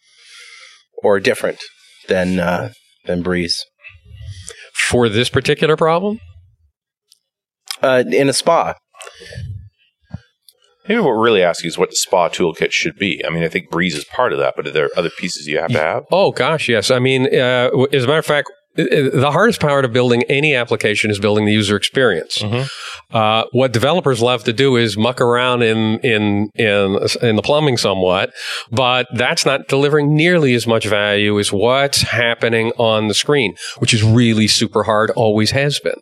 or 1.04 1.20
different 1.20 1.60
than 2.08 2.40
uh, 2.40 2.72
than 3.06 3.22
Breeze 3.22 3.64
For 4.74 5.08
this 5.08 5.30
particular 5.30 5.76
problem, 5.78 6.20
uh, 7.82 8.04
in 8.12 8.30
a 8.30 8.34
spa? 8.34 8.76
Maybe 10.88 11.02
what 11.02 11.10
we're 11.10 11.24
really 11.24 11.44
asking 11.44 11.68
is 11.68 11.78
what 11.78 11.90
the 11.90 11.98
SPA 11.98 12.30
toolkit 12.30 12.72
should 12.72 12.96
be. 12.96 13.22
I 13.26 13.30
mean, 13.30 13.44
I 13.44 13.50
think 13.50 13.70
Breeze 13.70 13.96
is 13.96 14.06
part 14.06 14.32
of 14.32 14.40
that, 14.40 14.54
but 14.56 14.68
are 14.68 14.72
there 14.72 14.90
other 14.96 15.10
pieces 15.10 15.46
you 15.46 15.60
have 15.60 15.72
to 15.72 15.80
have? 15.80 16.04
Oh 16.12 16.32
gosh, 16.32 16.70
yes. 16.70 16.92
I 16.92 17.00
mean, 17.00 17.26
uh, 17.26 17.70
as 17.92 18.06
a 18.06 18.08
matter 18.08 18.20
of 18.20 18.26
fact, 18.26 18.50
the 18.78 19.30
hardest 19.32 19.60
part 19.60 19.84
of 19.86 19.92
building 19.92 20.24
any 20.30 20.56
application 20.56 21.10
is 21.10 21.20
building 21.20 21.46
the 21.46 21.52
user 21.54 21.76
experience. 21.76 22.42
Uh, 23.12 23.44
what 23.52 23.74
developers 23.74 24.22
love 24.22 24.44
to 24.44 24.54
do 24.54 24.76
is 24.76 24.98
muck 24.98 25.20
around 25.20 25.64
in 25.64 26.00
in 26.00 26.50
in 26.56 27.00
in 27.22 27.36
the 27.36 27.42
plumbing 27.42 27.78
somewhat, 27.78 28.34
but 28.72 29.08
that's 29.16 29.46
not 29.46 29.68
delivering 29.68 30.16
nearly 30.16 30.54
as 30.54 30.68
much 30.68 30.86
value 30.86 31.40
as 31.40 31.52
what's 31.52 32.02
happening 32.02 32.72
on 32.78 33.08
the 33.08 33.14
screen, 33.14 33.56
which 33.80 33.94
is 33.94 34.04
really 34.04 34.48
super 34.48 34.84
hard. 34.84 35.10
Always 35.12 35.52
has 35.52 35.80
been. 35.80 36.00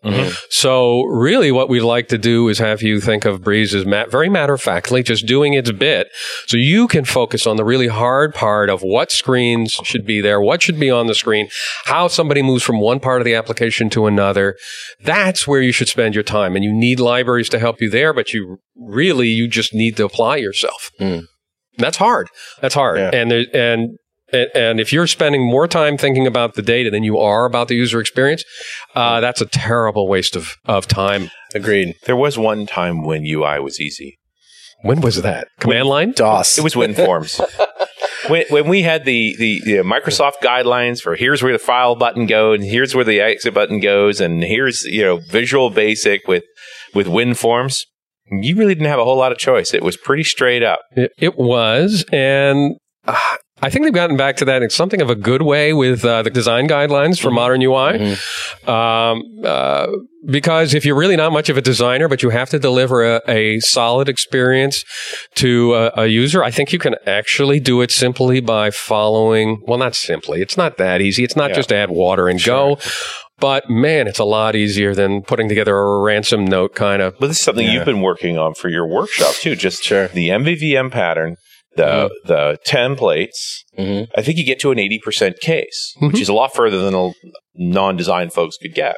So 0.49 1.03
really, 1.03 1.51
what 1.51 1.69
we'd 1.69 1.81
like 1.81 2.07
to 2.09 2.17
do 2.17 2.49
is 2.49 2.59
have 2.59 2.81
you 2.81 2.99
think 2.99 3.23
of 3.25 3.41
Breeze 3.41 3.73
as 3.73 3.85
ma- 3.85 4.05
very 4.07 4.29
matter 4.29 4.53
of 4.55 4.61
factly, 4.61 5.01
just 5.03 5.25
doing 5.25 5.53
its 5.53 5.71
bit, 5.71 6.09
so 6.47 6.57
you 6.57 6.87
can 6.87 7.05
focus 7.05 7.47
on 7.47 7.55
the 7.55 7.63
really 7.63 7.87
hard 7.87 8.33
part 8.33 8.69
of 8.69 8.81
what 8.81 9.11
screens 9.11 9.73
should 9.83 10.05
be 10.05 10.19
there, 10.21 10.41
what 10.41 10.61
should 10.61 10.79
be 10.79 10.89
on 10.91 11.07
the 11.07 11.15
screen, 11.15 11.47
how 11.85 12.07
somebody 12.07 12.41
moves 12.41 12.64
from 12.65 12.81
one 12.81 12.99
part 12.99 13.21
of 13.21 13.25
the 13.25 13.35
application 13.35 13.89
to 13.91 14.07
another. 14.07 14.57
That's 15.01 15.47
where 15.47 15.61
you 15.61 15.71
should 15.71 15.87
spend 15.87 16.15
your 16.15 16.23
time, 16.23 16.55
and 16.55 16.63
you 16.63 16.73
need 16.73 16.99
libraries 16.99 17.49
to 17.49 17.59
help 17.59 17.79
you 17.79 17.89
there, 17.89 18.13
but 18.13 18.33
you 18.33 18.57
really 18.75 19.27
you 19.27 19.47
just 19.47 19.73
need 19.73 19.95
to 19.97 20.05
apply 20.05 20.37
yourself. 20.37 20.89
Hmm. 20.99 21.19
That's 21.77 21.97
hard. 21.97 22.29
That's 22.61 22.75
hard, 22.75 22.97
Yeah. 22.99 23.11
and 23.13 23.31
there, 23.31 23.45
and. 23.53 23.97
And 24.33 24.49
and 24.55 24.79
if 24.79 24.91
you're 24.91 25.05
spending 25.05 25.47
more 25.47 25.67
time 25.67 25.97
thinking 25.99 26.25
about 26.25 26.55
the 26.55 26.63
data 26.63 26.89
than 26.89 27.03
you 27.03 27.19
are 27.19 27.45
about 27.45 27.67
the 27.67 27.75
user 27.75 27.99
experience, 27.99 28.43
uh, 28.95 29.19
that's 29.19 29.39
a 29.39 29.45
terrible 29.45 30.07
waste 30.07 30.35
of, 30.35 30.55
of 30.65 30.87
time. 30.87 31.29
Agreed. 31.53 31.93
There 32.05 32.15
was 32.15 32.35
one 32.35 32.65
time 32.65 33.03
when 33.05 33.23
UI 33.23 33.59
was 33.59 33.79
easy. 33.79 34.17
When 34.81 35.01
was 35.01 35.21
that? 35.21 35.47
Command 35.59 35.87
line? 35.87 36.11
DOS. 36.11 36.57
It 36.57 36.63
was 36.63 36.75
WinForms. 36.75 37.41
when, 38.29 38.45
when 38.49 38.67
we 38.67 38.81
had 38.81 39.05
the, 39.05 39.35
the, 39.37 39.61
the 39.61 39.71
Microsoft 39.77 40.41
guidelines 40.43 41.01
for 41.01 41.15
here's 41.15 41.41
where 41.41 41.53
the 41.53 41.59
file 41.59 41.95
button 41.95 42.25
goes, 42.25 42.59
and 42.59 42.63
here's 42.63 42.93
where 42.93 43.05
the 43.05 43.19
exit 43.19 43.53
button 43.53 43.79
goes, 43.79 44.21
and 44.21 44.43
here's 44.43 44.83
you 44.83 45.03
know 45.03 45.17
Visual 45.17 45.69
Basic 45.69 46.27
with 46.27 46.43
with 46.93 47.07
WinForms, 47.07 47.81
you 48.29 48.55
really 48.55 48.75
didn't 48.75 48.89
have 48.89 48.99
a 48.99 49.05
whole 49.05 49.17
lot 49.17 49.31
of 49.31 49.37
choice. 49.37 49.73
It 49.73 49.83
was 49.83 49.97
pretty 49.97 50.23
straight 50.23 50.63
up. 50.63 50.79
It, 50.91 51.11
it 51.17 51.37
was, 51.37 52.05
and 52.11 52.75
uh, 53.05 53.17
I 53.61 53.69
think 53.69 53.85
they've 53.85 53.93
gotten 53.93 54.17
back 54.17 54.35
to 54.37 54.45
that 54.45 54.61
in 54.63 54.69
something 54.69 55.01
of 55.01 55.09
a 55.09 55.15
good 55.15 55.41
way 55.41 55.71
with 55.73 56.03
uh, 56.03 56.21
the 56.23 56.29
design 56.29 56.67
guidelines 56.67 57.19
for 57.21 57.31
modern 57.31 57.61
UI. 57.61 58.15
Um, 58.67 59.23
uh, 59.43 59.87
because 60.27 60.73
if 60.73 60.85
you're 60.85 60.95
really 60.97 61.15
not 61.15 61.31
much 61.31 61.47
of 61.49 61.55
a 61.57 61.61
designer, 61.61 62.07
but 62.09 62.21
you 62.21 62.31
have 62.31 62.49
to 62.49 62.59
deliver 62.59 63.03
a, 63.15 63.21
a 63.27 63.59
solid 63.61 64.09
experience 64.09 64.83
to 65.35 65.73
a, 65.75 65.91
a 66.01 66.07
user, 66.07 66.43
I 66.43 66.51
think 66.51 66.73
you 66.73 66.79
can 66.79 66.95
actually 67.07 67.59
do 67.59 67.81
it 67.81 67.91
simply 67.91 68.41
by 68.41 68.71
following. 68.71 69.61
Well, 69.65 69.77
not 69.77 69.95
simply. 69.95 70.41
It's 70.41 70.57
not 70.57 70.77
that 70.77 70.99
easy. 71.01 71.23
It's 71.23 71.35
not 71.35 71.51
Yeah. 71.51 71.55
just 71.55 71.71
add 71.71 71.91
water 71.91 72.27
and 72.27 72.43
go. 72.43 72.77
But 73.39 73.69
man, 73.69 74.07
it's 74.07 74.19
a 74.19 74.23
lot 74.25 74.55
easier 74.55 74.95
than 74.95 75.21
putting 75.21 75.47
together 75.47 75.75
a 75.77 76.01
ransom 76.01 76.45
note 76.45 76.73
kind 76.75 77.01
of. 77.01 77.15
But 77.19 77.27
this 77.27 77.37
is 77.37 77.43
something 77.43 77.67
you've 77.69 77.85
been 77.85 78.01
working 78.01 78.37
on 78.37 78.53
for 78.53 78.67
your 78.69 78.87
workshop 78.87 79.35
too. 79.35 79.55
Just 79.55 79.83
Sure. 79.83 80.07
the 80.07 80.29
MVVM 80.29 80.89
pattern, 80.91 81.35
the 81.75 82.09
the 82.25 82.57
templates. 82.67 83.59
Mhm. 83.77 84.07
I 84.17 84.21
think 84.21 84.37
you 84.37 84.45
get 84.45 84.59
to 84.61 84.71
an 84.71 84.79
eighty 84.79 84.99
percent 85.03 85.39
case, 85.39 85.93
which 85.99 86.19
is 86.21 86.29
a 86.29 86.33
lot 86.33 86.53
further 86.53 86.79
than 86.79 86.93
a 86.95 87.11
non-design 87.55 88.29
folks 88.29 88.57
could 88.61 88.73
get. 88.73 88.95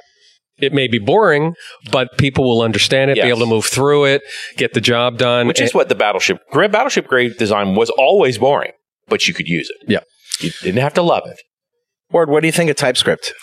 It 0.60 0.74
may 0.74 0.88
be 0.88 0.98
boring, 0.98 1.54
but 1.92 2.18
people 2.18 2.44
will 2.44 2.64
understand 2.64 3.12
it, 3.12 3.16
be 3.16 3.22
able 3.22 3.42
to 3.42 3.46
move 3.46 3.66
through 3.66 4.06
it, 4.06 4.24
get 4.56 4.74
the 4.74 4.82
job 4.82 5.18
done. 5.20 5.46
Which 5.48 5.62
is 5.62 5.74
what 5.74 5.88
the 5.90 5.96
battleship 5.96 6.40
grade 6.52 6.72
battleship 6.72 7.08
grade 7.08 7.38
design 7.38 7.76
was 7.76 7.90
always 7.92 8.38
boring, 8.40 8.72
but 9.08 9.28
you 9.28 9.34
could 9.36 9.48
use 9.48 9.70
it. 9.70 9.90
Yeah. 9.90 10.00
you 10.40 10.52
didn't 10.64 10.82
have 10.82 10.94
to 10.96 11.02
love 11.04 11.24
it. 11.28 11.38
Ward, 12.12 12.30
what 12.30 12.42
do 12.42 12.48
you 12.48 12.52
think 12.54 12.70
of 12.72 12.76
TypeScript? 12.76 13.34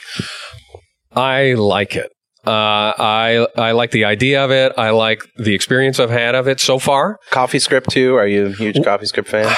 I 1.15 1.53
like 1.55 1.95
it. 1.97 2.11
Uh, 2.47 2.93
I 2.99 3.47
I 3.57 3.73
like 3.73 3.91
the 3.91 4.05
idea 4.05 4.45
of 4.45 4.51
it. 4.51 4.73
I 4.77 4.91
like 4.91 5.23
the 5.37 5.55
experience 5.55 5.99
I've 5.99 6.11
had 6.11 6.35
of 6.35 6.47
it 6.47 6.61
so 6.61 6.79
far. 6.79 7.19
CoffeeScript 7.31 7.87
too? 7.87 8.17
Are 8.17 8.27
you 8.27 8.47
a 8.47 8.53
huge 8.53 8.77
CoffeeScript 8.77 9.27
fan? 9.27 9.55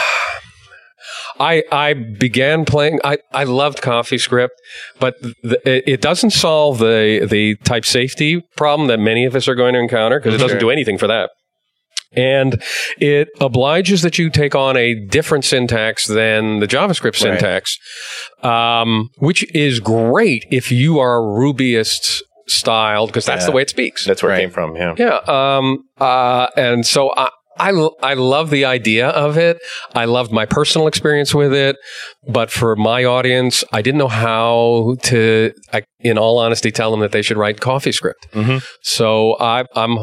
I 1.39 1.65
I 1.71 1.93
began 1.95 2.65
playing. 2.65 3.01
I, 3.05 3.19
I 3.33 3.45
loved 3.45 3.83
CoffeeScript, 3.83 4.51
but 4.99 5.21
the, 5.43 5.61
it, 5.65 6.01
doesn't 6.01 6.31
solve 6.31 6.79
the 6.79 7.27
the 7.29 7.57
type 7.65 7.85
safety 7.85 8.43
problem 8.57 8.89
that 8.89 8.99
many 8.99 9.25
of 9.25 9.35
us 9.35 9.49
are 9.49 9.55
going 9.55 9.75
to 9.75 9.81
encounter 9.81 10.19
because 10.19 10.35
it 10.35 10.39
doesn't 10.39 10.61
do 10.61 10.71
anything 10.71 10.99
for 10.99 11.07
that. 11.07 11.31
And 12.13 12.63
it 12.99 13.29
obliges 13.41 14.01
that 14.03 14.19
you 14.19 14.31
take 14.31 14.55
on 14.55 14.77
a 14.77 14.95
different 14.95 15.45
syntax 15.45 16.07
than 16.07 16.61
the 16.61 16.67
JavaScript 16.67 17.05
Right. 17.05 17.17
syntax, 17.17 17.77
um, 18.43 19.11
which 19.19 19.45
is 19.55 19.81
great 19.81 20.47
if 20.51 20.73
you 20.73 20.99
are 20.99 21.19
a 21.19 21.23
Rubyist 21.23 22.23
styled 22.49 23.09
because 23.11 23.25
that's 23.27 23.43
Yeah. 23.43 23.47
the 23.47 23.53
way 23.53 23.63
it 23.63 23.71
speaks. 23.71 24.05
That's 24.05 24.23
where 24.23 24.31
Right. 24.33 24.39
it 24.39 24.43
came 24.43 24.51
from. 24.51 24.77
Yeah. 24.77 24.95
Yeah. 24.99 25.19
Um, 25.27 25.79
uh, 25.99 26.47
and 26.57 26.87
so 26.87 27.13
I, 27.17 27.31
I, 27.59 27.71
I 28.03 28.13
love 28.15 28.51
the 28.51 28.67
idea 28.67 29.09
of 29.09 29.39
it. 29.39 29.57
I 29.95 30.05
loved 30.05 30.31
my 30.31 30.45
personal 30.45 30.87
experience 30.89 31.35
with 31.35 31.55
it. 31.55 31.77
But 32.29 32.51
for 32.51 32.77
my 32.77 33.05
audience, 33.05 33.65
I 33.73 33.81
didn't 33.81 33.99
know 33.99 34.09
how 34.09 34.97
to, 35.05 35.53
I, 35.73 35.83
in 36.01 36.19
all 36.19 36.39
honesty, 36.39 36.71
tell 36.71 36.91
them 36.91 37.01
that 37.01 37.13
they 37.13 37.23
should 37.23 37.39
write 37.39 37.61
CoffeeScript. 37.61 38.29
Mhm. 38.35 38.63
So 38.83 39.37
I, 39.41 39.65
I'm, 39.75 40.01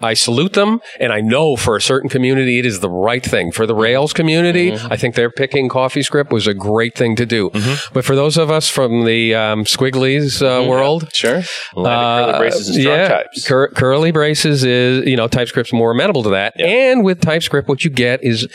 I 0.00 0.14
salute 0.14 0.54
them, 0.54 0.80
and 0.98 1.12
I 1.12 1.20
know 1.20 1.56
for 1.56 1.76
a 1.76 1.80
certain 1.80 2.08
community 2.08 2.58
it 2.58 2.66
is 2.66 2.80
the 2.80 2.90
right 2.90 3.24
thing. 3.24 3.52
For 3.52 3.66
the 3.66 3.74
Rails 3.74 4.12
community, 4.12 4.72
I 4.72 4.96
think 4.96 5.14
they're 5.14 5.30
picking 5.30 5.68
CoffeeScript 5.68 6.30
was 6.32 6.46
a 6.46 6.54
great 6.54 6.94
thing 6.96 7.16
to 7.16 7.26
do. 7.26 7.50
But 7.92 8.04
for 8.04 8.14
those 8.16 8.36
of 8.36 8.50
us 8.50 8.68
from 8.68 9.04
the 9.04 9.34
um, 9.34 9.64
Squigglies 9.64 10.42
uh, 10.42 10.66
world, 10.68 11.08
Sure. 11.12 11.38
Of 11.38 11.84
curly 11.84 12.38
braces 12.38 12.68
and 12.68 12.76
strong 12.82 12.94
Uh, 12.94 12.98
yeah, 12.98 13.08
types. 13.08 13.46
Cur- 13.48 13.68
curly 13.68 14.10
braces 14.10 14.64
is 14.64 15.06
you 15.06 15.16
know 15.16 15.28
TypeScript's 15.28 15.72
more 15.72 15.90
amenable 15.92 16.22
to 16.24 16.30
that, 16.30 16.54
Yeah. 16.56 16.66
and 16.66 17.04
with 17.04 17.20
TypeScript, 17.20 17.68
what 17.68 17.84
you 17.84 17.90
get 17.90 18.22
is 18.22 18.46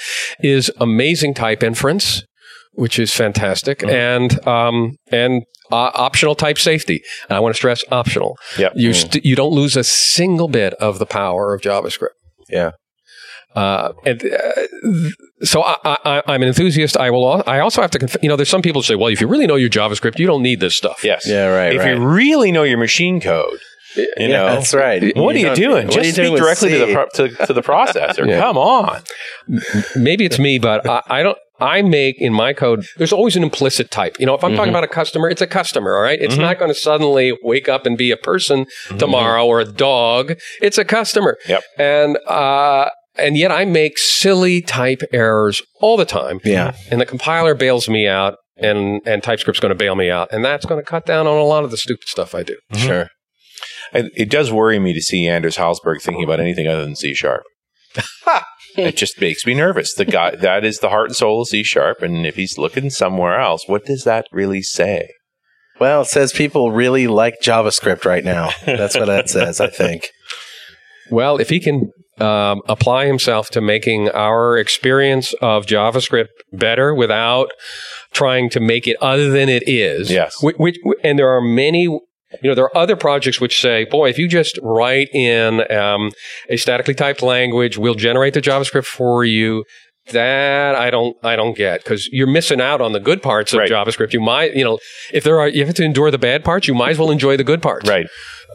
is 0.41 0.71
amazing 0.79 1.33
type 1.33 1.63
inference, 1.63 2.23
which 2.75 2.99
is 2.99 3.13
fantastic, 3.13 3.83
Uh-huh. 3.83 3.93
and 3.93 4.47
um 4.47 4.97
and 5.11 5.43
uh, 5.71 5.89
optional 5.95 6.35
type 6.35 6.57
safety. 6.59 7.01
And 7.29 7.35
I 7.37 7.39
want 7.39 7.53
to 7.55 7.57
stress 7.57 7.83
optional. 7.91 8.37
Yep. 8.57 8.73
You 8.75 8.93
st- 8.93 9.25
you 9.25 9.35
don't 9.35 9.51
lose 9.53 9.75
a 9.75 9.83
single 9.83 10.47
bit 10.47 10.73
of 10.75 10.99
the 10.99 11.05
power 11.07 11.53
of 11.55 11.61
JavaScript. 11.61 12.09
Yeah. 12.49 12.71
Uh, 13.55 13.93
and 14.05 14.21
uh, 14.23 14.61
so 15.43 15.63
I, 15.63 15.77
I, 15.85 16.23
I'm 16.27 16.41
an 16.41 16.49
enthusiast. 16.49 16.97
I 16.97 17.09
will. 17.09 17.25
al- 17.25 17.43
I 17.47 17.59
also 17.61 17.81
have 17.81 17.89
to. 17.91 17.99
Conf- 17.99 18.17
you 18.21 18.27
know, 18.29 18.35
there's 18.35 18.49
some 18.49 18.61
people 18.61 18.81
who 18.81 18.85
say, 18.85 18.95
well, 18.95 19.07
if 19.07 19.21
you 19.21 19.27
really 19.27 19.47
know 19.47 19.55
your 19.55 19.69
JavaScript, 19.69 20.19
you 20.19 20.27
don't 20.27 20.43
need 20.43 20.59
this 20.59 20.75
stuff. 20.75 21.03
Yes. 21.05 21.25
Yeah, 21.27 21.47
right, 21.47 21.73
If 21.73 21.79
right. 21.81 21.95
you 21.95 22.05
really 22.05 22.51
know 22.51 22.63
your 22.63 22.77
machine 22.77 23.21
code, 23.21 23.57
you 23.97 24.07
Yeah, 24.17 24.27
know, 24.27 24.45
that's 24.47 24.73
right. 24.73 25.15
What 25.15 25.35
are 25.35 25.39
you 25.39 25.55
doing? 25.55 25.87
Just 25.87 25.97
you 26.05 26.11
speak 26.13 26.25
doing 26.25 26.37
directly 26.41 26.69
to 26.71 26.79
the 26.85 26.93
pro- 26.93 27.09
to, 27.15 27.45
to 27.47 27.53
the 27.53 27.61
processor. 27.61 28.27
Yeah. 28.29 28.39
Come 28.39 28.57
on. 28.57 29.01
maybe 29.95 30.25
it's 30.25 30.39
me, 30.39 30.59
but 30.59 30.87
I, 30.87 31.01
I 31.07 31.23
don't. 31.23 31.37
I 31.57 31.81
make 31.83 32.17
in 32.19 32.33
my 32.33 32.51
code. 32.51 32.85
There's 32.97 33.13
always 33.13 33.37
an 33.37 33.43
implicit 33.43 33.89
type. 33.89 34.17
You 34.19 34.25
know, 34.25 34.33
if 34.33 34.43
I'm 34.43 34.49
Mm-hmm. 34.51 34.57
talking 34.57 34.69
about 34.71 34.83
a 34.83 34.89
customer, 34.89 35.29
it's 35.29 35.41
a 35.41 35.47
customer. 35.47 35.95
All 35.95 36.01
right? 36.01 36.21
It's 36.21 36.35
not 36.35 36.59
going 36.59 36.69
to 36.69 36.75
suddenly 36.77 37.37
wake 37.43 37.69
up 37.69 37.85
and 37.85 37.97
be 37.97 38.11
a 38.11 38.17
person 38.17 38.65
Mm-hmm. 38.65 38.97
tomorrow 38.97 39.45
or 39.45 39.61
a 39.61 39.65
dog. 39.65 40.33
It's 40.61 40.77
a 40.77 40.83
customer. 40.83 41.37
Yep. 41.47 41.63
And 41.79 42.17
uh, 42.27 42.89
and 43.17 43.37
yet 43.37 43.51
I 43.51 43.63
make 43.63 43.97
silly 43.97 44.61
type 44.61 45.01
errors 45.13 45.61
all 45.79 45.95
the 45.95 46.03
time. 46.05 46.41
Yeah. 46.43 46.75
And 46.91 46.99
the 46.99 47.05
compiler 47.05 47.55
bails 47.55 47.87
me 47.87 48.05
out, 48.05 48.35
and 48.57 49.01
and 49.05 49.23
TypeScript's 49.23 49.61
going 49.61 49.69
to 49.69 49.75
bail 49.77 49.95
me 49.95 50.09
out, 50.09 50.27
and 50.33 50.43
that's 50.43 50.65
going 50.65 50.81
to 50.81 50.85
cut 50.85 51.05
down 51.05 51.25
on 51.25 51.37
a 51.37 51.43
lot 51.45 51.63
of 51.63 51.71
the 51.71 51.77
stupid 51.77 52.07
stuff 52.09 52.35
I 52.35 52.43
do. 52.43 52.57
Sure. 52.73 53.07
I- 53.95 54.09
It 54.15 54.29
does 54.29 54.51
worry 54.51 54.79
me 54.79 54.93
to 54.93 55.01
see 55.01 55.27
Anders 55.27 55.57
Hejlsberg 55.57 56.01
thinking 56.01 56.23
about 56.23 56.39
anything 56.39 56.67
other 56.67 56.83
than 56.83 56.95
C 56.95 57.13
sharp. 57.13 57.43
it 58.77 58.97
just 58.97 59.19
makes 59.21 59.45
me 59.45 59.53
nervous. 59.53 59.93
The 59.93 60.05
guy 60.05 60.35
that 60.35 60.65
is 60.65 60.79
the 60.79 60.89
heart 60.89 61.07
and 61.07 61.15
soul 61.15 61.41
of 61.41 61.47
C 61.47 61.63
sharp, 61.63 62.01
and 62.01 62.25
if 62.25 62.35
he's 62.35 62.57
looking 62.57 62.89
somewhere 62.89 63.39
else, 63.39 63.63
what 63.67 63.85
does 63.85 64.03
that 64.03 64.25
really 64.31 64.61
say? 64.61 65.09
Well, 65.79 66.01
it 66.03 66.07
says 66.07 66.31
people 66.31 66.71
really 66.71 67.07
like 67.07 67.35
JavaScript 67.43 68.05
right 68.05 68.23
now. 68.23 68.51
That's 68.65 68.95
what 68.95 69.05
that 69.07 69.29
says, 69.29 69.59
I 69.59 69.67
think. 69.67 70.07
Well, 71.11 71.37
if 71.37 71.49
he 71.49 71.59
can 71.59 71.91
um, 72.19 72.61
apply 72.69 73.05
himself 73.07 73.49
to 73.51 73.61
making 73.61 74.09
our 74.09 74.57
experience 74.57 75.33
of 75.41 75.65
JavaScript 75.65 76.27
better 76.53 76.95
without 76.95 77.49
trying 78.13 78.49
to 78.51 78.59
make 78.61 78.87
it 78.87 78.95
other 79.01 79.29
than 79.29 79.49
it 79.49 79.63
is. 79.67 80.09
Yes. 80.09 80.41
Which, 80.41 80.55
which, 80.57 80.77
and 81.03 81.19
there 81.19 81.29
are 81.29 81.41
many, 81.41 81.87
you 82.41 82.49
know, 82.49 82.55
there 82.55 82.65
are 82.65 82.77
other 82.77 82.95
projects 82.95 83.39
which 83.41 83.59
say, 83.61 83.85
boy, 83.85 84.09
if 84.09 84.17
you 84.17 84.27
just 84.27 84.59
write 84.61 85.09
in 85.13 85.69
um, 85.71 86.11
a 86.49 86.57
statically 86.57 86.93
typed 86.93 87.21
language, 87.21 87.77
we'll 87.77 87.95
generate 87.95 88.33
the 88.33 88.41
JavaScript 88.41 88.85
for 88.85 89.23
you. 89.25 89.63
That 90.11 90.75
I 90.75 90.91
don't, 90.91 91.17
I 91.23 91.35
don't 91.35 91.57
get 91.57 91.83
because 91.83 92.07
you're 92.11 92.27
missing 92.27 92.61
out 92.61 92.79
on 92.79 92.91
the 92.91 92.99
good 92.99 93.23
parts 93.23 93.53
of 93.53 93.59
Right. 93.59 93.71
JavaScript. 93.71 94.13
You 94.13 94.19
might, 94.21 94.55
you 94.55 94.63
know, 94.63 94.77
if 95.11 95.23
there 95.23 95.39
are, 95.39 95.47
you 95.47 95.65
have 95.65 95.73
to 95.75 95.83
endure 95.83 96.11
the 96.11 96.19
bad 96.19 96.43
parts. 96.45 96.67
You 96.67 96.75
might 96.75 96.91
as 96.91 96.99
well 96.99 97.09
enjoy 97.09 97.37
the 97.37 97.43
good 97.43 97.63
parts. 97.63 97.89
Right. 97.89 98.05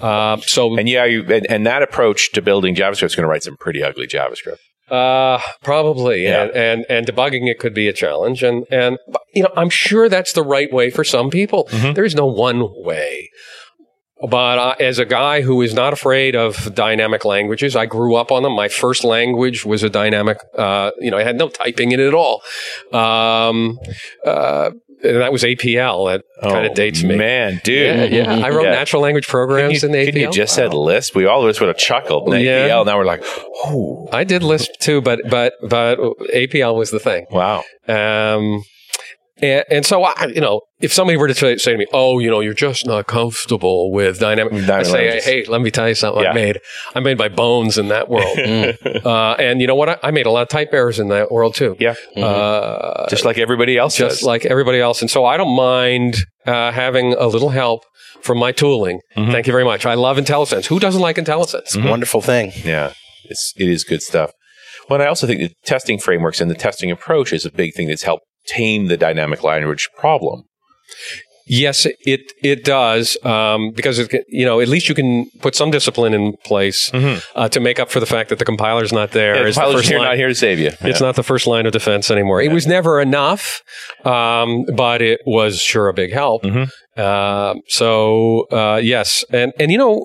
Uh, 0.00 0.36
so 0.42 0.78
And 0.78 0.88
yeah, 0.88 1.04
you, 1.06 1.22
and, 1.28 1.46
and 1.50 1.66
that 1.66 1.82
approach 1.82 2.30
to 2.32 2.40
building 2.42 2.76
JavaScript 2.76 3.06
is 3.06 3.16
going 3.16 3.24
to 3.24 3.28
write 3.28 3.42
some 3.42 3.56
pretty 3.58 3.82
ugly 3.82 4.06
JavaScript. 4.06 4.58
Uh, 4.90 5.40
probably, 5.64 6.22
Yeah. 6.24 6.42
and, 6.44 6.50
and 6.52 6.86
and 6.88 7.06
debugging 7.06 7.48
it 7.48 7.58
could 7.60 7.74
be 7.74 7.86
a 7.86 7.92
challenge, 7.92 8.42
and 8.42 8.64
and 8.72 8.98
you 9.34 9.42
know 9.44 9.50
I'm 9.56 9.70
sure 9.70 10.08
that's 10.08 10.32
the 10.32 10.42
right 10.42 10.72
way 10.72 10.90
for 10.90 11.04
some 11.04 11.30
people. 11.30 11.68
Mm-hmm. 11.70 11.92
There 11.94 12.04
is 12.04 12.16
no 12.16 12.26
one 12.26 12.64
way. 12.84 13.28
But 14.28 14.58
uh, 14.58 14.74
as 14.80 14.98
a 14.98 15.04
guy 15.06 15.40
who 15.40 15.62
is 15.62 15.72
not 15.74 15.92
afraid 15.92 16.36
of 16.36 16.74
dynamic 16.74 17.24
languages, 17.24 17.74
I 17.76 17.86
grew 17.86 18.16
up 18.16 18.30
on 18.30 18.42
them. 18.42 18.54
My 18.54 18.68
first 18.68 19.02
language 19.04 19.64
was 19.64 19.82
a 19.82 19.88
dynamic. 19.90 20.38
Uh, 20.56 20.90
you 21.00 21.10
know, 21.10 21.16
I 21.18 21.22
had 21.24 21.36
no 21.36 21.48
typing 21.48 21.92
in 21.92 22.00
it 22.00 22.06
at 22.08 22.14
all. 22.14 22.42
Um, 22.92 23.78
uh, 24.26 24.70
and 25.02 25.16
that 25.16 25.32
was 25.32 25.42
APL. 25.44 26.10
That 26.12 26.22
kind 26.42 26.66
Oh, 26.66 26.70
of 26.70 26.74
dates 26.74 27.02
me. 27.02 27.16
Man, 27.16 27.60
dude. 27.64 28.12
Yeah, 28.12 28.34
yeah. 28.36 28.46
I 28.46 28.50
wrote 28.50 28.64
Yeah. 28.64 28.72
natural 28.72 29.00
language 29.00 29.26
programs 29.26 29.82
you, 29.82 29.88
in 29.88 29.94
APL. 29.94 30.04
couldn't 30.04 30.20
you 30.20 30.30
just 30.32 30.54
said 30.54 30.74
Lisp? 30.74 31.16
We 31.16 31.24
all 31.24 31.46
just 31.46 31.58
would 31.60 31.68
have 31.68 31.78
chuckled. 31.78 32.34
And 32.34 32.44
Yeah. 32.44 32.68
APL, 32.68 32.84
now 32.84 32.98
we're 32.98 33.06
like, 33.06 33.22
oh, 33.64 34.08
I 34.12 34.24
did 34.24 34.42
Lisp 34.42 34.72
too, 34.78 35.00
but 35.00 35.20
but 35.30 35.54
but 35.66 35.98
APL 36.34 36.74
was 36.76 36.90
the 36.90 36.98
thing. 37.00 37.24
wow. 37.30 37.64
Um, 37.88 38.62
and, 39.42 39.64
and 39.70 39.86
so 39.86 40.04
I, 40.04 40.26
you 40.26 40.40
know, 40.40 40.60
if 40.80 40.92
somebody 40.92 41.16
were 41.16 41.28
to 41.28 41.34
say, 41.34 41.56
say 41.56 41.72
to 41.72 41.78
me, 41.78 41.86
"Oh, 41.92 42.18
you 42.18 42.30
know, 42.30 42.40
you're 42.40 42.54
just 42.54 42.86
not 42.86 43.06
comfortable 43.06 43.92
with 43.92 44.18
dynamic," 44.18 44.52
Dynamic 44.52 44.70
I 44.70 44.82
say, 44.82 44.92
languages. 44.92 45.24
"Hey, 45.24 45.44
let 45.46 45.60
me 45.60 45.70
tell 45.70 45.88
you 45.88 45.94
something. 45.94 46.22
Yeah. 46.22 46.30
I 46.30 46.34
made, 46.34 46.60
I 46.94 47.00
made 47.00 47.18
my 47.18 47.28
bones 47.28 47.78
in 47.78 47.88
that 47.88 48.08
world, 48.08 48.38
uh, 49.06 49.32
and 49.38 49.60
you 49.60 49.66
know 49.66 49.74
what? 49.74 49.88
I, 49.88 49.98
I 50.04 50.10
made 50.10 50.26
a 50.26 50.30
lot 50.30 50.42
of 50.42 50.48
type 50.48 50.70
errors 50.72 50.98
in 50.98 51.08
that 51.08 51.30
world 51.30 51.54
too. 51.54 51.76
Yeah. 51.78 51.94
Uh, 52.16 53.08
just 53.08 53.24
like 53.24 53.38
everybody 53.38 53.76
else 53.76 53.96
just 53.96 54.20
does. 54.20 54.26
like 54.26 54.44
everybody 54.46 54.80
else. 54.80 55.00
And 55.00 55.10
so 55.10 55.24
I 55.24 55.36
don't 55.36 55.54
mind 55.54 56.16
uh, 56.46 56.72
having 56.72 57.14
a 57.14 57.26
little 57.26 57.50
help 57.50 57.84
from 58.22 58.38
my 58.38 58.52
tooling. 58.52 59.00
Mm-hmm. 59.16 59.32
Thank 59.32 59.46
you 59.46 59.52
very 59.52 59.64
much. 59.64 59.86
I 59.86 59.94
love 59.94 60.16
IntelliSense. 60.16 60.66
Who 60.66 60.78
doesn't 60.78 61.00
like 61.00 61.16
IntelliSense? 61.16 61.88
Wonderful 61.88 62.20
thing. 62.20 62.52
Yeah, 62.64 62.92
it's 63.24 63.52
it 63.56 63.68
is 63.68 63.84
good 63.84 64.02
stuff. 64.02 64.32
Well, 64.88 64.96
and 64.96 65.04
I 65.04 65.06
also 65.08 65.26
think 65.26 65.40
the 65.40 65.52
testing 65.64 65.98
frameworks 65.98 66.40
and 66.40 66.50
the 66.50 66.54
testing 66.56 66.90
approach 66.90 67.32
is 67.32 67.46
a 67.46 67.50
big 67.52 67.74
thing 67.74 67.86
that's 67.88 68.02
helped 68.02 68.24
tame 68.46 68.86
the 68.88 68.96
dynamic 68.96 69.42
language 69.42 69.88
problem. 69.98 70.44
Yes, 71.52 71.84
it 71.84 72.20
it 72.44 72.62
does 72.64 73.16
um, 73.24 73.72
because 73.72 73.98
it, 73.98 74.24
you 74.28 74.44
know 74.46 74.60
at 74.60 74.68
least 74.68 74.88
you 74.88 74.94
can 74.94 75.28
put 75.40 75.56
some 75.56 75.72
discipline 75.72 76.14
in 76.14 76.34
place 76.44 76.92
uh, 76.94 77.48
to 77.48 77.58
make 77.58 77.80
up 77.80 77.90
for 77.90 77.98
the 77.98 78.06
fact 78.06 78.28
that 78.28 78.38
the 78.38 78.44
compiler's 78.44 78.92
not 78.92 79.10
there. 79.10 79.34
Yeah, 79.34 79.42
the 79.42 79.52
compilers 79.52 79.74
first 79.74 79.88
here, 79.88 79.98
line- 79.98 80.08
not 80.10 80.16
here 80.16 80.28
to 80.28 80.34
save 80.34 80.60
you. 80.60 80.70
It's 80.82 81.00
not 81.00 81.16
the 81.16 81.24
first 81.24 81.48
line 81.48 81.66
of 81.66 81.72
defense 81.72 82.08
anymore. 82.08 82.40
It 82.40 82.52
was 82.52 82.68
never 82.68 83.00
enough, 83.00 83.62
um, 84.04 84.64
but 84.76 85.02
it 85.02 85.20
was 85.26 85.60
sure 85.60 85.88
a 85.88 85.94
big 85.94 86.12
help. 86.12 86.44
Mhm. 86.44 86.68
Uh, 86.96 87.54
so 87.66 88.46
uh, 88.52 88.78
yes, 88.80 89.24
and 89.32 89.52
and 89.58 89.72
you 89.72 89.78
know. 89.78 90.04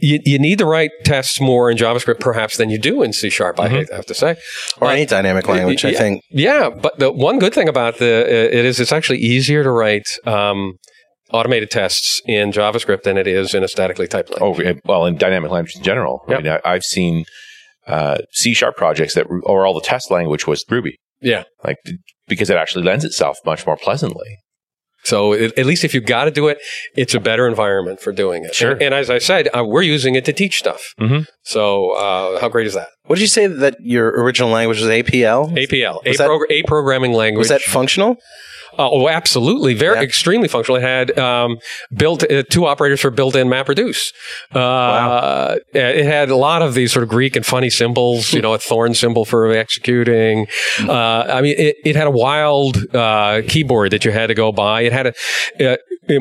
You, 0.00 0.18
you 0.24 0.38
need 0.38 0.58
to 0.58 0.66
write 0.66 0.90
tests 1.04 1.40
more 1.40 1.70
in 1.70 1.76
JavaScript, 1.76 2.20
perhaps, 2.20 2.56
than 2.56 2.70
you 2.70 2.78
do 2.78 3.02
in 3.02 3.12
C 3.12 3.30
sharp. 3.30 3.58
I 3.60 3.68
hate 3.68 3.88
to 3.88 3.94
have 3.96 4.06
to 4.06 4.14
say, 4.14 4.36
or 4.80 4.90
any 4.90 5.06
dynamic 5.06 5.46
language. 5.48 5.84
I 5.84 5.92
think. 5.94 6.22
Yeah, 6.30 6.70
but 6.70 6.98
the 6.98 7.10
one 7.12 7.38
good 7.38 7.54
thing 7.54 7.68
about 7.68 7.98
the 7.98 8.24
uh, 8.24 8.58
it 8.58 8.64
is 8.64 8.80
it's 8.80 8.92
actually 8.92 9.18
easier 9.18 9.62
to 9.62 9.70
write 9.70 10.08
um, 10.26 10.74
automated 11.32 11.70
tests 11.70 12.20
in 12.26 12.50
JavaScript 12.52 13.02
than 13.02 13.16
it 13.16 13.26
is 13.26 13.54
in 13.54 13.62
a 13.62 13.68
statically 13.68 14.06
typed 14.08 14.30
language. 14.40 14.66
Oh, 14.66 14.80
well, 14.84 15.06
in 15.06 15.16
dynamic 15.16 15.50
language 15.50 15.76
in 15.76 15.82
general. 15.82 16.24
I 16.28 16.36
mean, 16.38 16.48
I, 16.48 16.60
I've 16.64 16.84
seen 16.84 17.24
uh, 17.86 18.18
C 18.32 18.54
sharp 18.54 18.76
projects 18.76 19.14
that, 19.14 19.26
or 19.44 19.66
all 19.66 19.74
the 19.74 19.80
test 19.80 20.10
language 20.10 20.46
was 20.46 20.64
Ruby, 20.68 20.96
Yeah. 21.20 21.44
like 21.64 21.76
because 22.28 22.50
it 22.50 22.56
actually 22.56 22.84
lends 22.84 23.04
itself 23.04 23.38
much 23.44 23.66
more 23.66 23.76
pleasantly. 23.76 24.38
So 25.04 25.32
it, 25.32 25.58
at 25.58 25.66
least 25.66 25.82
if 25.84 25.94
you 25.94 26.00
got 26.00 26.24
to 26.24 26.30
do 26.30 26.48
it, 26.48 26.58
it's 26.94 27.14
a 27.14 27.20
better 27.20 27.46
environment 27.48 28.00
for 28.00 28.12
doing 28.12 28.44
it. 28.44 28.54
Sure. 28.54 28.72
And, 28.72 28.82
and 28.82 28.94
as 28.94 29.08
I 29.10 29.18
said, 29.18 29.48
uh, 29.56 29.64
we're 29.64 29.82
using 29.82 30.14
it 30.14 30.24
to 30.26 30.32
teach 30.32 30.58
stuff. 30.58 30.94
Mhm. 31.00 31.26
So 31.42 31.92
uh, 31.92 32.38
how 32.40 32.48
great 32.48 32.66
is 32.66 32.74
that? 32.74 32.88
What 33.06 33.16
did 33.16 33.22
you 33.22 33.28
say 33.28 33.46
that 33.46 33.76
your 33.80 34.08
original 34.22 34.50
language 34.50 34.78
was 34.80 34.88
APL? 34.88 35.50
APL, 35.56 36.00
a, 36.06 36.16
that- 36.16 36.28
progr- 36.28 36.50
a 36.50 36.62
programming 36.64 37.12
language. 37.12 37.38
Was 37.40 37.48
that 37.48 37.62
functional? 37.62 38.16
Uh, 38.80 38.88
oh, 38.90 39.08
absolutely. 39.08 39.74
Very 39.74 39.96
Yeah. 39.96 40.02
extremely 40.10 40.48
functional. 40.48 40.76
It 40.80 40.82
had 40.82 41.18
um, 41.18 41.58
built 42.02 42.20
uh, 42.22 42.42
two 42.54 42.64
operators 42.66 43.00
for 43.00 43.10
built-in 43.10 43.46
MapReduce. 43.48 44.02
Uh, 44.54 45.56
It 45.74 46.04
had 46.06 46.30
a 46.30 46.36
lot 46.36 46.62
of 46.62 46.74
these 46.74 46.90
sort 46.92 47.02
of 47.02 47.08
Greek 47.08 47.36
and 47.36 47.44
funny 47.44 47.70
symbols. 47.70 48.32
You 48.32 48.40
know, 48.40 48.54
a 48.54 48.58
thorn 48.58 48.94
symbol 48.94 49.24
for 49.24 49.40
executing. 49.52 50.46
Uh, 50.88 51.24
I 51.36 51.40
mean, 51.42 51.54
it, 51.58 51.76
it 51.84 51.94
had 51.96 52.06
a 52.06 52.10
wild 52.10 52.74
uh, 52.94 53.42
keyboard 53.46 53.90
that 53.92 54.04
you 54.04 54.12
had 54.12 54.28
to 54.28 54.34
go 54.34 54.50
buy. 54.52 54.82
It 54.82 54.92
had 54.92 55.06
a. 55.08 55.12
Uh, 55.72 55.76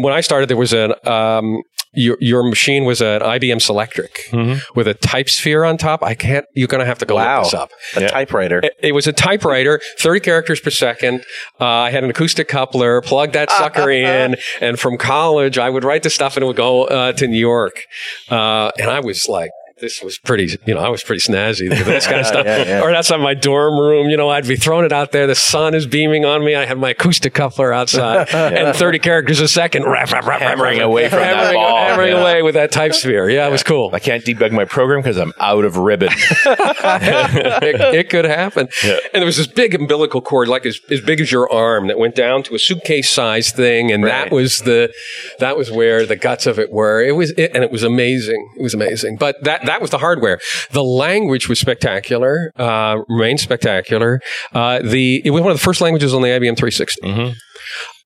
when 0.05 0.13
I 0.13 0.21
started, 0.21 0.49
there 0.49 0.57
was 0.57 0.73
an. 0.73 0.93
Um, 1.05 1.61
your, 1.93 2.17
your 2.19 2.43
machine 2.43 2.85
was 2.85 3.01
an 3.01 3.21
IBM 3.21 3.57
Selectric 3.57 4.61
with 4.75 4.87
a 4.87 4.93
type 4.93 5.29
sphere 5.29 5.63
on 5.63 5.77
top. 5.77 6.03
I 6.03 6.13
can't. 6.13 6.45
You're 6.53 6.67
going 6.67 6.79
to 6.81 6.85
have 6.85 6.99
to 6.99 7.05
go 7.05 7.15
Wow. 7.15 7.37
look 7.37 7.45
this 7.45 7.53
up. 7.53 7.71
A 7.95 8.01
Yeah. 8.01 8.07
typewriter. 8.09 8.59
It, 8.63 8.73
it 8.79 8.91
was 8.93 9.07
a 9.07 9.13
typewriter, 9.13 9.81
30 9.99 10.19
characters 10.19 10.59
per 10.59 10.69
second. 10.69 11.23
Uh, 11.59 11.65
I 11.65 11.91
had 11.91 12.03
an 12.03 12.09
acoustic 12.09 12.47
coupler, 12.47 13.01
plugged 13.01 13.33
that 13.33 13.49
sucker 13.51 13.89
in, 13.91 14.35
and 14.61 14.79
from 14.79 14.97
college, 14.97 15.57
I 15.57 15.69
would 15.69 15.83
write 15.83 16.03
the 16.03 16.09
stuff 16.09 16.35
and 16.37 16.43
it 16.43 16.47
would 16.47 16.55
go 16.55 16.85
uh, 16.85 17.11
to 17.13 17.27
New 17.27 17.39
York. 17.39 17.81
Uh, 18.29 18.71
and 18.77 18.89
I 18.89 18.99
was 18.99 19.27
like, 19.27 19.49
this 19.79 20.01
was 20.01 20.17
pretty, 20.17 20.57
you 20.65 20.73
know, 20.73 20.79
I 20.79 20.89
was 20.89 21.03
pretty 21.03 21.21
snazzy. 21.21 21.69
with 21.69 21.85
This 21.85 22.07
kind 22.07 22.21
of 22.21 22.27
stuff. 22.27 22.45
Yeah, 22.45 22.63
yeah. 22.63 22.81
Or 22.81 22.91
outside 22.91 23.17
my 23.17 23.33
dorm 23.33 23.79
room, 23.79 24.09
you 24.09 24.17
know, 24.17 24.29
I'd 24.29 24.47
be 24.47 24.55
throwing 24.55 24.85
it 24.85 24.91
out 24.91 25.11
there. 25.11 25.27
The 25.27 25.35
sun 25.35 25.73
is 25.73 25.85
beaming 25.87 26.25
on 26.25 26.43
me. 26.43 26.55
I 26.55 26.65
have 26.65 26.77
my 26.77 26.91
acoustic 26.91 27.33
coupler 27.33 27.73
outside 27.73 28.29
and 28.33 28.75
30 28.75 28.99
characters 28.99 29.39
a 29.39 29.47
second. 29.47 29.83
Rap, 29.83 30.11
rap, 30.11 30.25
rap, 30.25 30.41
rap, 30.41 30.49
Hammering 30.49 30.81
away 30.81 31.09
from 31.09 31.19
that 31.19 31.35
hammering, 31.35 31.55
ball, 31.55 31.77
hammering 31.77 32.13
yeah. 32.13 32.21
away 32.21 32.41
with 32.41 32.55
that 32.55 32.71
type 32.71 32.93
sphere. 32.93 33.29
Yeah, 33.29 33.47
it 33.47 33.51
was 33.51 33.63
cool. 33.63 33.89
I 33.93 33.99
can't 33.99 34.23
debug 34.23 34.51
my 34.51 34.65
program 34.65 35.01
because 35.01 35.17
I'm 35.17 35.33
out 35.39 35.65
of 35.65 35.77
ribbon. 35.77 36.09
it, 36.45 37.95
it 37.95 38.09
could 38.09 38.25
happen. 38.25 38.67
And 38.83 38.99
there 39.13 39.25
was 39.25 39.37
this 39.37 39.47
big 39.47 39.73
umbilical 39.75 40.21
cord, 40.21 40.47
like 40.47 40.65
as, 40.65 40.79
as 40.89 41.01
big 41.01 41.21
as 41.21 41.31
your 41.31 41.51
arm, 41.51 41.87
that 41.87 41.97
went 41.97 42.15
down 42.15 42.43
to 42.43 42.55
a 42.55 42.59
suitcase 42.59 43.09
size 43.09 43.51
thing, 43.51 43.91
and 43.91 44.03
that 44.03 44.31
was 44.31 44.59
the 44.59 44.93
that 45.39 45.57
was 45.57 45.71
where 45.71 46.05
the 46.05 46.15
guts 46.15 46.45
of 46.45 46.59
it 46.59 46.71
were. 46.71 47.01
It 47.01 47.13
was, 47.13 47.31
it, 47.31 47.51
and 47.53 47.63
it 47.63 47.71
was 47.71 47.83
amazing. 47.83 48.51
It 48.57 48.61
was 48.61 48.73
amazing. 48.73 49.17
But 49.17 49.43
that 49.43 49.65
that 49.69 49.81
was 49.81 49.89
the 49.91 49.97
hardware. 49.99 50.39
The 50.71 50.83
language 50.83 51.47
was 51.49 51.59
spectacular, 51.59 52.51
uh, 52.57 52.97
remained 53.07 53.39
spectacular. 53.39 54.19
Uh, 54.53 54.79
the 54.83 55.21
it 55.23 55.31
was 55.31 55.41
one 55.41 55.51
of 55.51 55.57
the 55.57 55.63
first 55.63 55.81
languages 55.81 56.13
on 56.13 56.21
the 56.21 56.29
IBM 56.29 56.55
360. 56.57 57.01
Mhm. 57.07 57.33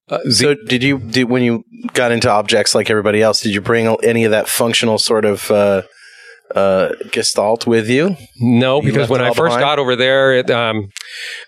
Uh, 0.08 0.18
the- 0.24 0.32
So 0.32 0.54
did 0.66 0.82
you 0.82 0.98
did 0.98 1.24
when 1.30 1.42
you 1.42 1.64
got 1.94 2.12
into 2.12 2.30
objects 2.30 2.74
like 2.74 2.90
everybody 2.90 3.22
else? 3.22 3.40
Did 3.40 3.54
you 3.54 3.60
bring 3.60 3.86
any 4.04 4.24
of 4.24 4.30
that 4.32 4.48
functional 4.48 4.98
sort 4.98 5.24
of 5.24 5.50
uh, 6.54 6.90
gestalt 7.10 7.66
with 7.66 7.88
you? 7.88 8.16
No, 8.40 8.80
You 8.82 8.92
because 8.92 9.08
when 9.08 9.20
I 9.20 9.28
first 9.28 9.56
behind? 9.56 9.60
got 9.60 9.78
over 9.78 9.96
there, 9.96 10.34
it, 10.34 10.50
um, 10.50 10.90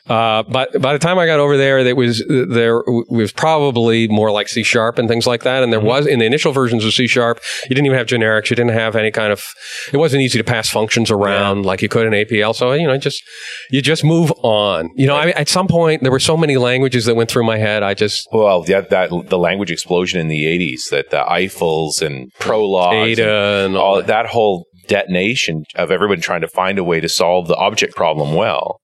uh, 0.09 0.43
by 0.45 0.67
by 0.81 0.93
the 0.93 0.99
time 0.99 1.19
I 1.19 1.27
got 1.27 1.39
over 1.39 1.57
there, 1.57 1.79
it 1.79 1.97
was 1.97 2.25
there 2.29 2.83
was 3.09 3.33
probably 3.33 4.09
more 4.09 4.31
like 4.31 4.49
C 4.49 4.63
sharp 4.63 4.99
and 4.99 5.09
things 5.09 5.27
like 5.27 5.43
that. 5.43 5.63
And 5.63 5.73
there 5.73 5.81
Mm-hmm. 5.81 5.87
was 5.89 6.07
in 6.07 6.19
the 6.21 6.25
initial 6.27 6.53
versions 6.53 6.85
of 6.85 6.93
C 6.95 7.07
sharp, 7.07 7.41
you 7.69 7.75
didn't 7.75 7.87
even 7.87 7.99
have 7.99 8.07
generics. 8.07 8.49
You 8.51 8.57
didn't 8.57 8.73
have 8.73 8.97
any 8.97 9.11
kind 9.11 9.33
of. 9.33 9.45
It 9.93 9.99
wasn't 9.99 10.23
easy 10.23 10.39
to 10.39 10.45
pass 10.45 10.69
functions 10.71 11.11
around 11.11 11.65
like 11.67 11.83
you 11.83 11.89
could 11.89 12.07
in 12.07 12.13
APL. 12.13 12.55
So 12.55 12.73
you 12.73 12.87
know, 12.87 12.97
just 12.97 13.23
you 13.71 13.83
just 13.83 14.03
move 14.05 14.33
on. 14.43 14.91
You 14.97 15.07
know, 15.07 15.17
I 15.17 15.31
at 15.31 15.49
some 15.49 15.69
point 15.69 16.03
there 16.03 16.13
were 16.13 16.19
so 16.21 16.37
many 16.37 16.57
languages 16.57 17.05
that 17.05 17.15
went 17.17 17.31
through 17.31 17.45
my 17.45 17.59
head. 17.59 17.83
I 17.83 17.95
just 17.95 18.27
well, 18.33 18.65
yeah, 18.67 18.81
that 18.81 19.11
the 19.29 19.39
language 19.39 19.71
explosion 19.71 20.21
in 20.21 20.29
the 20.29 20.45
'80s, 20.45 20.89
that 20.91 21.11
the 21.11 21.19
Eiffels 21.23 22.01
and 22.03 22.33
Prolog, 22.41 22.93
and 22.95 23.09
Ada 23.11 23.65
and 23.67 23.77
all 23.77 23.87
all 23.87 23.97
that. 23.97 24.07
that 24.09 24.27
whole 24.27 24.67
detonation 24.89 25.65
of 25.75 25.91
everyone 25.91 26.21
trying 26.21 26.41
to 26.43 26.49
find 26.49 26.79
a 26.79 26.85
way 26.85 27.01
to 27.01 27.09
solve 27.09 27.49
the 27.49 27.57
object 27.57 27.95
problem 27.95 28.35
well. 28.35 28.81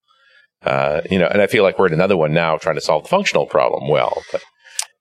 Uh, 0.65 1.03
you 1.11 1.19
know, 1.19 1.27
and 1.27 1.43
I 1.43 1.47
feel 1.47 1.65
like 1.65 1.79
we're 1.79 1.89
in 1.89 1.93
another 1.93 2.17
one 2.17 2.33
now 2.33 2.57
trying 2.57 2.77
to 2.77 2.81
solve 2.81 3.03
the 3.05 3.09
functional 3.09 3.47
problem 3.47 3.89
well. 3.89 4.23
But 4.31 4.43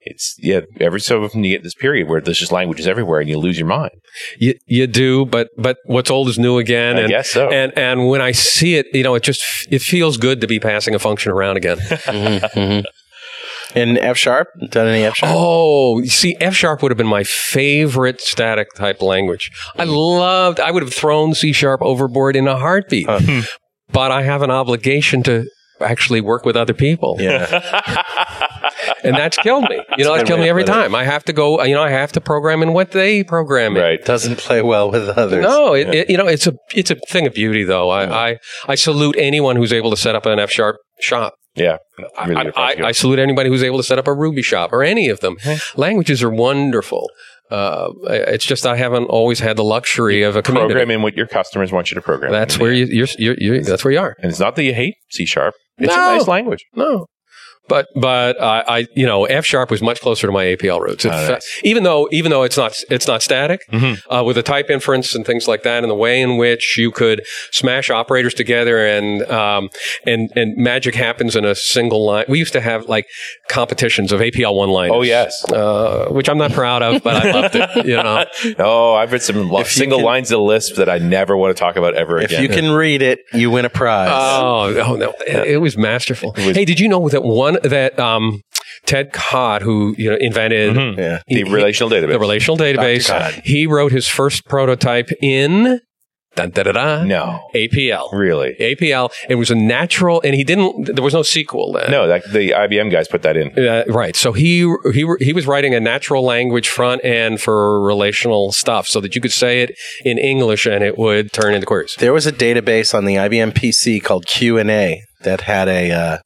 it's 0.01 0.35
yeah, 0.39 0.61
every 0.79 0.99
so 0.99 1.23
often 1.23 1.43
you 1.43 1.55
get 1.55 1.63
this 1.63 1.75
period 1.75 2.09
where 2.09 2.19
there's 2.19 2.39
just 2.39 2.51
languages 2.51 2.87
everywhere 2.87 3.19
and 3.19 3.29
you 3.29 3.37
lose 3.37 3.59
your 3.59 3.67
mind. 3.67 3.91
You, 4.39 4.55
you 4.65 4.87
do, 4.87 5.25
but 5.25 5.49
but 5.57 5.77
what's 5.85 6.09
old 6.09 6.27
is 6.29 6.39
new 6.39 6.57
again. 6.57 6.97
I 6.97 7.01
and, 7.01 7.09
guess 7.09 7.29
so. 7.29 7.49
And 7.49 7.71
and 7.77 8.07
when 8.07 8.21
I 8.21 8.31
see 8.31 8.75
it, 8.75 8.87
you 8.93 9.03
know, 9.03 9.13
it 9.13 9.23
just 9.23 9.43
it 9.69 9.81
feels 9.81 10.17
good 10.17 10.41
to 10.41 10.47
be 10.47 10.59
passing 10.59 10.95
a 10.95 10.99
function 10.99 11.31
around 11.31 11.57
again. 11.57 11.77
In 13.75 13.97
F 13.97 14.17
sharp, 14.17 14.47
done 14.69 14.87
any 14.87 15.03
F 15.03 15.15
sharp? 15.15 15.33
oh, 15.35 15.99
you 15.99 16.09
see, 16.09 16.35
F 16.39 16.53
sharp 16.53 16.81
would 16.81 16.91
have 16.91 16.97
been 16.97 17.07
my 17.07 17.23
favorite 17.23 18.19
static 18.21 18.67
type 18.75 19.01
language. 19.01 19.51
I 19.77 19.85
loved. 19.85 20.59
I 20.59 20.71
would 20.71 20.83
have 20.83 20.93
thrown 20.93 21.33
C 21.33 21.51
sharp 21.53 21.81
overboard 21.81 22.35
in 22.35 22.47
a 22.47 22.57
heartbeat. 22.57 23.07
Hmm. 23.09 23.41
but 23.91 24.11
I 24.11 24.23
have 24.23 24.41
an 24.41 24.51
obligation 24.51 25.23
to 25.23 25.45
actually 25.81 26.21
work 26.21 26.45
with 26.45 26.55
other 26.55 26.73
people. 26.73 27.17
Yeah, 27.19 28.03
And 29.03 29.15
that's 29.15 29.37
killed 29.37 29.63
me. 29.69 29.81
You 29.97 30.03
know, 30.05 30.13
a 30.13 30.17
that's 30.17 30.27
killed 30.27 30.39
me 30.39 30.49
every 30.49 30.63
put 30.63 30.69
it. 30.69 30.73
time. 30.73 30.95
I 30.95 31.03
have 31.03 31.23
to 31.25 31.33
go, 31.33 31.63
you 31.63 31.73
know, 31.75 31.83
I 31.83 31.89
have 31.89 32.11
to 32.13 32.21
program 32.21 32.61
in 32.61 32.73
what 32.73 32.91
they 32.91 33.23
program 33.23 33.75
in. 33.75 33.81
right. 33.83 34.03
doesn't 34.05 34.37
play 34.37 34.61
well 34.61 34.91
with 34.91 35.09
others. 35.09 35.43
No, 35.43 35.73
it, 35.73 35.93
it, 35.93 36.09
you 36.09 36.17
know, 36.17 36.27
it's 36.27 36.47
a 36.47 36.53
it's 36.75 36.91
a 36.91 36.95
thing 37.09 37.25
of 37.27 37.33
beauty, 37.33 37.63
though. 37.63 37.89
I, 37.89 38.05
hmm. 38.05 38.13
I 38.13 38.37
I 38.67 38.75
salute 38.75 39.15
anyone 39.17 39.55
who's 39.55 39.73
able 39.73 39.89
to 39.91 39.97
set 39.97 40.15
up 40.15 40.25
an 40.25 40.39
F 40.39 40.51
sharp 40.51 40.77
shop. 40.99 41.33
Yeah. 41.55 41.77
I, 42.17 42.27
Really 42.27 42.35
I, 42.35 42.41
impressive. 42.45 42.85
I 42.85 42.91
salute 42.93 43.19
anybody 43.19 43.49
who's 43.49 43.63
able 43.63 43.77
to 43.77 43.83
set 43.83 43.99
up 43.99 44.07
a 44.07 44.13
Ruby 44.13 44.41
shop 44.41 44.71
or 44.71 44.83
any 44.83 45.09
of 45.09 45.19
them. 45.19 45.37
Languages 45.75 46.23
are 46.23 46.29
wonderful. 46.29 47.09
Uh, 47.49 47.89
it's 48.07 48.45
just 48.45 48.65
I 48.65 48.77
haven't 48.77 49.05
always 49.07 49.39
had 49.41 49.57
the 49.57 49.63
luxury 49.63 50.23
of 50.23 50.37
a 50.37 50.41
community. 50.41 50.73
program 50.73 50.89
in 50.91 51.01
what 51.01 51.17
your 51.17 51.27
customers 51.27 51.71
want 51.71 51.91
you 51.91 51.95
to 51.95 52.01
program. 52.01 52.31
That's 52.31 52.57
where 52.57 52.71
you, 52.71 52.85
you're, 52.85 53.07
you're, 53.17 53.35
you're. 53.37 53.61
That's 53.61 53.83
where 53.83 53.91
you 53.91 53.99
are. 53.99 54.15
And 54.19 54.31
it's 54.31 54.39
not 54.39 54.55
that 54.55 54.63
you 54.63 54.73
hate 54.73 54.95
C 55.09 55.25
sharp. 55.25 55.53
It's 55.77 55.87
No. 55.93 56.13
a 56.13 56.17
nice 56.17 56.27
language. 56.29 56.65
No. 56.75 57.07
But 57.69 57.87
but 57.95 58.41
I, 58.41 58.63
I 58.67 58.87
you 58.95 59.05
know 59.05 59.25
F 59.25 59.45
sharp 59.45 59.71
was 59.71 59.81
much 59.81 60.01
closer 60.01 60.27
to 60.27 60.33
my 60.33 60.43
APL 60.45 60.81
roots. 60.81 61.05
It 61.05 61.11
Oh, 61.13 61.25
fe- 61.27 61.31
nice. 61.33 61.59
even 61.63 61.83
though 61.83 62.09
even 62.11 62.29
though 62.31 62.43
it's 62.43 62.57
not 62.57 62.75
it's 62.89 63.07
not 63.07 63.21
static 63.23 63.61
Mhm. 63.71 63.99
uh, 64.09 64.23
with 64.25 64.35
the 64.35 64.43
type 64.43 64.69
inference 64.69 65.15
and 65.15 65.25
things 65.25 65.47
like 65.47 65.63
that, 65.63 65.83
and 65.83 65.89
the 65.89 65.95
way 65.95 66.21
in 66.21 66.35
which 66.37 66.77
you 66.77 66.91
could 66.91 67.21
smash 67.51 67.89
operators 67.89 68.33
together 68.33 68.85
and 68.85 69.23
um, 69.31 69.69
and 70.05 70.31
and 70.35 70.57
magic 70.57 70.95
happens 70.95 71.35
in 71.35 71.45
a 71.45 71.55
single 71.55 72.05
line. 72.05 72.25
We 72.27 72.39
used 72.39 72.51
to 72.53 72.61
have 72.61 72.89
like 72.89 73.05
competitions 73.49 74.11
of 74.11 74.19
APL 74.19 74.55
one 74.55 74.69
line. 74.69 74.91
Oh, 74.91 75.01
yes. 75.01 75.43
uh, 75.51 76.07
which 76.09 76.29
I'm 76.29 76.37
not 76.37 76.51
proud 76.51 76.81
of, 76.81 77.03
but 77.03 77.25
I 77.25 77.31
loved 77.31 77.55
it. 77.55 77.85
You 77.85 77.95
know, 77.97 78.25
Oh, 78.59 78.95
I've 78.95 79.11
read 79.11 79.21
some 79.21 79.49
lo- 79.49 79.63
single 79.63 79.99
can- 79.99 80.05
lines 80.05 80.31
of 80.31 80.39
Lisp 80.41 80.75
that 80.75 80.89
I 80.89 80.97
never 80.97 81.37
want 81.37 81.55
to 81.55 81.59
talk 81.59 81.75
about 81.77 81.95
ever 81.95 82.17
If 82.19 82.25
again. 82.31 82.43
If 82.43 82.49
you 82.49 82.55
can 82.61 82.71
read 82.71 83.01
it, 83.01 83.19
you 83.33 83.49
win 83.51 83.65
a 83.65 83.69
prize. 83.69 84.09
Oh, 84.11 84.75
oh 84.85 84.95
no, 84.95 85.13
it, 85.27 85.47
it 85.53 85.57
was 85.57 85.77
masterful. 85.77 86.33
was- 86.33 86.55
hey, 86.55 86.65
did 86.65 86.79
you 86.79 86.87
know 86.89 87.07
that 87.09 87.23
one 87.23 87.57
that 87.63 87.99
um, 87.99 88.41
Ted 88.85 89.11
Codd, 89.13 89.61
who 89.61 89.95
you 89.97 90.09
know 90.09 90.17
invented 90.19 90.75
Mhm. 90.75 90.97
yeah. 90.97 91.19
the 91.27 91.35
he- 91.35 91.43
relational 91.43 91.89
database. 91.89 92.11
the 92.11 92.19
relational 92.19 92.57
database, 92.57 93.41
he 93.43 93.67
wrote 93.67 93.91
his 93.91 94.07
first 94.07 94.45
prototype 94.45 95.09
in 95.21 95.79
dun, 96.35 96.49
da, 96.51 96.63
da, 96.63 96.71
da, 96.71 97.03
no, 97.03 97.41
APL. 97.53 98.09
really. 98.13 98.55
APL. 98.59 99.11
It 99.27 99.35
was 99.35 99.51
a 99.51 99.55
natural, 99.55 100.21
and 100.23 100.33
he 100.33 100.45
didn't. 100.45 100.95
There 100.95 101.03
was 101.03 101.13
no 101.13 101.23
sequel 101.23 101.73
then. 101.73 101.91
No, 101.91 102.07
that, 102.07 102.23
the 102.31 102.51
IBM 102.51 102.89
guys 102.89 103.09
put 103.09 103.21
that 103.23 103.35
in. 103.35 103.47
Uh, 103.59 103.83
right. 103.89 104.15
So 104.15 104.31
he 104.31 104.65
he 104.93 105.05
he 105.19 105.33
was 105.33 105.45
writing 105.45 105.75
a 105.75 105.79
natural 105.81 106.23
language 106.23 106.69
front 106.69 107.03
end 107.03 107.41
for 107.41 107.81
relational 107.81 108.53
stuff, 108.53 108.87
so 108.87 109.01
that 109.01 109.13
you 109.13 109.19
could 109.21 109.33
say 109.33 109.61
it 109.61 109.75
in 110.05 110.17
English 110.17 110.65
and 110.65 110.83
it 110.85 110.97
would 110.97 111.33
turn 111.33 111.53
into 111.53 111.65
queries. 111.67 111.95
There 111.99 112.13
was 112.13 112.25
a 112.25 112.31
database 112.31 112.93
on 112.97 113.03
the 113.05 113.15
IBM 113.17 113.51
PC 113.53 114.01
called 114.01 114.25
Q 114.25 114.57
and 114.57 114.71
A 114.71 115.01
that 115.23 115.41
had 115.41 115.67
a 115.67 115.91
uh, 115.91 116.17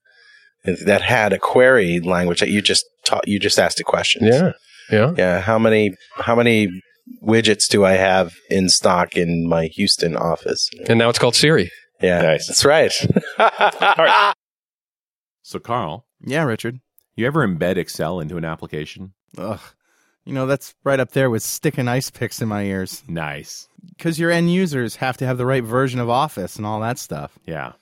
that 0.85 1.01
had 1.01 1.33
a 1.33 1.39
query 1.39 1.99
language 1.99 2.39
that 2.39 2.49
you 2.49 2.61
just 2.61 2.85
taught 3.05 3.27
you 3.27 3.39
just 3.39 3.59
asked 3.59 3.79
a 3.79 3.83
question. 3.83 4.25
Yeah. 4.25 4.51
Yeah. 4.91 5.13
Yeah. 5.17 5.41
How 5.41 5.57
many 5.59 5.95
how 6.15 6.35
many 6.35 6.69
widgets 7.23 7.67
do 7.69 7.85
I 7.85 7.93
have 7.93 8.33
in 8.49 8.69
stock 8.69 9.15
in 9.15 9.47
my 9.47 9.65
Houston 9.67 10.15
office? 10.15 10.69
And 10.89 10.99
now 10.99 11.09
it's 11.09 11.19
called 11.19 11.35
Siri. 11.35 11.71
Yeah. 12.01 12.21
Nice. 12.21 12.47
That's 12.47 12.65
right. 12.65 12.91
So, 15.47 15.59
Carl, 15.59 16.07
Yeah, 16.25 16.43
Richard. 16.43 16.79
you 17.15 17.27
ever 17.27 17.47
embed 17.47 17.77
Excel 17.77 18.19
into 18.19 18.35
an 18.37 18.43
application? 18.45 19.13
Ugh. 19.37 19.59
You 20.25 20.33
know, 20.33 20.47
that's 20.47 20.73
right 20.83 20.99
up 20.99 21.11
there 21.11 21.29
with 21.29 21.43
sticking 21.43 21.87
ice 21.87 22.09
picks 22.09 22.41
in 22.41 22.47
my 22.47 22.63
ears. 22.63 23.03
Nice. 23.07 23.67
Because 23.95 24.19
your 24.19 24.31
end 24.31 24.51
users 24.51 24.95
have 24.95 25.17
to 25.17 25.25
have 25.27 25.37
the 25.37 25.45
right 25.45 25.63
version 25.63 25.99
of 25.99 26.09
Office 26.09 26.55
and 26.55 26.65
all 26.65 26.79
that 26.81 26.97
stuff. 26.97 27.37
Yeah. 27.45 27.73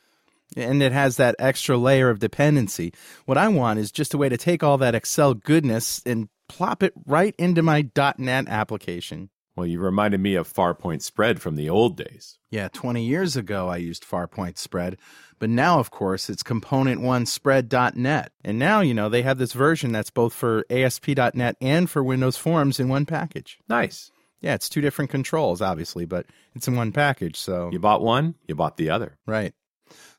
And 0.56 0.84
it 0.84 0.92
has 0.92 1.18
that 1.18 1.36
extra 1.40 1.78
layer 1.78 2.10
of 2.10 2.20
dependency. 2.20 2.94
What 3.26 3.38
I 3.38 3.48
want 3.48 3.80
is 3.80 3.92
just 3.92 4.14
a 4.14 4.18
way 4.18 4.30
to 4.30 4.38
take 4.38 4.64
all 4.64 4.78
that 4.78 4.96
Excel 4.96 5.34
goodness 5.34 6.02
and 6.06 6.30
plop 6.48 6.84
it 6.84 6.94
right 7.06 7.34
into 7.38 7.64
my 7.64 7.90
.NET 8.18 8.48
application. 8.48 9.30
Well, 9.56 9.68
you 9.68 9.80
reminded 9.80 10.20
me 10.20 10.36
of 10.36 10.52
Farpoint 10.52 11.04
Spread 11.04 11.42
from 11.42 11.56
the 11.56 11.70
old 11.70 11.96
days. 11.96 12.40
Yeah, 12.50 12.70
20 12.70 13.04
years 13.04 13.36
ago 13.36 13.68
I 13.68 13.78
used 13.78 14.04
Farpoint 14.04 14.58
Spread, 14.58 14.98
but 15.38 15.50
now, 15.50 15.80
of 15.80 15.92
course, 15.92 16.30
it's 16.30 16.42
Component 16.42 17.02
One 17.02 17.26
Spread.net. 17.28 18.32
And 18.44 18.58
now, 18.58 18.82
you 18.82 18.96
know, 18.96 19.10
they 19.10 19.22
have 19.22 19.38
this 19.38 19.54
version 19.54 19.92
that's 19.92 20.10
both 20.10 20.34
for 20.34 20.66
ASP.NET 20.72 21.56
and 21.62 21.90
for 21.90 22.04
Windows 22.04 22.38
Forms 22.38 22.80
in 22.80 22.90
one 22.90 23.06
package. 23.06 23.60
Nice. 23.70 24.12
Yeah, 24.42 24.56
it's 24.56 24.70
two 24.70 24.82
different 24.82 25.12
controls, 25.12 25.62
obviously, 25.62 26.06
but 26.06 26.26
it's 26.56 26.68
in 26.68 26.76
one 26.76 26.92
package, 26.92 27.38
so. 27.38 27.70
You 27.72 27.80
bought 27.80 28.02
one, 28.02 28.36
you 28.48 28.56
bought 28.56 28.78
the 28.78 28.90
other. 28.90 29.18
Right. 29.26 29.54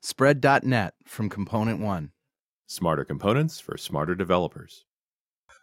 Spread.net 0.00 0.94
from 1.04 1.28
Component 1.28 1.80
One. 1.80 2.10
Smarter 2.66 3.04
components 3.04 3.60
for 3.60 3.76
smarter 3.76 4.14
developers. 4.14 4.84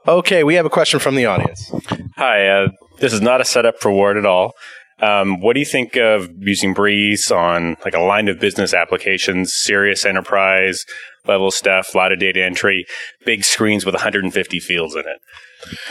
okay, 0.07 0.43
we 0.43 0.55
have 0.55 0.65
a 0.65 0.69
question 0.69 0.99
from 0.99 1.15
the 1.15 1.25
audience. 1.25 1.71
Hi, 2.17 2.47
uh, 2.47 2.67
this 2.99 3.13
is 3.13 3.21
not 3.21 3.41
a 3.41 3.45
setup 3.45 3.79
for 3.79 3.91
Ward 3.91 4.17
at 4.17 4.25
all. 4.25 4.53
Um, 5.01 5.41
what 5.41 5.53
do 5.53 5.59
you 5.59 5.65
think 5.65 5.95
of 5.95 6.29
using 6.37 6.73
Breeze 6.73 7.31
on 7.31 7.75
like 7.83 7.95
a 7.95 7.99
line 7.99 8.27
of 8.27 8.39
business 8.39 8.73
applications, 8.73 9.51
serious 9.53 10.05
enterprise 10.05 10.85
level 11.27 11.49
stuff, 11.49 11.93
a 11.93 11.97
lot 11.97 12.11
of 12.11 12.19
data 12.19 12.43
entry, 12.43 12.85
big 13.25 13.43
screens 13.43 13.85
with 13.85 13.95
150 13.95 14.59
fields 14.59 14.93
in 14.93 15.01
it? 15.01 15.21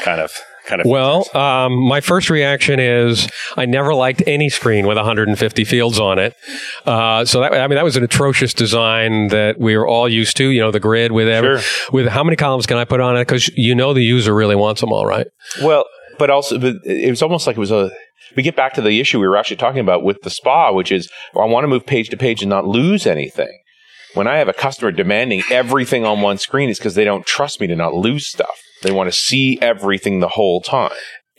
Kind 0.02 0.20
of, 0.20 0.32
kind 0.66 0.80
of. 0.80 0.86
Well, 0.86 1.26
um, 1.36 1.74
my 1.76 2.00
first 2.00 2.30
reaction 2.30 2.80
is 2.80 3.28
I 3.56 3.66
never 3.66 3.94
liked 3.94 4.22
any 4.26 4.48
screen 4.48 4.86
with 4.86 4.96
150 4.96 5.64
fields 5.64 5.98
on 5.98 6.18
it. 6.18 6.34
Uh, 6.86 7.24
so 7.24 7.40
that, 7.40 7.52
I 7.52 7.66
mean, 7.66 7.76
that 7.76 7.84
was 7.84 7.96
an 7.96 8.04
atrocious 8.04 8.54
design 8.54 9.28
that 9.28 9.58
we 9.58 9.76
were 9.76 9.86
all 9.86 10.08
used 10.08 10.36
to. 10.38 10.48
You 10.48 10.60
know, 10.60 10.70
the 10.70 10.80
grid 10.80 11.12
with 11.12 11.28
every, 11.28 11.60
with 11.92 12.08
how 12.08 12.24
many 12.24 12.36
columns 12.36 12.66
can 12.66 12.76
I 12.76 12.84
put 12.84 13.00
on 13.00 13.16
it? 13.16 13.20
Because 13.20 13.48
you 13.56 13.74
know 13.74 13.92
the 13.92 14.02
user 14.02 14.34
really 14.34 14.56
wants 14.56 14.80
them 14.80 14.92
all, 14.92 15.06
right? 15.06 15.26
Well, 15.62 15.84
but 16.18 16.30
also, 16.30 16.58
but 16.58 16.76
it 16.84 17.10
was 17.10 17.22
almost 17.22 17.46
like 17.46 17.56
it 17.56 17.60
was 17.60 17.70
a. 17.70 17.90
We 18.36 18.44
get 18.44 18.54
back 18.54 18.74
to 18.74 18.80
the 18.80 19.00
issue 19.00 19.18
we 19.18 19.26
were 19.26 19.36
actually 19.36 19.56
talking 19.56 19.80
about 19.80 20.04
with 20.04 20.22
the 20.22 20.30
spa, 20.30 20.70
which 20.70 20.92
is 20.92 21.10
well, 21.34 21.46
I 21.46 21.50
want 21.50 21.64
to 21.64 21.68
move 21.68 21.86
page 21.86 22.10
to 22.10 22.16
page 22.16 22.42
and 22.42 22.50
not 22.50 22.66
lose 22.66 23.06
anything. 23.06 23.60
When 24.14 24.26
I 24.26 24.38
have 24.38 24.48
a 24.48 24.52
customer 24.52 24.92
demanding 24.92 25.42
everything 25.50 26.04
on 26.04 26.20
one 26.20 26.38
screen, 26.38 26.68
it's 26.68 26.78
because 26.78 26.94
they 26.94 27.04
don't 27.04 27.26
trust 27.26 27.60
me 27.60 27.66
to 27.68 27.76
not 27.76 27.94
lose 27.94 28.26
stuff. 28.26 28.60
They 28.82 28.92
want 28.92 29.10
to 29.12 29.16
see 29.18 29.58
everything 29.60 30.20
the 30.20 30.28
whole 30.28 30.60
time. 30.60 30.92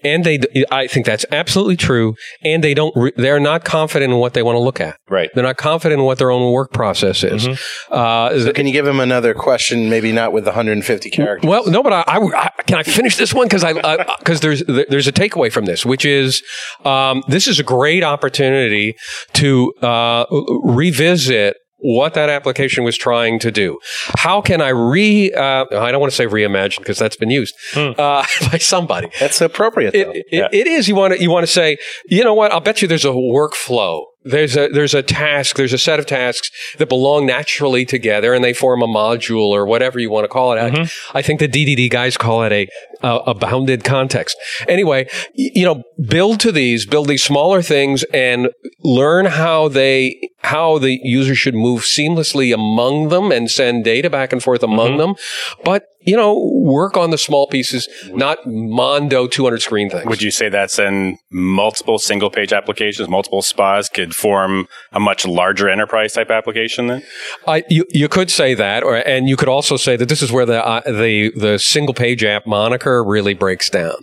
And 0.04 0.24
they, 0.24 0.40
I 0.72 0.88
think 0.88 1.06
that's 1.06 1.28
absolutely 1.32 1.78
true. 1.78 2.16
And 2.44 2.64
they 2.64 2.74
don't, 2.74 2.92
re- 2.96 3.12
they're 3.18 3.40
not 3.40 3.64
confident 3.64 4.12
in 4.12 4.18
what 4.18 4.34
they 4.34 4.42
want 4.42 4.56
to 4.56 4.60
look 4.60 4.82
at. 4.82 4.98
Right. 5.08 5.30
They're 5.36 5.44
not 5.44 5.58
confident 5.58 6.00
in 6.00 6.06
what 6.08 6.18
their 6.18 6.32
own 6.32 6.52
work 6.52 6.74
process 6.74 7.24
is. 7.24 7.48
Uh, 7.92 8.40
So 8.40 8.52
can 8.52 8.66
you 8.66 8.74
give 8.74 8.88
him 8.88 9.00
another 9.00 9.36
question? 9.36 9.92
Maybe 9.92 10.12
not 10.12 10.34
with 10.34 10.46
150 10.48 11.10
characters. 11.12 11.48
Well, 11.48 11.68
no, 11.70 11.84
but 11.84 11.94
I, 11.94 12.04
I, 12.08 12.18
I- 12.18 12.50
can 12.66 12.80
I 12.80 12.84
finish 12.84 13.16
this 13.18 13.32
one 13.32 13.46
because 13.46 13.64
I 13.64 13.74
because 14.20 14.40
there's 14.40 14.64
there's 14.66 15.08
a 15.08 15.12
takeaway 15.12 15.52
from 15.52 15.66
this, 15.66 15.86
which 15.86 16.04
is 16.06 16.42
um, 16.84 17.22
this 17.28 17.48
is 17.48 17.60
a 17.60 17.64
great 17.64 18.04
opportunity 18.04 18.96
to 19.34 19.72
uh, 19.84 20.26
revisit 20.64 21.58
what 21.82 22.14
that 22.14 22.30
application 22.30 22.84
was 22.84 22.98
trying 22.98 23.40
to 23.40 23.52
do. 23.52 23.80
How 24.18 24.42
can 24.42 24.62
I 24.62 24.70
re? 24.70 25.32
Uh, 25.32 25.66
I 25.72 25.92
don't 25.92 26.00
want 26.00 26.12
to 26.12 26.16
say 26.16 26.26
reimagine 26.26 26.80
because 26.80 26.98
that's 26.98 27.16
been 27.16 27.32
used 27.32 27.56
uh, 27.76 27.94
by 28.52 28.58
somebody. 28.58 29.10
That's 29.20 29.42
appropriate. 29.42 29.94
Though. 29.94 30.12
It, 30.12 30.26
it, 30.32 30.54
it 30.54 30.68
is. 30.68 30.88
You 30.88 30.96
want 30.96 31.14
to 31.14 31.22
you 31.22 31.30
want 31.30 31.46
to 31.46 31.52
say, 31.52 31.78
you 32.08 32.24
know 32.24 32.34
what? 32.34 32.52
I'll 32.52 32.60
bet 32.60 32.82
you 32.82 32.88
there's 32.88 33.06
a 33.06 33.10
workflow. 33.10 34.06
There's 34.24 34.56
a 34.56 34.68
there's 34.70 34.94
a 34.94 35.02
task. 35.02 35.56
There's 35.56 35.74
a 35.74 35.80
set 35.80 36.00
of 36.00 36.06
tasks 36.06 36.52
that 36.78 36.88
belong 36.90 37.26
naturally 37.26 37.86
together, 37.86 38.34
and 38.36 38.44
they 38.44 38.54
form 38.54 38.84
a 38.84 38.88
module 38.88 39.48
or 39.48 39.66
whatever 39.66 40.00
you 40.00 40.12
want 40.12 40.26
to 40.26 40.28
call 40.28 40.54
it. 40.54 40.60
I, 40.60 41.20
I 41.20 41.22
think 41.24 41.40
the 41.40 41.48
DDD 41.48 41.90
guys 41.90 42.18
call 42.18 42.44
it 42.44 42.52
a 42.52 42.68
a, 43.04 43.18
a 43.28 43.34
bounded 43.34 43.84
context. 43.84 44.38
Anyway, 44.68 45.08
you 45.34 45.66
know, 45.66 45.84
build 46.06 46.40
to 46.42 46.52
these, 46.52 46.86
build 46.86 47.08
these 47.08 47.24
smaller 47.24 47.62
things, 47.62 48.04
and 48.14 48.50
learn 48.84 49.26
how 49.26 49.68
they 49.68 50.20
how 50.44 50.80
the 50.80 51.00
user 51.04 51.36
should 51.36 51.54
move 51.54 51.82
seamlessly 51.82 52.54
among 52.54 53.10
them 53.10 53.32
and 53.32 53.50
send 53.50 53.84
data 53.84 54.10
back 54.10 54.34
and 54.34 54.42
forth 54.42 54.64
among 54.64 54.98
them. 54.98 55.16
But 55.64 55.86
you 56.04 56.16
know, 56.16 56.36
work 56.36 56.98
on 56.98 57.12
the 57.12 57.18
small 57.18 57.46
pieces, 57.48 57.88
not 58.08 58.40
mondo 58.46 59.28
200 59.28 59.62
screen 59.62 59.90
things. 59.90 60.06
Would 60.06 60.24
you 60.24 60.32
say 60.32 60.50
that's 60.50 60.80
in 60.80 61.20
multiple 61.30 62.00
single 62.00 62.32
page 62.32 62.52
applications, 62.52 63.08
multiple 63.08 63.44
spas 63.44 63.88
could 63.88 64.16
form 64.16 64.68
a 64.92 65.00
much 65.00 65.26
larger 65.28 65.70
enterprise 65.70 66.14
type 66.14 66.32
application 66.32 66.88
then? 66.88 67.04
I, 67.48 67.64
you, 67.70 67.86
you 67.90 68.08
could 68.08 68.32
say 68.32 68.56
that, 68.56 68.84
or 68.84 68.96
and 68.96 69.30
you 69.30 69.38
could 69.38 69.48
also 69.48 69.78
say 69.78 69.96
that 69.96 70.10
this 70.10 70.24
is 70.24 70.32
where 70.32 70.46
the 70.46 70.66
uh, 70.66 70.82
the 70.86 71.32
the 71.36 71.60
single 71.60 71.94
page 71.94 72.24
app 72.24 72.48
moniker 72.48 72.91
really 73.00 73.34
breaks 73.34 73.70
down. 73.70 73.96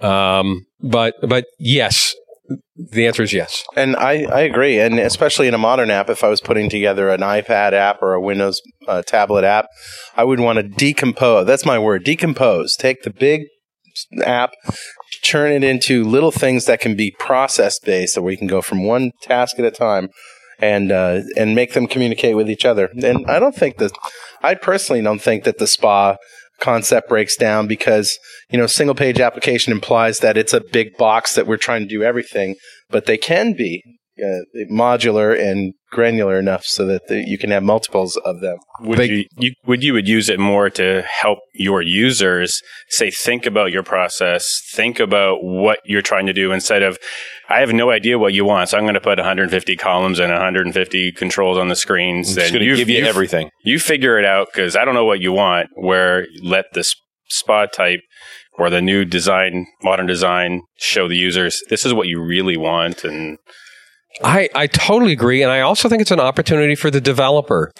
Um, 0.00 0.66
but 0.80 1.14
but 1.22 1.44
yes, 1.58 2.14
the 2.76 3.06
answer 3.06 3.22
is 3.22 3.32
yes. 3.32 3.64
And 3.76 3.96
I, 3.96 4.24
I 4.24 4.40
agree. 4.40 4.80
And 4.80 4.98
especially 4.98 5.48
in 5.48 5.54
a 5.54 5.58
modern 5.58 5.90
app, 5.90 6.08
if 6.08 6.24
I 6.24 6.28
was 6.28 6.40
putting 6.40 6.70
together 6.70 7.10
an 7.10 7.20
iPad 7.20 7.72
app 7.72 8.00
or 8.00 8.14
a 8.14 8.20
Windows 8.20 8.60
uh, 8.86 9.02
tablet 9.02 9.44
app, 9.44 9.66
I 10.16 10.24
would 10.24 10.40
want 10.40 10.56
to 10.58 10.62
decompose. 10.62 11.46
That's 11.46 11.66
my 11.66 11.78
word 11.78 12.04
decompose. 12.04 12.76
Take 12.76 13.02
the 13.02 13.10
big 13.10 13.42
app, 14.24 14.52
turn 15.24 15.52
it 15.52 15.64
into 15.64 16.04
little 16.04 16.30
things 16.30 16.64
that 16.66 16.80
can 16.80 16.96
be 16.96 17.10
process 17.18 17.78
based, 17.78 18.14
so 18.14 18.22
we 18.22 18.36
can 18.36 18.46
go 18.46 18.62
from 18.62 18.84
one 18.84 19.10
task 19.22 19.58
at 19.58 19.64
a 19.64 19.70
time. 19.70 20.08
And 20.60 20.90
uh, 20.90 21.20
and 21.36 21.54
make 21.54 21.74
them 21.74 21.86
communicate 21.86 22.34
with 22.34 22.50
each 22.50 22.64
other. 22.64 22.90
And 23.00 23.24
I 23.30 23.38
don't 23.38 23.54
think 23.54 23.76
that 23.76 23.92
I 24.42 24.56
personally 24.56 25.00
don't 25.00 25.22
think 25.22 25.44
that 25.44 25.58
the 25.58 25.68
spa 25.68 26.16
concept 26.60 27.08
breaks 27.08 27.36
down 27.36 27.66
because 27.66 28.18
you 28.50 28.58
know 28.58 28.66
single 28.66 28.94
page 28.94 29.20
application 29.20 29.72
implies 29.72 30.18
that 30.18 30.36
it's 30.36 30.52
a 30.52 30.60
big 30.72 30.96
box 30.96 31.34
that 31.34 31.46
we're 31.46 31.56
trying 31.56 31.82
to 31.82 31.88
do 31.88 32.02
everything 32.02 32.56
but 32.90 33.06
they 33.06 33.16
can 33.16 33.52
be 33.52 33.82
uh, 34.22 34.64
modular 34.70 35.38
and 35.38 35.74
granular 35.90 36.38
enough 36.38 36.64
so 36.64 36.84
that 36.86 37.08
the, 37.08 37.24
you 37.26 37.38
can 37.38 37.50
have 37.50 37.62
multiples 37.62 38.16
of 38.18 38.40
them 38.40 38.58
Would 38.80 38.98
you, 39.08 39.24
you 39.38 39.52
would 39.66 39.82
you 39.82 39.92
would 39.94 40.08
use 40.08 40.28
it 40.28 40.38
more 40.38 40.68
to 40.70 41.02
help 41.02 41.38
your 41.54 41.82
users 41.82 42.60
say 42.88 43.10
think 43.10 43.46
about 43.46 43.72
your 43.72 43.82
process, 43.82 44.44
think 44.72 45.00
about 45.00 45.42
what 45.42 45.78
you're 45.84 46.02
trying 46.02 46.26
to 46.26 46.32
do 46.32 46.52
instead 46.52 46.82
of 46.82 46.98
I 47.48 47.60
have 47.60 47.72
no 47.72 47.90
idea 47.90 48.18
what 48.18 48.34
you 48.34 48.44
want, 48.44 48.68
so 48.68 48.76
I'm 48.76 48.84
going 48.84 48.94
to 48.94 49.00
put 49.00 49.18
150 49.18 49.76
columns 49.76 50.18
and 50.18 50.30
150 50.30 51.12
controls 51.12 51.56
on 51.56 51.68
the 51.68 51.76
screens. 51.76 52.36
I'm 52.36 52.44
and 52.44 52.52
going 52.52 52.68
to 52.68 52.76
give 52.76 52.90
you 52.90 53.04
everything. 53.04 53.48
You 53.64 53.78
figure 53.78 54.18
it 54.18 54.26
out 54.26 54.48
because 54.52 54.76
I 54.76 54.84
don't 54.84 54.94
know 54.94 55.06
what 55.06 55.20
you 55.20 55.32
want. 55.32 55.70
Where 55.74 56.26
let 56.42 56.66
the 56.74 56.80
s- 56.80 56.94
spa 57.30 57.64
type 57.66 58.00
or 58.58 58.68
the 58.68 58.82
new 58.82 59.04
design, 59.06 59.66
modern 59.82 60.06
design, 60.06 60.62
show 60.76 61.08
the 61.08 61.16
users 61.16 61.62
this 61.70 61.86
is 61.86 61.94
what 61.94 62.08
you 62.08 62.20
really 62.22 62.56
want, 62.58 63.04
and 63.04 63.38
I, 64.24 64.48
I 64.54 64.66
totally 64.66 65.12
agree. 65.12 65.42
And 65.42 65.52
I 65.52 65.60
also 65.60 65.88
think 65.88 66.02
it's 66.02 66.10
an 66.10 66.18
opportunity 66.18 66.74
for 66.74 66.90
the 66.90 67.00
developer. 67.00 67.70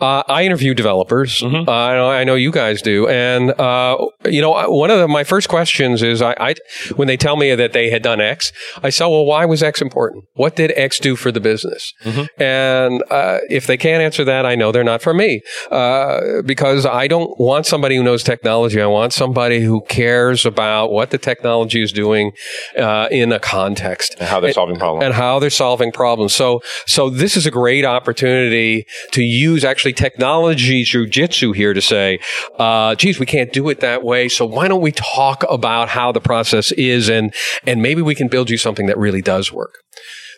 Uh, 0.00 0.22
I 0.28 0.44
interview 0.44 0.72
developers. 0.74 1.42
Uh, 1.42 1.48
I, 1.68 1.94
know, 1.94 2.10
I 2.10 2.22
know 2.24 2.34
you 2.36 2.52
guys 2.52 2.80
do. 2.80 3.08
And, 3.08 3.50
uh, 3.58 3.96
you 4.24 4.40
know, 4.40 4.50
one 4.70 4.90
of 4.90 4.98
the, 4.98 5.08
my 5.08 5.24
first 5.24 5.48
questions 5.48 6.02
is 6.02 6.22
I, 6.22 6.36
I, 6.38 6.54
when 6.94 7.08
they 7.08 7.16
tell 7.16 7.36
me 7.36 7.54
that 7.54 7.72
they 7.72 7.90
had 7.90 8.02
done 8.02 8.20
X, 8.20 8.52
I 8.82 8.90
say, 8.90 9.04
well, 9.04 9.24
why 9.24 9.44
was 9.46 9.62
X 9.62 9.80
important? 9.82 10.26
What 10.34 10.54
did 10.54 10.72
X 10.76 11.00
do 11.00 11.16
for 11.16 11.32
the 11.32 11.40
business? 11.40 11.92
And, 12.38 13.02
uh, 13.10 13.38
if 13.48 13.66
they 13.66 13.76
can't 13.76 14.02
answer 14.02 14.22
that, 14.24 14.46
I 14.46 14.54
know 14.54 14.70
they're 14.72 14.84
not 14.84 15.02
for 15.02 15.14
me. 15.14 15.42
Uh, 15.72 16.42
because 16.42 16.86
I 16.86 17.08
don't 17.08 17.38
want 17.40 17.66
somebody 17.66 17.96
who 17.96 18.02
knows 18.04 18.22
technology. 18.22 18.80
I 18.80 18.86
want 18.86 19.12
somebody 19.12 19.60
who 19.60 19.80
cares 19.88 20.46
about 20.46 20.92
what 20.92 21.10
the 21.10 21.18
technology 21.18 21.82
is 21.82 21.90
doing, 21.90 22.32
uh, 22.78 23.08
in 23.10 23.32
a 23.32 23.40
context 23.40 24.14
And 24.20 24.28
how 24.28 24.40
they're 24.40 24.52
solving 24.52 24.76
problems. 24.78 25.04
and 25.04 25.14
how 25.14 25.38
they're 25.40 25.50
solving 25.50 25.69
problems. 25.92 26.34
So, 26.34 26.60
so 26.86 27.10
this 27.10 27.36
is 27.36 27.46
a 27.46 27.50
great 27.50 27.84
opportunity 27.84 28.86
to 29.12 29.22
use 29.22 29.64
actually 29.64 29.92
technology 29.92 30.84
jujitsu 30.84 31.54
here 31.54 31.72
to 31.74 31.80
say, 31.80 32.18
uh, 32.58 32.94
geez, 32.94 33.18
we 33.18 33.26
can't 33.26 33.52
do 33.52 33.68
it 33.68 33.80
that 33.80 34.02
way. 34.02 34.28
So 34.28 34.44
why 34.44 34.68
don't 34.68 34.80
we 34.80 34.92
talk 34.92 35.44
about 35.48 35.88
how 35.88 36.12
the 36.12 36.20
process 36.20 36.72
is 36.72 37.08
and, 37.08 37.34
and 37.66 37.82
maybe 37.82 38.02
we 38.02 38.14
can 38.14 38.28
build 38.28 38.50
you 38.50 38.56
something 38.56 38.86
that 38.86 38.98
really 38.98 39.22
does 39.22 39.52
work. 39.52 39.78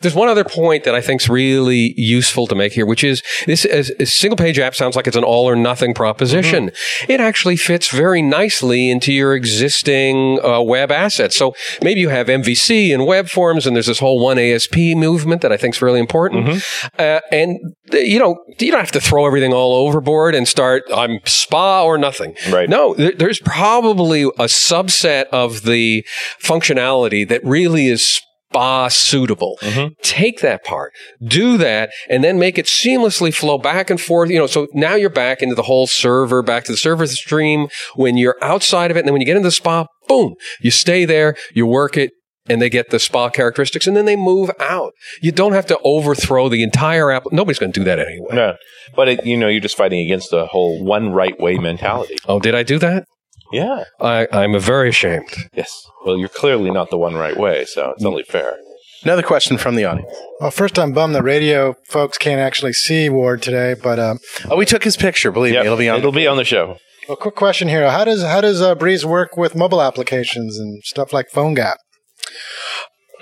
There's 0.03 0.15
one 0.15 0.29
other 0.29 0.45
point 0.45 0.85
that 0.85 0.95
I 0.95 1.01
think 1.01 1.23
is 1.23 1.29
really 1.29 1.95
useful 1.97 2.47
to 2.49 2.55
make 2.55 2.73
here, 2.73 2.87
which 2.87 3.05
is 3.05 3.23
this 3.47 3.65
as 3.65 3.91
a 3.99 4.07
single 4.07 4.37
page 4.37 4.59
app 4.59 4.75
sounds 4.75 4.97
like 4.97 5.07
it's 5.07 5.17
an 5.17 5.25
all 5.25 5.49
or 5.49 5.57
nothing 5.57 5.95
proposition. 5.95 6.71
Mm-hmm. 6.71 7.13
It 7.13 7.21
actually 7.21 7.57
fits 7.57 7.89
very 7.89 8.23
nicely 8.23 8.91
into 8.91 9.13
your 9.13 9.35
existing 9.35 10.39
uh, 10.45 10.61
web 10.61 10.91
assets. 10.91 11.37
So 11.37 11.55
maybe 11.83 12.01
you 12.01 12.09
have 12.09 12.27
MVC 12.27 12.93
and 12.93 13.07
web 13.07 13.29
forms, 13.29 13.67
and 13.67 13.77
there's 13.77 13.87
this 13.87 14.01
whole 14.01 14.23
one 14.23 14.39
ASP 14.39 14.77
movement 14.77 15.43
that 15.43 15.53
I 15.53 15.57
think 15.57 15.75
is 15.77 15.83
really 15.83 16.01
important. 16.01 16.47
Mm-hmm. 16.47 16.87
Uh, 16.99 17.21
and 17.31 17.59
th- 17.91 18.07
you 18.07 18.19
know, 18.19 18.43
you 18.59 18.71
don't 18.71 18.81
have 18.81 18.93
to 18.93 19.01
throw 19.01 19.27
everything 19.27 19.53
all 19.53 19.87
overboard 19.87 20.35
and 20.35 20.47
start 20.49 20.83
I'm 20.95 21.19
spa 21.25 21.85
or 21.85 21.97
nothing. 21.99 22.35
Right. 22.51 22.69
No, 22.69 22.95
there- 22.95 23.13
there's 23.13 23.41
probably 23.41 24.23
a 24.23 24.49
subset 24.49 25.25
of 25.27 25.63
the 25.63 26.05
functionality 26.43 27.27
that 27.29 27.45
really 27.45 27.87
is 27.87 28.21
spa 28.53 28.89
suitable. 28.89 29.57
Mm-hmm. 29.63 29.95
Take 30.03 30.41
that 30.41 30.65
part, 30.65 30.93
do 31.23 31.57
that, 31.59 31.91
and 32.09 32.23
then 32.23 32.39
make 32.39 32.59
it 32.59 32.67
seamlessly 32.67 33.35
flow 33.35 33.59
back 33.59 33.91
and 33.91 34.01
forth. 34.01 34.31
You 34.31 34.39
know, 34.39 34.47
so 34.47 34.69
now 34.75 34.95
you're 34.95 35.11
back 35.11 35.43
into 35.43 35.55
the 35.55 35.63
whole 35.63 35.87
server, 35.87 36.43
back 36.43 36.65
to 36.65 36.73
the 36.73 36.79
server 36.79 37.07
stream 37.07 37.69
when 37.95 38.17
you're 38.17 38.37
outside 38.43 38.91
of 38.91 38.97
it. 38.97 39.01
And 39.01 39.09
then 39.09 39.15
when 39.15 39.23
you 39.23 39.27
get 39.27 39.37
into 39.37 39.49
the 39.49 39.53
spa, 39.53 39.87
boom, 40.07 40.35
you 40.61 40.71
stay 40.71 41.05
there, 41.05 41.35
you 41.55 41.67
work 41.67 41.97
it. 41.97 42.11
And 42.49 42.61
they 42.61 42.69
get 42.69 42.91
the 42.91 42.99
spa 42.99 43.31
characteristics, 43.31 43.87
and 43.87 43.97
then 43.97 44.05
they 44.05 44.17
move 44.17 44.51
out. 44.59 44.95
You 45.21 45.31
don't 45.31 45.53
have 45.53 45.67
to 45.67 45.79
overthrow 45.85 46.49
the 46.49 46.65
entire 46.65 47.13
app. 47.13 47.23
Nobody's 47.31 47.61
going 47.61 47.71
to 47.71 47.79
do 47.79 47.85
that 47.85 48.01
anyway. 48.01 48.31
No, 48.33 48.57
but 48.97 49.09
it, 49.09 49.25
you 49.25 49.37
know, 49.37 49.47
you're 49.47 49.61
just 49.61 49.77
fighting 49.77 50.05
against 50.05 50.33
the 50.33 50.47
whole 50.47 50.83
one 50.85 51.13
right 51.13 51.39
way 51.39 51.57
mentality. 51.59 52.17
Oh, 52.27 52.41
did 52.41 52.57
I 52.57 52.65
do 52.65 52.81
that? 52.81 53.05
Yeah. 53.53 53.85
I, 54.01 54.27
I'm 54.33 54.59
very 54.61 54.89
ashamed. 54.89 55.29
Yes. 55.55 55.71
Well, 56.05 56.17
you're 56.19 56.29
clearly 56.29 56.71
not 56.71 56.91
the 56.91 56.99
one 56.99 57.15
right 57.15 57.37
way, 57.37 57.65
so 57.65 57.91
it's 57.91 58.05
only 58.05 58.23
fair. 58.25 58.57
Another 59.05 59.23
question 59.23 59.59
from 59.59 59.75
the 59.75 59.85
audience. 59.85 60.13
Well, 60.41 60.51
first, 60.53 60.79
I'm 60.79 60.93
bummed 60.93 61.15
the 61.15 61.23
radio 61.23 61.75
folks 61.89 62.19
can't 62.19 62.41
actually 62.41 62.73
see 62.73 63.09
Ward 63.11 63.43
today. 63.43 63.75
But 63.75 63.99
um, 63.99 64.19
Oh, 64.49 64.57
we 64.57 64.65
took 64.65 64.85
his 64.85 64.97
picture. 64.97 65.31
Believe 65.33 65.55
Yep, 65.55 65.63
me, 65.63 65.67
it'll 65.67 65.79
be 65.79 65.89
on. 65.89 65.99
It'll 65.99 66.13
be 66.13 66.27
on 66.27 66.37
the 66.37 66.45
show. 66.45 66.77
a 67.09 67.17
quick 67.17 67.35
question 67.35 67.67
here: 67.69 67.91
How 67.91 68.05
does 68.05 68.23
how 68.23 68.41
does 68.41 68.63
uh, 68.63 68.75
Breeze 68.77 69.05
work 69.05 69.37
with 69.37 69.55
mobile 69.57 69.83
applications 69.83 70.57
and 70.59 70.83
stuff 70.85 71.13
like 71.13 71.27
PhoneGap? 71.35 71.75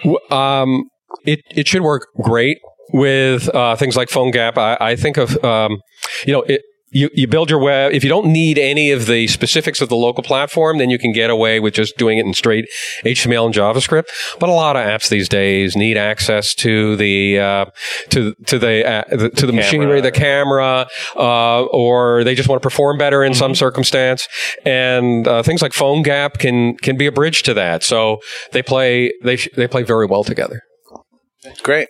W- 0.05 0.19
Um, 0.31 0.85
it 1.25 1.41
it 1.51 1.67
should 1.67 1.83
work 1.83 2.09
great 2.23 2.59
with 2.93 3.49
uh, 3.55 3.75
things 3.77 3.97
like 3.97 4.09
PhoneGap. 4.11 4.59
I, 4.59 4.77
I 4.81 4.97
think 4.97 5.17
of 5.17 5.43
um, 5.45 5.79
you 6.27 6.33
know 6.35 6.43
it. 6.43 6.61
You, 6.93 7.09
you 7.13 7.29
build 7.29 7.51
your 7.51 7.61
web. 7.61 7.93
If 7.93 8.03
you 8.03 8.11
don't 8.11 8.27
need 8.27 8.59
any 8.59 8.91
of 8.91 9.07
the 9.07 9.29
specifics 9.29 9.81
of 9.81 9.89
the 9.89 9.97
local 9.97 10.25
platform, 10.25 10.79
then 10.79 10.91
you 10.91 10.99
can 10.99 11.13
get 11.13 11.31
away 11.31 11.61
with 11.61 11.75
just 11.75 11.97
doing 11.97 12.19
it 12.19 12.27
in 12.27 12.35
straight 12.35 12.67
HTML 13.05 13.47
and 13.47 13.55
JavaScript. 13.55 14.07
But 14.41 14.49
a 14.49 14.53
lot 14.53 14.75
of 14.77 14.85
apps 14.85 15.09
these 15.09 15.29
days 15.29 15.77
need 15.77 15.97
access 15.97 16.55
to 16.57 16.97
the 16.97 17.39
uh, 17.39 17.65
to 18.11 18.35
to 18.47 18.59
the, 18.59 18.87
uh, 18.87 19.05
the 19.17 19.31
to 19.31 19.47
the 19.47 19.53
machinery, 19.53 20.01
the 20.01 20.11
camera, 20.11 20.89
uh, 21.17 21.63
or 21.67 22.25
they 22.25 22.35
just 22.35 22.49
want 22.49 22.61
to 22.61 22.67
perform 22.67 22.99
better 22.99 23.23
in 23.23 23.35
some 23.35 23.55
circumstance. 23.55 24.27
And 24.65 25.29
uh, 25.29 25.43
things 25.45 25.63
like 25.63 25.73
PhoneGap 25.73 26.39
can 26.39 26.77
can 26.77 26.97
be 26.97 27.07
a 27.07 27.13
bridge 27.13 27.45
to 27.45 27.55
that. 27.55 27.85
So 27.85 28.19
they 28.53 28.63
play 28.63 29.13
they 29.23 29.37
sh- 29.37 29.49
they 29.57 29.69
play 29.69 29.85
very 29.85 30.07
well 30.07 30.25
together. 30.25 30.63
Great. 31.63 31.89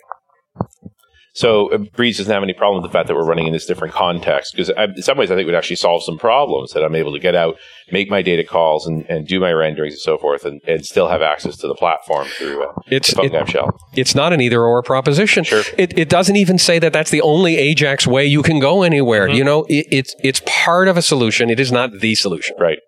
So 1.33 1.71
uh, 1.71 1.77
Breeze 1.95 2.17
doesn't 2.17 2.31
have 2.33 2.43
any 2.43 2.53
problem 2.53 2.81
with 2.81 2.91
the 2.91 2.93
fact 2.93 3.07
that 3.07 3.15
we're 3.15 3.25
running 3.25 3.47
in 3.47 3.53
this 3.53 3.65
different 3.65 3.93
context 3.93 4.53
because 4.53 4.69
in 4.69 5.01
some 5.01 5.17
ways 5.17 5.31
I 5.31 5.35
think 5.35 5.43
it 5.43 5.45
would 5.45 5.55
actually 5.55 5.77
solve 5.77 6.03
some 6.03 6.17
problems 6.17 6.73
that 6.73 6.83
I'm 6.83 6.93
able 6.95 7.13
to 7.13 7.19
get 7.19 7.35
out, 7.35 7.55
make 7.89 8.09
my 8.09 8.21
data 8.21 8.43
calls, 8.43 8.85
and, 8.85 9.05
and 9.09 9.25
do 9.25 9.39
my 9.39 9.53
renderings 9.53 9.93
and 9.93 10.01
so 10.01 10.17
forth, 10.17 10.43
and, 10.43 10.59
and 10.67 10.85
still 10.85 11.07
have 11.07 11.21
access 11.21 11.55
to 11.57 11.67
the 11.67 11.75
platform 11.75 12.27
through 12.27 12.63
uh, 12.65 12.73
It's 12.87 13.13
the 13.13 13.21
it- 13.21 13.31
PhoneGap 13.31 13.47
shell. 13.47 13.69
it's 13.95 14.13
not 14.13 14.33
an 14.33 14.41
either 14.41 14.61
or 14.61 14.83
proposition. 14.83 15.45
Sure. 15.45 15.63
It, 15.77 15.97
it 15.97 16.09
doesn't 16.09 16.35
even 16.35 16.57
say 16.57 16.79
that 16.79 16.91
that's 16.91 17.11
the 17.11 17.21
only 17.21 17.55
Ajax 17.57 18.05
way 18.05 18.25
you 18.25 18.43
can 18.43 18.59
go 18.59 18.83
anywhere. 18.83 19.27
Mm-hmm. 19.27 19.37
You 19.37 19.43
know, 19.45 19.63
it, 19.69 19.85
it's 19.89 20.13
it's 20.23 20.41
part 20.45 20.87
of 20.89 20.97
a 20.97 21.01
solution. 21.01 21.49
It 21.49 21.59
is 21.61 21.71
not 21.71 21.91
the 22.01 22.13
solution. 22.15 22.55
Right. 22.59 22.79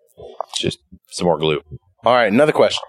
It's 0.50 0.60
just 0.60 0.80
some 1.12 1.26
more 1.28 1.38
glue. 1.38 1.62
All 2.04 2.14
right. 2.14 2.32
Another 2.32 2.52
question. 2.52 2.82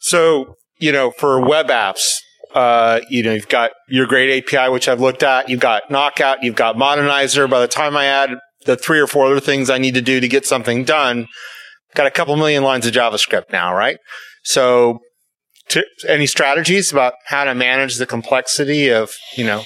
So, 0.00 0.56
you 0.78 0.92
know, 0.92 1.10
for 1.12 1.40
web 1.40 1.68
apps, 1.68 2.18
uh, 2.54 3.00
you 3.08 3.22
know, 3.22 3.32
you've 3.32 3.48
got 3.48 3.72
your 3.88 4.06
great 4.06 4.44
API, 4.44 4.70
which 4.70 4.88
I've 4.88 5.00
looked 5.00 5.22
at. 5.22 5.48
You've 5.48 5.60
got 5.60 5.90
Knockout. 5.90 6.42
You've 6.42 6.56
got 6.56 6.76
Modernizr. 6.76 7.48
By 7.48 7.60
the 7.60 7.68
time 7.68 7.96
I 7.96 8.06
add 8.06 8.30
the 8.66 8.76
three 8.76 9.00
or 9.00 9.06
four 9.06 9.26
other 9.26 9.40
things 9.40 9.70
I 9.70 9.78
need 9.78 9.94
to 9.94 10.02
do 10.02 10.20
to 10.20 10.28
get 10.28 10.46
something 10.46 10.84
done, 10.84 11.26
got 11.94 12.06
a 12.06 12.10
couple 12.10 12.36
million 12.36 12.62
lines 12.62 12.86
of 12.86 12.92
JavaScript 12.92 13.50
now, 13.52 13.74
right? 13.74 13.98
So, 14.44 14.98
to, 15.68 15.84
any 16.08 16.26
strategies 16.26 16.92
about 16.92 17.14
how 17.26 17.44
to 17.44 17.54
manage 17.54 17.96
the 17.96 18.06
complexity 18.06 18.88
of, 18.88 19.10
you 19.36 19.44
know, 19.44 19.64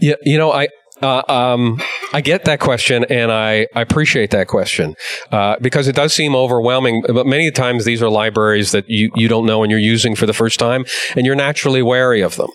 Yeah, 0.00 0.16
you 0.22 0.36
know, 0.36 0.52
I 0.52 0.68
uh, 1.02 1.22
um, 1.28 1.80
I 2.12 2.20
get 2.20 2.44
that 2.44 2.60
question, 2.60 3.04
and 3.08 3.32
I, 3.32 3.66
I 3.74 3.80
appreciate 3.80 4.30
that 4.30 4.48
question 4.48 4.94
uh, 5.30 5.56
because 5.60 5.88
it 5.88 5.94
does 5.94 6.14
seem 6.14 6.34
overwhelming. 6.34 7.02
But 7.06 7.26
many 7.26 7.50
times, 7.50 7.84
these 7.84 8.02
are 8.02 8.10
libraries 8.10 8.72
that 8.72 8.88
you 8.88 9.10
you 9.14 9.28
don't 9.28 9.46
know 9.46 9.62
and 9.62 9.70
you're 9.70 9.80
using 9.80 10.14
for 10.14 10.26
the 10.26 10.32
first 10.32 10.58
time, 10.58 10.84
and 11.16 11.26
you're 11.26 11.36
naturally 11.36 11.82
wary 11.82 12.20
of 12.20 12.36
them. 12.36 12.50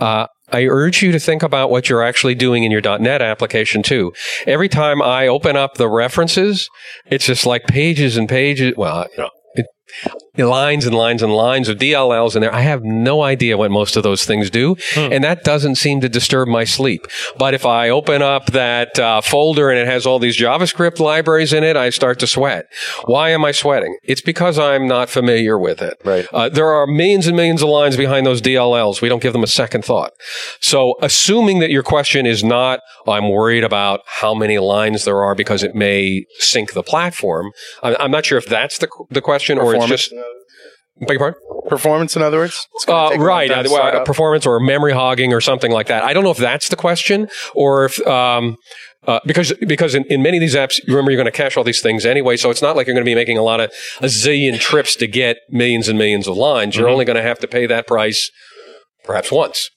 Uh, 0.00 0.26
I 0.52 0.64
urge 0.66 1.02
you 1.02 1.10
to 1.12 1.18
think 1.18 1.42
about 1.42 1.70
what 1.70 1.88
you're 1.88 2.02
actually 2.02 2.34
doing 2.34 2.64
in 2.64 2.70
your 2.70 2.80
.NET 2.80 3.22
application 3.22 3.82
too. 3.82 4.12
Every 4.46 4.68
time 4.68 5.02
I 5.02 5.26
open 5.26 5.56
up 5.56 5.74
the 5.74 5.88
references, 5.88 6.68
it's 7.06 7.26
just 7.26 7.46
like 7.46 7.66
pages 7.66 8.16
and 8.16 8.28
pages. 8.28 8.74
Well, 8.76 9.06
you 9.10 9.24
know, 9.24 9.30
it, 9.54 9.66
lines 10.36 10.84
and 10.86 10.94
lines 10.94 11.22
and 11.22 11.32
lines 11.32 11.68
of 11.68 11.78
DLLs 11.78 12.34
in 12.34 12.40
there. 12.42 12.52
I 12.54 12.60
have 12.60 12.82
no 12.82 13.22
idea 13.22 13.56
what 13.56 13.70
most 13.70 13.96
of 13.96 14.02
those 14.02 14.24
things 14.24 14.50
do, 14.50 14.76
and 14.96 15.22
that 15.22 15.44
doesn't 15.44 15.76
seem 15.76 16.00
to 16.00 16.08
disturb 16.08 16.48
my 16.48 16.64
sleep. 16.64 17.06
But 17.38 17.54
if 17.54 17.64
I 17.64 17.88
open 17.88 18.20
up 18.22 18.46
that 18.46 18.98
uh, 18.98 19.20
folder 19.20 19.70
and 19.70 19.78
it 19.78 19.86
has 19.86 20.06
all 20.06 20.18
these 20.18 20.36
JavaScript 20.36 20.98
libraries 20.98 21.52
in 21.52 21.62
it, 21.62 21.76
I 21.76 21.90
start 21.90 22.18
to 22.20 22.26
sweat. 22.26 22.66
Why 23.04 23.30
am 23.30 23.44
I 23.44 23.52
sweating? 23.52 23.96
It's 24.02 24.20
because 24.20 24.58
I'm 24.58 24.86
not 24.88 25.08
familiar 25.08 25.58
with 25.58 25.80
it. 25.82 25.94
Right. 26.04 26.26
Uh, 26.32 26.48
there 26.48 26.72
are 26.72 26.86
millions 26.86 27.26
and 27.26 27.36
millions 27.36 27.62
of 27.62 27.68
lines 27.68 27.96
behind 27.96 28.26
those 28.26 28.42
DLLs. 28.42 29.00
We 29.00 29.08
don't 29.08 29.22
give 29.22 29.32
them 29.32 29.44
a 29.44 29.48
second 29.48 29.84
thought. 29.84 30.12
So, 30.60 30.94
assuming 31.00 31.60
that 31.60 31.70
your 31.70 31.82
question 31.82 32.26
is 32.26 32.42
not, 32.42 32.80
I'm 33.06 33.30
worried 33.30 33.64
about 33.64 34.00
how 34.06 34.34
many 34.34 34.58
lines 34.58 35.04
there 35.04 35.22
are 35.22 35.34
because 35.34 35.62
it 35.62 35.74
may 35.74 36.24
sink 36.38 36.72
the 36.72 36.82
platform. 36.82 37.52
I- 37.82 37.96
I'm 37.96 38.10
not 38.10 38.26
sure 38.26 38.38
if 38.38 38.46
that's 38.46 38.78
the, 38.78 38.88
the 39.10 39.20
question 39.20 39.58
or 39.58 39.74
it's 39.74 39.86
just. 39.86 40.12
Beg 41.00 41.10
your 41.10 41.18
pardon? 41.18 41.40
performance, 41.68 42.14
in 42.14 42.22
other 42.22 42.38
words. 42.38 42.66
Uh, 42.86 43.10
a 43.14 43.18
right, 43.18 43.50
uh, 43.50 43.62
well, 43.64 43.74
start 43.74 43.94
uh, 43.94 44.04
performance 44.04 44.46
or 44.46 44.60
memory 44.60 44.92
hogging 44.92 45.32
or 45.32 45.40
something 45.40 45.72
like 45.72 45.88
that. 45.88 46.04
I 46.04 46.12
don't 46.12 46.24
know 46.24 46.30
if 46.30 46.38
that's 46.38 46.68
the 46.68 46.76
question 46.76 47.28
or 47.54 47.86
if 47.86 48.06
um, 48.06 48.56
uh, 49.06 49.20
because 49.26 49.52
because 49.66 49.94
in, 49.94 50.04
in 50.04 50.22
many 50.22 50.36
of 50.36 50.40
these 50.40 50.54
apps, 50.54 50.78
you 50.86 50.94
remember 50.94 51.10
you're 51.10 51.20
going 51.20 51.32
to 51.32 51.36
cache 51.36 51.56
all 51.56 51.64
these 51.64 51.80
things 51.80 52.06
anyway, 52.06 52.36
so 52.36 52.50
it's 52.50 52.62
not 52.62 52.76
like 52.76 52.86
you're 52.86 52.94
going 52.94 53.04
to 53.04 53.10
be 53.10 53.14
making 53.14 53.38
a 53.38 53.42
lot 53.42 53.60
of 53.60 53.72
a 54.00 54.06
zillion 54.06 54.58
trips 54.58 54.94
to 54.96 55.06
get 55.06 55.38
millions 55.50 55.88
and 55.88 55.98
millions 55.98 56.28
of 56.28 56.36
lines. 56.36 56.76
You're 56.76 56.88
only 56.88 57.04
going 57.04 57.16
to 57.16 57.22
have 57.22 57.38
to 57.40 57.48
pay 57.48 57.66
that 57.66 57.86
price 57.86 58.30
perhaps 59.04 59.30
once. 59.30 59.70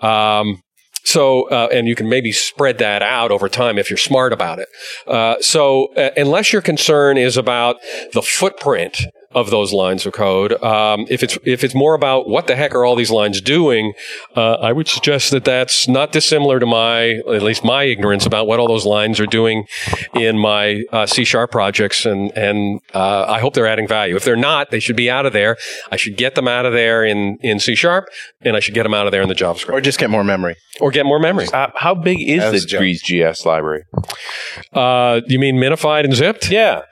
Um, 0.00 0.62
so, 1.04 1.48
uh, 1.48 1.68
and 1.72 1.88
you 1.88 1.94
can 1.94 2.08
maybe 2.08 2.30
spread 2.30 2.78
that 2.78 3.02
out 3.02 3.30
over 3.30 3.48
time 3.48 3.78
if 3.78 3.90
you're 3.90 3.96
smart 3.96 4.32
about 4.32 4.58
it. 4.58 4.68
Uh, 5.06 5.36
so, 5.40 5.92
uh, 5.94 6.10
unless 6.16 6.52
your 6.52 6.62
concern 6.62 7.16
is 7.16 7.36
about 7.36 7.76
the 8.12 8.22
footprint 8.22 9.02
of 9.32 9.50
those 9.50 9.72
lines 9.72 10.04
of 10.06 10.12
code, 10.12 10.52
um, 10.62 11.06
if 11.08 11.22
it's 11.22 11.38
if 11.44 11.62
it's 11.62 11.74
more 11.74 11.94
about 11.94 12.28
what 12.28 12.46
the 12.48 12.56
heck 12.56 12.74
are 12.74 12.84
all 12.84 12.96
these 12.96 13.10
lines 13.12 13.40
doing, 13.40 13.92
uh, 14.36 14.54
I 14.54 14.72
would 14.72 14.88
suggest 14.88 15.30
that 15.30 15.44
that's 15.44 15.86
not 15.86 16.10
dissimilar 16.12 16.58
to 16.58 16.66
my 16.66 17.10
at 17.28 17.42
least 17.42 17.62
my 17.64 17.84
ignorance 17.84 18.26
about 18.26 18.46
what 18.46 18.58
all 18.58 18.66
those 18.68 18.86
lines 18.86 19.20
are 19.20 19.26
doing 19.26 19.66
in 20.14 20.38
my 20.38 20.82
uh, 20.92 21.06
C 21.06 21.24
sharp 21.24 21.52
projects, 21.52 22.04
and 22.04 22.32
and 22.36 22.80
uh, 22.92 23.24
I 23.28 23.38
hope 23.40 23.54
they're 23.54 23.68
adding 23.68 23.86
value. 23.86 24.16
If 24.16 24.24
they're 24.24 24.34
not, 24.36 24.70
they 24.70 24.80
should 24.80 24.96
be 24.96 25.08
out 25.08 25.26
of 25.26 25.32
there. 25.32 25.56
I 25.92 25.96
should 25.96 26.16
get 26.16 26.34
them 26.34 26.48
out 26.48 26.66
of 26.66 26.72
there 26.72 27.04
in 27.04 27.38
in 27.40 27.60
C 27.60 27.74
sharp, 27.76 28.08
and 28.40 28.56
I 28.56 28.60
should 28.60 28.74
get 28.74 28.82
them 28.82 28.94
out 28.94 29.06
of 29.06 29.12
there 29.12 29.22
in 29.22 29.28
the 29.28 29.34
JavaScript 29.34 29.72
or 29.72 29.80
just 29.80 29.98
get 30.00 30.10
more 30.10 30.24
memory. 30.24 30.56
or 30.80 30.90
get 30.90 31.06
more 31.06 31.20
memory. 31.20 31.46
Uh, 31.52 31.68
how 31.76 31.94
big 31.94 32.20
is 32.20 32.42
As 32.42 32.62
the 32.62 32.68
Joe. 32.68 32.78
Breeze 32.78 33.02
GS 33.02 33.46
library? 33.46 33.84
Uh, 34.72 35.20
you 35.28 35.38
mean 35.38 35.56
minified 35.56 36.04
and 36.04 36.14
zipped? 36.14 36.50
Yeah. 36.50 36.82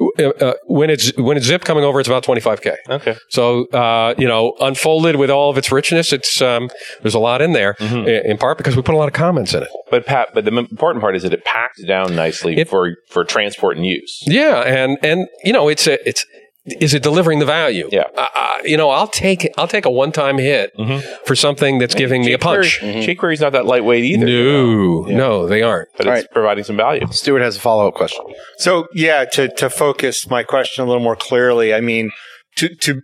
Uh, 0.00 0.28
uh, 0.28 0.54
when 0.66 0.90
it's 0.90 1.16
when 1.16 1.36
it's 1.36 1.46
zip 1.46 1.64
coming 1.64 1.84
over, 1.84 2.00
it's 2.00 2.08
about 2.08 2.24
25k. 2.24 2.76
Okay. 2.88 3.16
So 3.28 3.66
uh, 3.68 4.14
you 4.18 4.26
know, 4.26 4.54
unfolded 4.60 5.16
with 5.16 5.30
all 5.30 5.50
of 5.50 5.58
its 5.58 5.70
richness, 5.70 6.12
it's 6.12 6.40
um, 6.42 6.70
there's 7.02 7.14
a 7.14 7.18
lot 7.18 7.40
in 7.42 7.52
there. 7.52 7.74
Mm-hmm. 7.74 8.08
In 8.30 8.38
part 8.38 8.58
because 8.58 8.74
we 8.74 8.82
put 8.82 8.94
a 8.94 8.98
lot 8.98 9.08
of 9.08 9.14
comments 9.14 9.54
in 9.54 9.62
it. 9.62 9.68
But 9.90 10.06
Pat, 10.06 10.28
but 10.34 10.44
the 10.44 10.56
important 10.56 11.02
part 11.02 11.14
is 11.14 11.22
that 11.22 11.32
it 11.32 11.44
packs 11.44 11.82
down 11.84 12.16
nicely 12.16 12.58
It- 12.58 12.68
for 12.68 12.96
for 13.08 13.24
transport 13.24 13.76
and 13.76 13.86
use. 13.86 14.22
Yeah, 14.26 14.60
and 14.62 14.98
and 15.02 15.28
you 15.44 15.52
know, 15.52 15.68
it's 15.68 15.86
a, 15.86 15.98
it's 16.08 16.24
is 16.64 16.94
it 16.94 17.02
delivering 17.02 17.38
the 17.40 17.44
value? 17.44 17.88
Yeah. 17.90 18.04
Uh, 18.16 18.26
uh, 18.34 18.56
you 18.64 18.76
know, 18.76 18.90
I'll 18.90 19.08
take 19.08 19.48
I'll 19.58 19.66
take 19.68 19.84
a 19.84 19.90
one 19.90 20.12
time 20.12 20.38
hit 20.38 20.72
for 21.26 21.34
something 21.34 21.78
that's 21.78 21.94
giving 21.94 22.22
me 22.24 22.32
a 22.32 22.38
punch. 22.38 22.80
jQuery, 22.80 23.16
jQuery's 23.16 23.40
not 23.40 23.52
that 23.52 23.66
lightweight 23.66 24.04
either. 24.04 24.26
No, 24.26 25.08
Yeah. 25.08 25.16
no, 25.16 25.46
they 25.48 25.62
aren't. 25.62 25.88
But 25.96 26.06
All 26.06 26.14
it's 26.14 26.28
providing 26.32 26.64
some 26.64 26.76
value. 26.76 27.06
Stuart 27.10 27.40
has 27.40 27.56
a 27.56 27.60
follow 27.60 27.88
up 27.88 27.94
question. 27.94 28.24
So 28.58 28.86
yeah, 28.94 29.24
to 29.32 29.48
to 29.56 29.68
focus 29.70 30.28
my 30.28 30.42
question 30.44 30.84
a 30.84 30.86
little 30.86 31.02
more 31.02 31.16
clearly, 31.16 31.74
I 31.74 31.80
mean, 31.80 32.10
to 32.56 32.68
to 32.76 33.00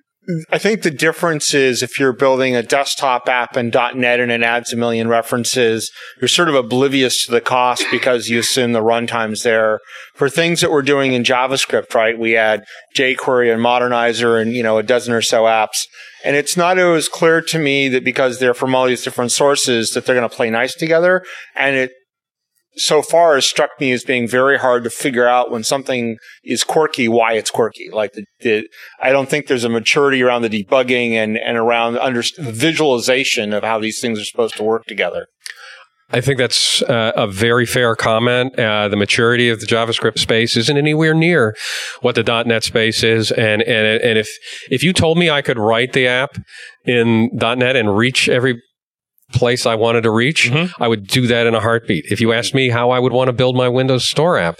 I 0.51 0.59
think 0.59 0.83
the 0.83 0.91
difference 0.91 1.55
is 1.55 1.83
if 1.83 1.99
you're 1.99 2.13
building 2.13 2.55
a 2.55 2.63
desktop 2.63 3.29
app 3.31 3.57
in 3.57 3.71
.NET 3.71 4.21
and 4.21 4.31
it 4.31 4.43
adds 4.43 4.73
a 4.73 4.77
million 4.77 5.09
references, 5.09 5.91
you're 6.21 6.29
sort 6.29 6.51
of 6.51 6.55
oblivious 6.55 7.25
to 7.25 7.33
the 7.33 7.41
cost 7.41 7.85
because 7.91 8.29
you 8.29 8.39
assume 8.39 8.73
the 8.73 8.83
runtime's 8.83 9.43
there. 9.43 9.81
For 10.15 10.29
things 10.29 10.61
that 10.61 10.71
we're 10.71 10.83
doing 10.83 11.15
in 11.15 11.23
JavaScript, 11.23 11.95
right, 11.95 12.19
we 12.19 12.37
add 12.37 12.65
jQuery 12.95 13.53
and 13.53 13.65
Modernizr 13.65 14.41
and, 14.41 14.53
you 14.53 14.63
know, 14.63 14.77
a 14.77 14.83
dozen 14.83 15.15
or 15.15 15.23
so 15.23 15.45
apps. 15.45 15.85
And 16.25 16.37
it's 16.37 16.59
not 16.59 16.79
always 16.79 17.09
clear 17.09 17.41
to 17.41 17.59
me 17.59 17.89
that 17.89 18.05
because 18.05 18.39
they're 18.39 18.53
from 18.53 18.75
all 18.75 18.87
these 18.87 19.05
different 19.05 19.33
sources 19.33 19.91
that 19.91 20.05
they're 20.05 20.17
going 20.17 20.29
to 20.29 20.37
play 20.37 20.51
nice 20.51 20.75
together. 20.75 21.25
And 21.57 21.75
it 21.75 21.93
so 22.79 23.03
far 23.03 23.35
has 23.35 23.45
struck 23.45 23.71
me 23.81 23.93
as 23.93 24.05
being 24.05 24.29
very 24.29 24.59
hard 24.59 24.85
to 24.85 24.91
figure 24.91 25.27
out 25.27 25.51
when 25.51 25.65
something 25.65 26.17
is 26.45 26.65
quirky, 26.65 27.09
why 27.09 27.33
it's 27.33 27.51
quirky. 27.51 27.91
Like 27.93 28.13
the, 28.13 28.25
the 28.41 28.69
I 29.01 29.11
don't 29.11 29.29
think 29.29 29.47
there's 29.47 29.65
a 29.65 29.69
maturity 29.69 30.23
around 30.23 30.43
the 30.43 30.49
debugging 30.49 31.13
and, 31.13 31.37
and 31.37 31.57
around 31.57 31.99
under, 31.99 32.23
visualization 32.39 33.53
of 33.53 33.65
how 33.65 33.79
these 33.79 34.01
things 34.01 34.21
are 34.21 34.25
supposed 34.25 34.57
to 34.57 34.63
work 34.63 34.87
together. 34.87 35.27
I 36.11 36.23
think 36.23 36.39
that's 36.39 36.81
uh, 36.83 37.13
a 37.15 37.27
very 37.27 37.67
fair 37.67 37.95
comment. 37.95 38.59
Uh, 38.59 38.89
the 38.89 38.97
maturity 38.97 39.51
of 39.51 39.61
the 39.61 39.67
JavaScript 39.67 40.19
space 40.19 40.57
isn't 40.57 40.77
anywhere 40.77 41.13
near 41.13 41.55
what 42.01 42.15
the 42.15 42.23
.NET 42.23 42.65
space 42.65 43.03
is, 43.03 43.31
and 43.31 43.61
and 43.63 44.01
and 44.01 44.19
if 44.19 44.31
if 44.71 44.83
you 44.83 44.95
told 44.95 45.19
me 45.19 45.29
I 45.29 45.43
could 45.43 45.59
write 45.59 45.93
the 45.93 46.07
app 46.07 46.39
in 46.87 47.29
.NET 47.35 47.77
and 47.77 47.95
reach 47.95 48.27
every 48.27 48.63
place 49.33 49.67
I 49.67 49.75
wanted 49.75 50.03
to 50.03 50.11
reach, 50.11 50.51
Mm-hmm. 50.51 50.83
I 50.83 50.89
would 50.89 51.07
do 51.07 51.27
that 51.27 51.47
in 51.47 51.55
a 51.55 51.61
heartbeat. 51.61 52.07
If 52.11 52.21
you 52.21 52.33
asked 52.33 52.55
me 52.55 52.71
how 52.71 52.91
I 52.91 52.99
would 52.99 53.13
want 53.13 53.29
to 53.29 53.33
build 53.33 53.57
my 53.57 53.69
Windows 53.69 54.09
Store 54.09 54.39
app, 54.39 54.59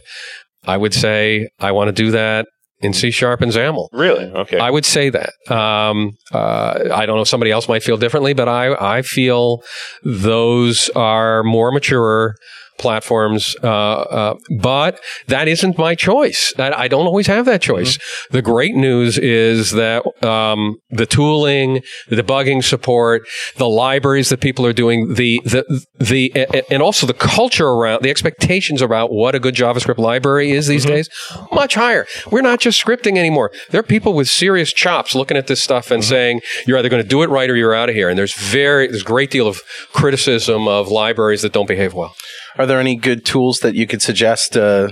I 0.67 0.77
would 0.77 0.93
say 0.95 1.49
I 1.59 1.73
want 1.73 1.89
to 1.89 1.93
do 1.93 2.11
that 2.11 2.47
in 2.81 2.93
C 2.93 3.11
Sharp 3.11 3.41
and 3.41 3.51
XAML. 3.51 3.89
Really? 3.93 4.25
Okay. 4.27 4.59
I 4.59 4.71
would 4.71 4.85
say 4.85 5.11
that. 5.11 5.33
Um, 5.51 6.13
uh, 6.33 6.91
I 6.93 7.07
don't 7.07 7.17
know. 7.17 7.25
Somebody 7.25 7.51
else 7.51 7.69
might 7.69 7.83
feel 7.83 7.97
differently, 7.97 8.35
but 8.35 8.49
I, 8.49 8.99
I 8.99 9.03
feel 9.03 9.63
those 10.05 10.91
are 10.91 11.43
more 11.43 11.73
mature 11.73 12.35
platforms. 12.79 13.57
Uh, 13.63 13.67
uh, 13.69 14.35
but 14.59 15.01
that 15.27 15.49
isn't 15.49 15.79
my 15.79 15.95
choice. 15.95 16.53
I, 16.59 16.71
I 16.73 16.89
don't 16.89 17.07
always 17.07 17.27
have 17.27 17.45
that 17.47 17.63
choice. 17.63 17.99
The 18.31 18.43
great 18.43 18.75
news 18.75 19.19
is 19.19 19.73
that 19.73 20.05
um, 20.25 20.77
the 20.91 21.07
tooling, 21.07 21.83
the 22.09 22.17
debugging 22.17 22.65
support, 22.65 23.23
the 23.57 23.69
libraries 23.69 24.29
that 24.31 24.41
people 24.41 24.65
are 24.65 24.73
doing, 24.73 25.15
the 25.15 25.41
the 25.45 25.85
the 25.99 26.65
and 26.71 26.83
also 26.83 27.07
the 27.07 27.15
culture 27.15 27.69
around 27.69 28.03
the 28.03 28.11
expectations 28.11 28.81
about 28.83 29.13
what 29.13 29.35
a 29.35 29.41
good 29.41 29.55
JavaScript 29.55 29.99
library 29.99 30.51
is 30.53 30.67
these 30.67 30.85
days 30.85 31.09
much 31.53 31.75
higher. 31.75 32.07
We're 32.31 32.43
not 32.43 32.61
just 32.61 32.83
scripting 32.83 33.19
anymore. 33.19 33.51
There 33.71 33.81
are 33.81 33.85
people 33.85 34.15
with 34.15 34.29
serious 34.29 34.73
chops 34.73 35.15
looking 35.15 35.37
at 35.37 35.47
this 35.47 35.63
stuff 35.63 35.91
and 35.91 36.05
saying 36.05 36.41
you're 36.67 36.79
either 36.79 36.89
going 36.89 37.03
to 37.03 37.09
do 37.09 37.23
it 37.23 37.31
right 37.31 37.51
or 37.51 37.57
you're 37.57 37.75
out 37.75 37.89
of 37.89 37.95
here. 37.95 38.09
And 38.09 38.19
there's 38.19 38.35
very 38.35 38.87
there's 38.87 39.03
a 39.03 39.05
great 39.05 39.31
deal 39.31 39.47
of 39.47 39.61
criticism 39.93 40.69
of 40.69 40.89
libraries 40.89 41.43
that 41.43 41.53
don't 41.53 41.69
behave 41.69 41.95
well. 41.95 42.15
Are 42.59 42.67
there 42.67 42.81
any 42.81 42.97
good 42.97 43.25
tools 43.25 43.61
that 43.61 43.75
you 43.75 43.87
could 43.87 44.03
suggest 44.03 44.57
uh, 44.57 44.89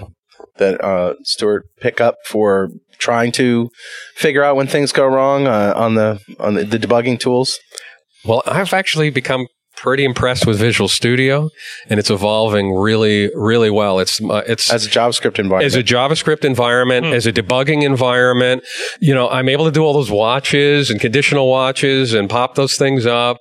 that 0.58 0.82
uh, 0.82 1.14
Stuart 1.24 1.64
pick 1.80 2.00
up 2.00 2.14
for 2.24 2.70
trying 2.98 3.32
to 3.32 3.68
figure 4.14 4.42
out 4.44 4.56
when 4.56 4.66
things 4.66 4.92
go 4.92 5.06
wrong 5.06 5.46
uh, 5.46 5.72
on 5.76 5.94
the 5.94 6.20
on 6.38 6.54
the, 6.54 6.64
the 6.64 6.78
debugging 6.78 7.18
tools? 7.18 7.58
Well, 8.24 8.42
I've 8.46 8.72
actually 8.72 9.10
become 9.10 9.46
pretty 9.76 10.04
impressed 10.04 10.46
with 10.46 10.58
Visual 10.58 10.88
Studio, 10.88 11.50
and 11.90 12.00
it's 12.00 12.08
evolving 12.08 12.72
really, 12.74 13.30
really 13.34 13.68
well. 13.68 13.98
It's 13.98 14.20
uh, 14.22 14.42
it's 14.46 14.72
As 14.72 14.86
a 14.86 14.88
JavaScript 14.88 15.38
environment, 15.38 15.66
as 15.66 15.74
a 15.76 15.82
JavaScript 15.82 16.44
environment, 16.44 17.06
Hmm. 17.06 17.12
as 17.12 17.26
a 17.26 17.32
debugging 17.32 17.82
environment. 17.82 18.64
You 19.00 19.14
know, 19.14 19.28
I'm 19.28 19.48
able 19.48 19.66
to 19.66 19.70
do 19.70 19.82
all 19.82 19.92
those 19.92 20.10
watches 20.10 20.90
and 20.90 20.98
conditional 21.00 21.50
watches 21.50 22.14
and 22.14 22.30
pop 22.30 22.54
those 22.54 22.76
things 22.76 23.04
up. 23.06 23.36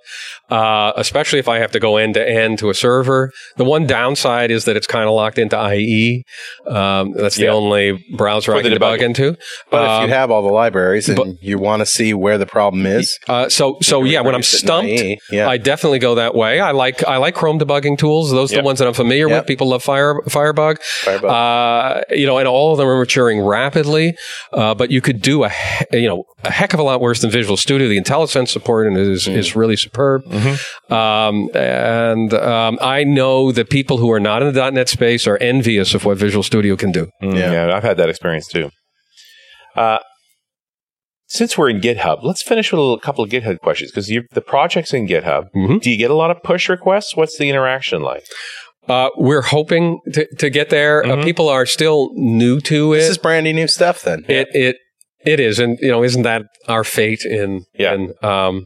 Uh, 0.50 0.92
especially 0.96 1.40
if 1.40 1.48
I 1.48 1.58
have 1.58 1.72
to 1.72 1.80
go 1.80 1.98
end 1.98 2.14
to 2.14 2.30
end 2.30 2.60
to 2.60 2.70
a 2.70 2.74
server. 2.76 3.32
The 3.58 3.64
one 3.64 3.88
downside 3.88 4.52
is 4.52 4.66
that 4.66 4.78
it's 4.78 4.86
kind 4.88 5.06
of 5.10 5.16
locked 5.16 5.40
into 5.40 5.58
IE. 5.74 6.24
Um, 6.68 7.14
that's 7.16 7.36
the 7.36 7.46
Yeah. 7.46 7.52
only 7.52 8.06
browser 8.16 8.54
I 8.54 8.58
For 8.58 8.64
the 8.64 8.70
can 8.70 8.78
debug 8.80 9.00
debugging. 9.00 9.02
into. 9.02 9.38
but 9.72 9.84
if 9.84 9.90
Um, 9.90 10.04
you 10.10 10.14
have 10.14 10.30
all 10.32 10.44
the 10.44 10.54
libraries 10.54 11.08
and 11.10 11.18
but- 11.18 11.28
you 11.42 11.58
want 11.58 11.80
to 11.82 11.86
see 11.86 12.14
where 12.14 12.38
the 12.38 12.46
problem 12.46 12.86
is, 12.86 13.18
uh, 13.28 13.50
so 13.50 13.78
so 13.82 14.04
yeah, 14.04 14.22
when 14.22 14.36
I'm 14.36 14.44
stumped, 14.44 14.90
IE, 14.90 15.18
yeah. 15.32 15.50
I 15.50 15.58
definitely 15.58 16.00
go 16.00 16.16
that 16.16 16.36
way. 16.36 16.60
I 16.60 16.72
like 16.72 17.04
I 17.08 17.18
like 17.18 17.34
Chrome 17.36 17.60
debugging 17.60 17.98
tools. 17.98 18.32
Those 18.32 18.52
are 18.52 18.56
Yep. 18.58 18.64
the 18.64 18.66
ones 18.66 18.80
that 18.80 18.88
I'm 18.88 18.94
familiar 18.94 19.28
Yep. 19.28 19.42
with. 19.42 19.48
People 19.48 19.70
love 19.70 19.84
Fire 19.84 20.20
Firebug. 20.30 20.80
Firebug. 20.82 21.32
Uh, 21.32 22.02
you 22.12 22.26
know, 22.28 22.38
and 22.38 22.48
all 22.48 22.72
of 22.72 22.78
them 22.78 22.88
are 22.88 22.98
maturing 23.00 23.42
rapidly. 23.42 24.16
Uh, 24.54 24.74
but 24.76 24.92
you 24.92 25.02
could 25.02 25.22
do 25.22 25.44
a 25.44 25.50
he- 25.50 26.02
you 26.02 26.08
know 26.08 26.24
a 26.44 26.52
heck 26.52 26.74
of 26.74 26.80
a 26.80 26.84
lot 26.84 27.02
worse 27.02 27.22
than 27.22 27.32
Visual 27.32 27.58
Studio. 27.58 27.88
The 27.88 28.00
IntelliSense 28.00 28.50
support 28.50 28.86
and 28.88 28.98
is 28.98 29.28
Mm. 29.28 29.38
is 29.38 29.56
really 29.56 29.76
superb. 29.76 30.22
Mm-hmm. 30.40 30.94
Um, 30.94 31.50
and 31.56 32.34
um, 32.34 32.78
I 32.82 33.04
know 33.04 33.52
that 33.52 33.70
people 33.70 33.98
who 33.98 34.12
are 34.12 34.20
not 34.20 34.42
in 34.44 34.54
the 34.54 34.70
.NET 34.72 34.90
space 34.90 35.28
are 35.28 35.38
envious 35.38 35.94
of 35.94 36.06
what 36.06 36.18
Visual 36.18 36.44
Studio 36.44 36.76
can 36.76 36.92
do. 36.92 37.08
Mm, 37.24 37.36
Yeah. 37.38 37.52
yeah. 37.68 37.76
I've 37.76 37.84
had 37.84 37.98
that 37.98 38.10
experience 38.10 38.48
too. 38.48 38.70
Uh, 39.76 40.00
since 41.28 41.58
we're 41.58 41.70
in 41.70 41.82
GitHub, 41.82 42.20
let's 42.24 42.44
finish 42.44 42.72
with 42.72 42.80
a 42.80 42.82
little, 42.82 43.00
couple 43.00 43.24
of 43.24 43.30
GitHub 43.30 43.60
questions 43.60 43.92
because 43.92 44.08
the 44.08 44.42
project's 44.42 44.94
in 44.94 45.08
GitHub. 45.08 45.46
Mhm. 45.56 45.82
Do 45.82 45.90
you 45.90 45.98
get 45.98 46.12
a 46.12 46.16
lot 46.16 46.32
of 46.32 46.42
push 46.44 46.70
requests? 46.70 47.16
What's 47.16 47.38
the 47.38 47.50
interaction 47.50 48.02
like? 48.04 48.24
Uh, 48.88 49.10
we're 49.18 49.42
hoping 49.42 50.00
to, 50.14 50.28
to 50.38 50.50
get 50.52 50.70
there. 50.70 51.04
Uh, 51.04 51.16
Mhm. 51.16 51.24
people 51.24 51.50
are 51.50 51.66
still 51.66 52.10
new 52.14 52.62
to 52.62 52.94
it. 52.94 52.98
this 53.00 53.10
is 53.10 53.18
brandy 53.18 53.52
new 53.54 53.68
stuff. 53.68 54.04
Then 54.04 54.24
It 54.30 54.48
it 54.54 54.76
it 55.26 55.40
is, 55.40 55.58
and 55.58 55.80
you 55.82 55.90
know, 55.90 56.04
isn't 56.04 56.22
that 56.22 56.44
our 56.68 56.84
fate 56.84 57.26
in 57.26 57.66
Yeah. 57.74 57.94
in 57.96 58.14
um 58.22 58.60
uh, 58.60 58.62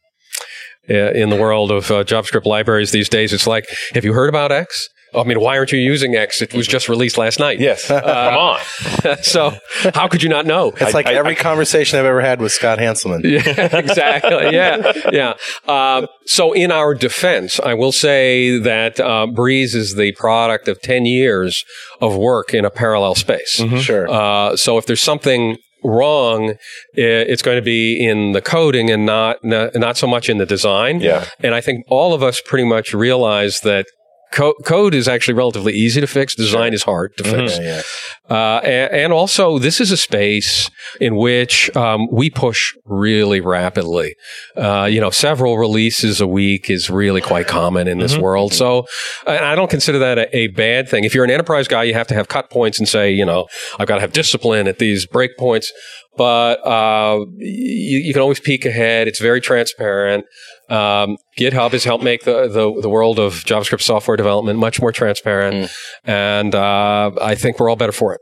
in 0.90 1.30
the 1.30 1.36
world 1.38 1.72
of 1.72 1.92
uh, 1.92 2.04
JavaScript 2.04 2.46
libraries 2.46 2.92
these 2.92 3.10
days? 3.10 3.34
It's 3.34 3.48
like, 3.48 3.66
have 3.94 4.04
you 4.06 4.14
heard 4.14 4.30
about 4.30 4.52
X? 4.52 4.90
I 5.12 5.24
mean, 5.24 5.40
why 5.40 5.58
aren't 5.58 5.72
you 5.72 5.80
using 5.80 6.14
X? 6.16 6.40
It 6.40 6.54
was 6.54 6.68
just 6.68 6.88
released 6.88 7.18
last 7.18 7.40
night. 7.40 7.60
Yes. 7.60 7.88
Come 7.88 8.04
on. 8.06 8.60
so 9.24 9.54
how 9.96 10.08
could 10.08 10.22
you 10.22 10.30
not 10.30 10.46
know? 10.46 10.72
it's 10.80 10.94
like 10.94 11.08
I- 11.08 11.16
every 11.16 11.32
I- 11.32 11.42
conversation 11.42 11.98
I've 11.98 12.06
ever 12.06 12.22
had 12.22 12.40
with 12.40 12.52
Scott 12.52 12.78
Hanselman. 12.78 13.22
Yeah, 13.30 13.76
exactly. 13.76 14.54
Yeah, 14.56 14.92
yeah. 15.12 15.34
Uh, 15.68 16.06
so, 16.28 16.54
in 16.54 16.72
our 16.72 16.94
defense, 16.94 17.60
I 17.60 17.74
will 17.74 17.92
say 17.92 18.60
that 18.60 19.00
uh, 19.00 19.26
Breeze 19.28 19.74
is 19.74 19.96
the 19.96 20.12
product 20.12 20.68
of 20.68 20.80
ten 20.82 21.06
years 21.08 21.64
of 22.02 22.16
work 22.16 22.54
in 22.54 22.64
a 22.66 22.70
parallel 22.70 23.16
space. 23.16 23.64
Sure. 23.80 24.08
Uh, 24.08 24.56
so 24.56 24.78
if 24.78 24.86
there's 24.86 25.02
something 25.02 25.58
wrong, 25.84 26.56
it's 26.94 27.42
going 27.42 27.58
to 27.58 27.62
be 27.62 28.04
in 28.04 28.34
the 28.34 28.42
coding 28.42 28.90
and 28.90 29.06
not 29.06 29.44
not 29.44 29.98
so 29.98 30.08
much 30.08 30.30
in 30.30 30.38
the 30.38 30.46
design. 30.46 31.02
Yeah. 31.02 31.26
And 31.40 31.54
I 31.56 31.62
think 31.62 31.86
all 31.90 32.14
of 32.14 32.24
us 32.24 32.42
pretty 32.42 32.66
much 32.66 32.94
realize 32.94 33.62
that. 33.62 33.86
Co- 34.32 34.54
code 34.64 34.94
is 34.94 35.08
actually 35.08 35.34
relatively 35.34 35.74
easy 35.74 36.00
to 36.02 36.08
fix. 36.08 36.36
Design 36.36 36.74
is 36.74 36.84
hard 36.84 37.18
to 37.18 37.24
fix. 37.24 37.58
Yeah, 37.58 37.82
yeah. 38.30 38.36
Uh, 38.36 38.60
and, 38.60 38.94
and 38.94 39.14
also, 39.14 39.58
this 39.58 39.82
is 39.82 39.92
a 39.92 39.98
space 39.98 40.70
in 41.02 41.16
which 41.16 41.76
um, 41.76 42.08
we 42.12 42.30
push 42.30 42.76
really 42.86 43.42
rapidly. 43.42 44.16
Uh, 44.56 44.88
you 44.90 45.02
know, 45.02 45.10
several 45.10 45.58
releases 45.58 46.22
a 46.22 46.28
week 46.28 46.70
is 46.70 46.90
really 46.90 47.22
quite 47.22 47.48
common 47.48 47.88
in 47.88 47.98
this 47.98 48.18
world. 48.18 48.54
So, 48.54 48.86
and 49.26 49.44
I 49.44 49.56
don't 49.56 49.70
consider 49.70 49.98
that 50.00 50.20
a, 50.20 50.38
a 50.38 50.48
bad 50.48 50.88
thing. 50.88 51.06
If 51.06 51.16
you're 51.16 51.26
an 51.26 51.32
enterprise 51.32 51.68
guy, 51.68 51.84
you 51.84 51.96
have 51.96 52.08
to 52.08 52.14
have 52.14 52.28
cut 52.28 52.52
points 52.52 52.78
and 52.78 52.88
say, 52.88 53.12
you 53.12 53.26
know, 53.26 53.48
I've 53.80 53.88
got 53.88 53.96
to 53.96 54.02
have 54.02 54.14
discipline 54.14 54.68
at 54.68 54.78
these 54.78 55.08
break 55.08 55.38
points. 55.38 55.72
But 56.18 56.56
uh, 56.68 57.26
you, 57.38 58.00
you 58.00 58.14
can 58.14 58.22
always 58.22 58.40
peek 58.40 58.66
ahead. 58.66 59.08
It's 59.08 59.20
very 59.20 59.40
transparent. 59.40 60.26
Um, 60.70 61.17
GitHub 61.38 61.72
has 61.72 61.84
helped 61.84 62.03
make 62.03 62.24
the, 62.24 62.47
the 62.47 62.82
the 62.82 62.89
world 62.89 63.17
of 63.17 63.34
JavaScript 63.43 63.82
software 63.82 64.17
development 64.17 64.59
much 64.59 64.80
more 64.80 64.91
transparent, 64.91 65.72
and 66.03 66.53
uh, 66.53 67.11
I 67.22 67.36
think 67.36 67.59
we're 67.59 67.70
all 67.70 67.76
better 67.76 67.91
for 67.91 68.13
it. 68.13 68.22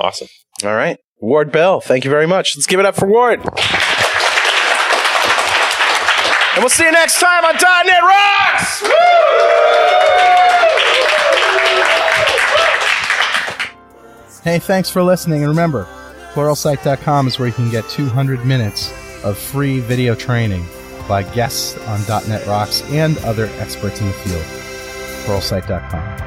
Awesome. 0.00 0.28
All 0.64 0.74
right. 0.74 0.98
Ward 1.18 1.50
Bell, 1.50 1.80
thank 1.80 2.04
you 2.04 2.10
very 2.10 2.26
much. 2.26 2.54
Let's 2.56 2.66
give 2.66 2.78
it 2.78 2.84
up 2.84 2.94
for 2.94 3.06
Ward. 3.06 3.40
And 6.56 6.62
we'll 6.62 6.70
see 6.70 6.84
you 6.84 6.92
next 6.92 7.20
time 7.20 7.44
on 7.44 7.54
.NET 7.54 8.02
Rocks! 8.02 8.82
Hey, 14.42 14.58
thanks 14.58 14.88
for 14.88 15.02
listening. 15.02 15.42
And 15.42 15.50
remember, 15.50 15.86
pluralsight.com 16.32 17.26
is 17.26 17.38
where 17.38 17.48
you 17.48 17.54
can 17.54 17.70
get 17.70 17.88
200 17.88 18.46
minutes 18.46 18.92
of 19.22 19.36
free 19.36 19.80
video 19.80 20.14
training 20.14 20.64
by 21.08 21.22
guests 21.22 21.76
on 21.86 22.00
.NET 22.28 22.46
Rocks 22.46 22.82
and 22.90 23.18
other 23.18 23.46
experts 23.58 24.00
in 24.00 24.06
the 24.06 24.12
field. 24.12 24.42
pluralsight.com. 25.24 26.26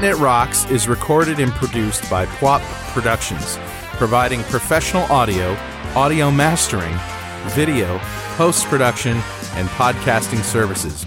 .NET 0.00 0.16
Rocks 0.16 0.70
is 0.70 0.88
recorded 0.88 1.38
and 1.38 1.50
produced 1.52 2.08
by 2.10 2.26
Pwop 2.26 2.60
Productions, 2.92 3.58
providing 3.98 4.42
professional 4.44 5.04
audio, 5.04 5.56
audio 5.94 6.30
mastering, 6.30 6.94
video, 7.50 7.98
post-production, 8.36 9.16
and 9.54 9.68
podcasting 9.70 10.42
services. 10.42 11.06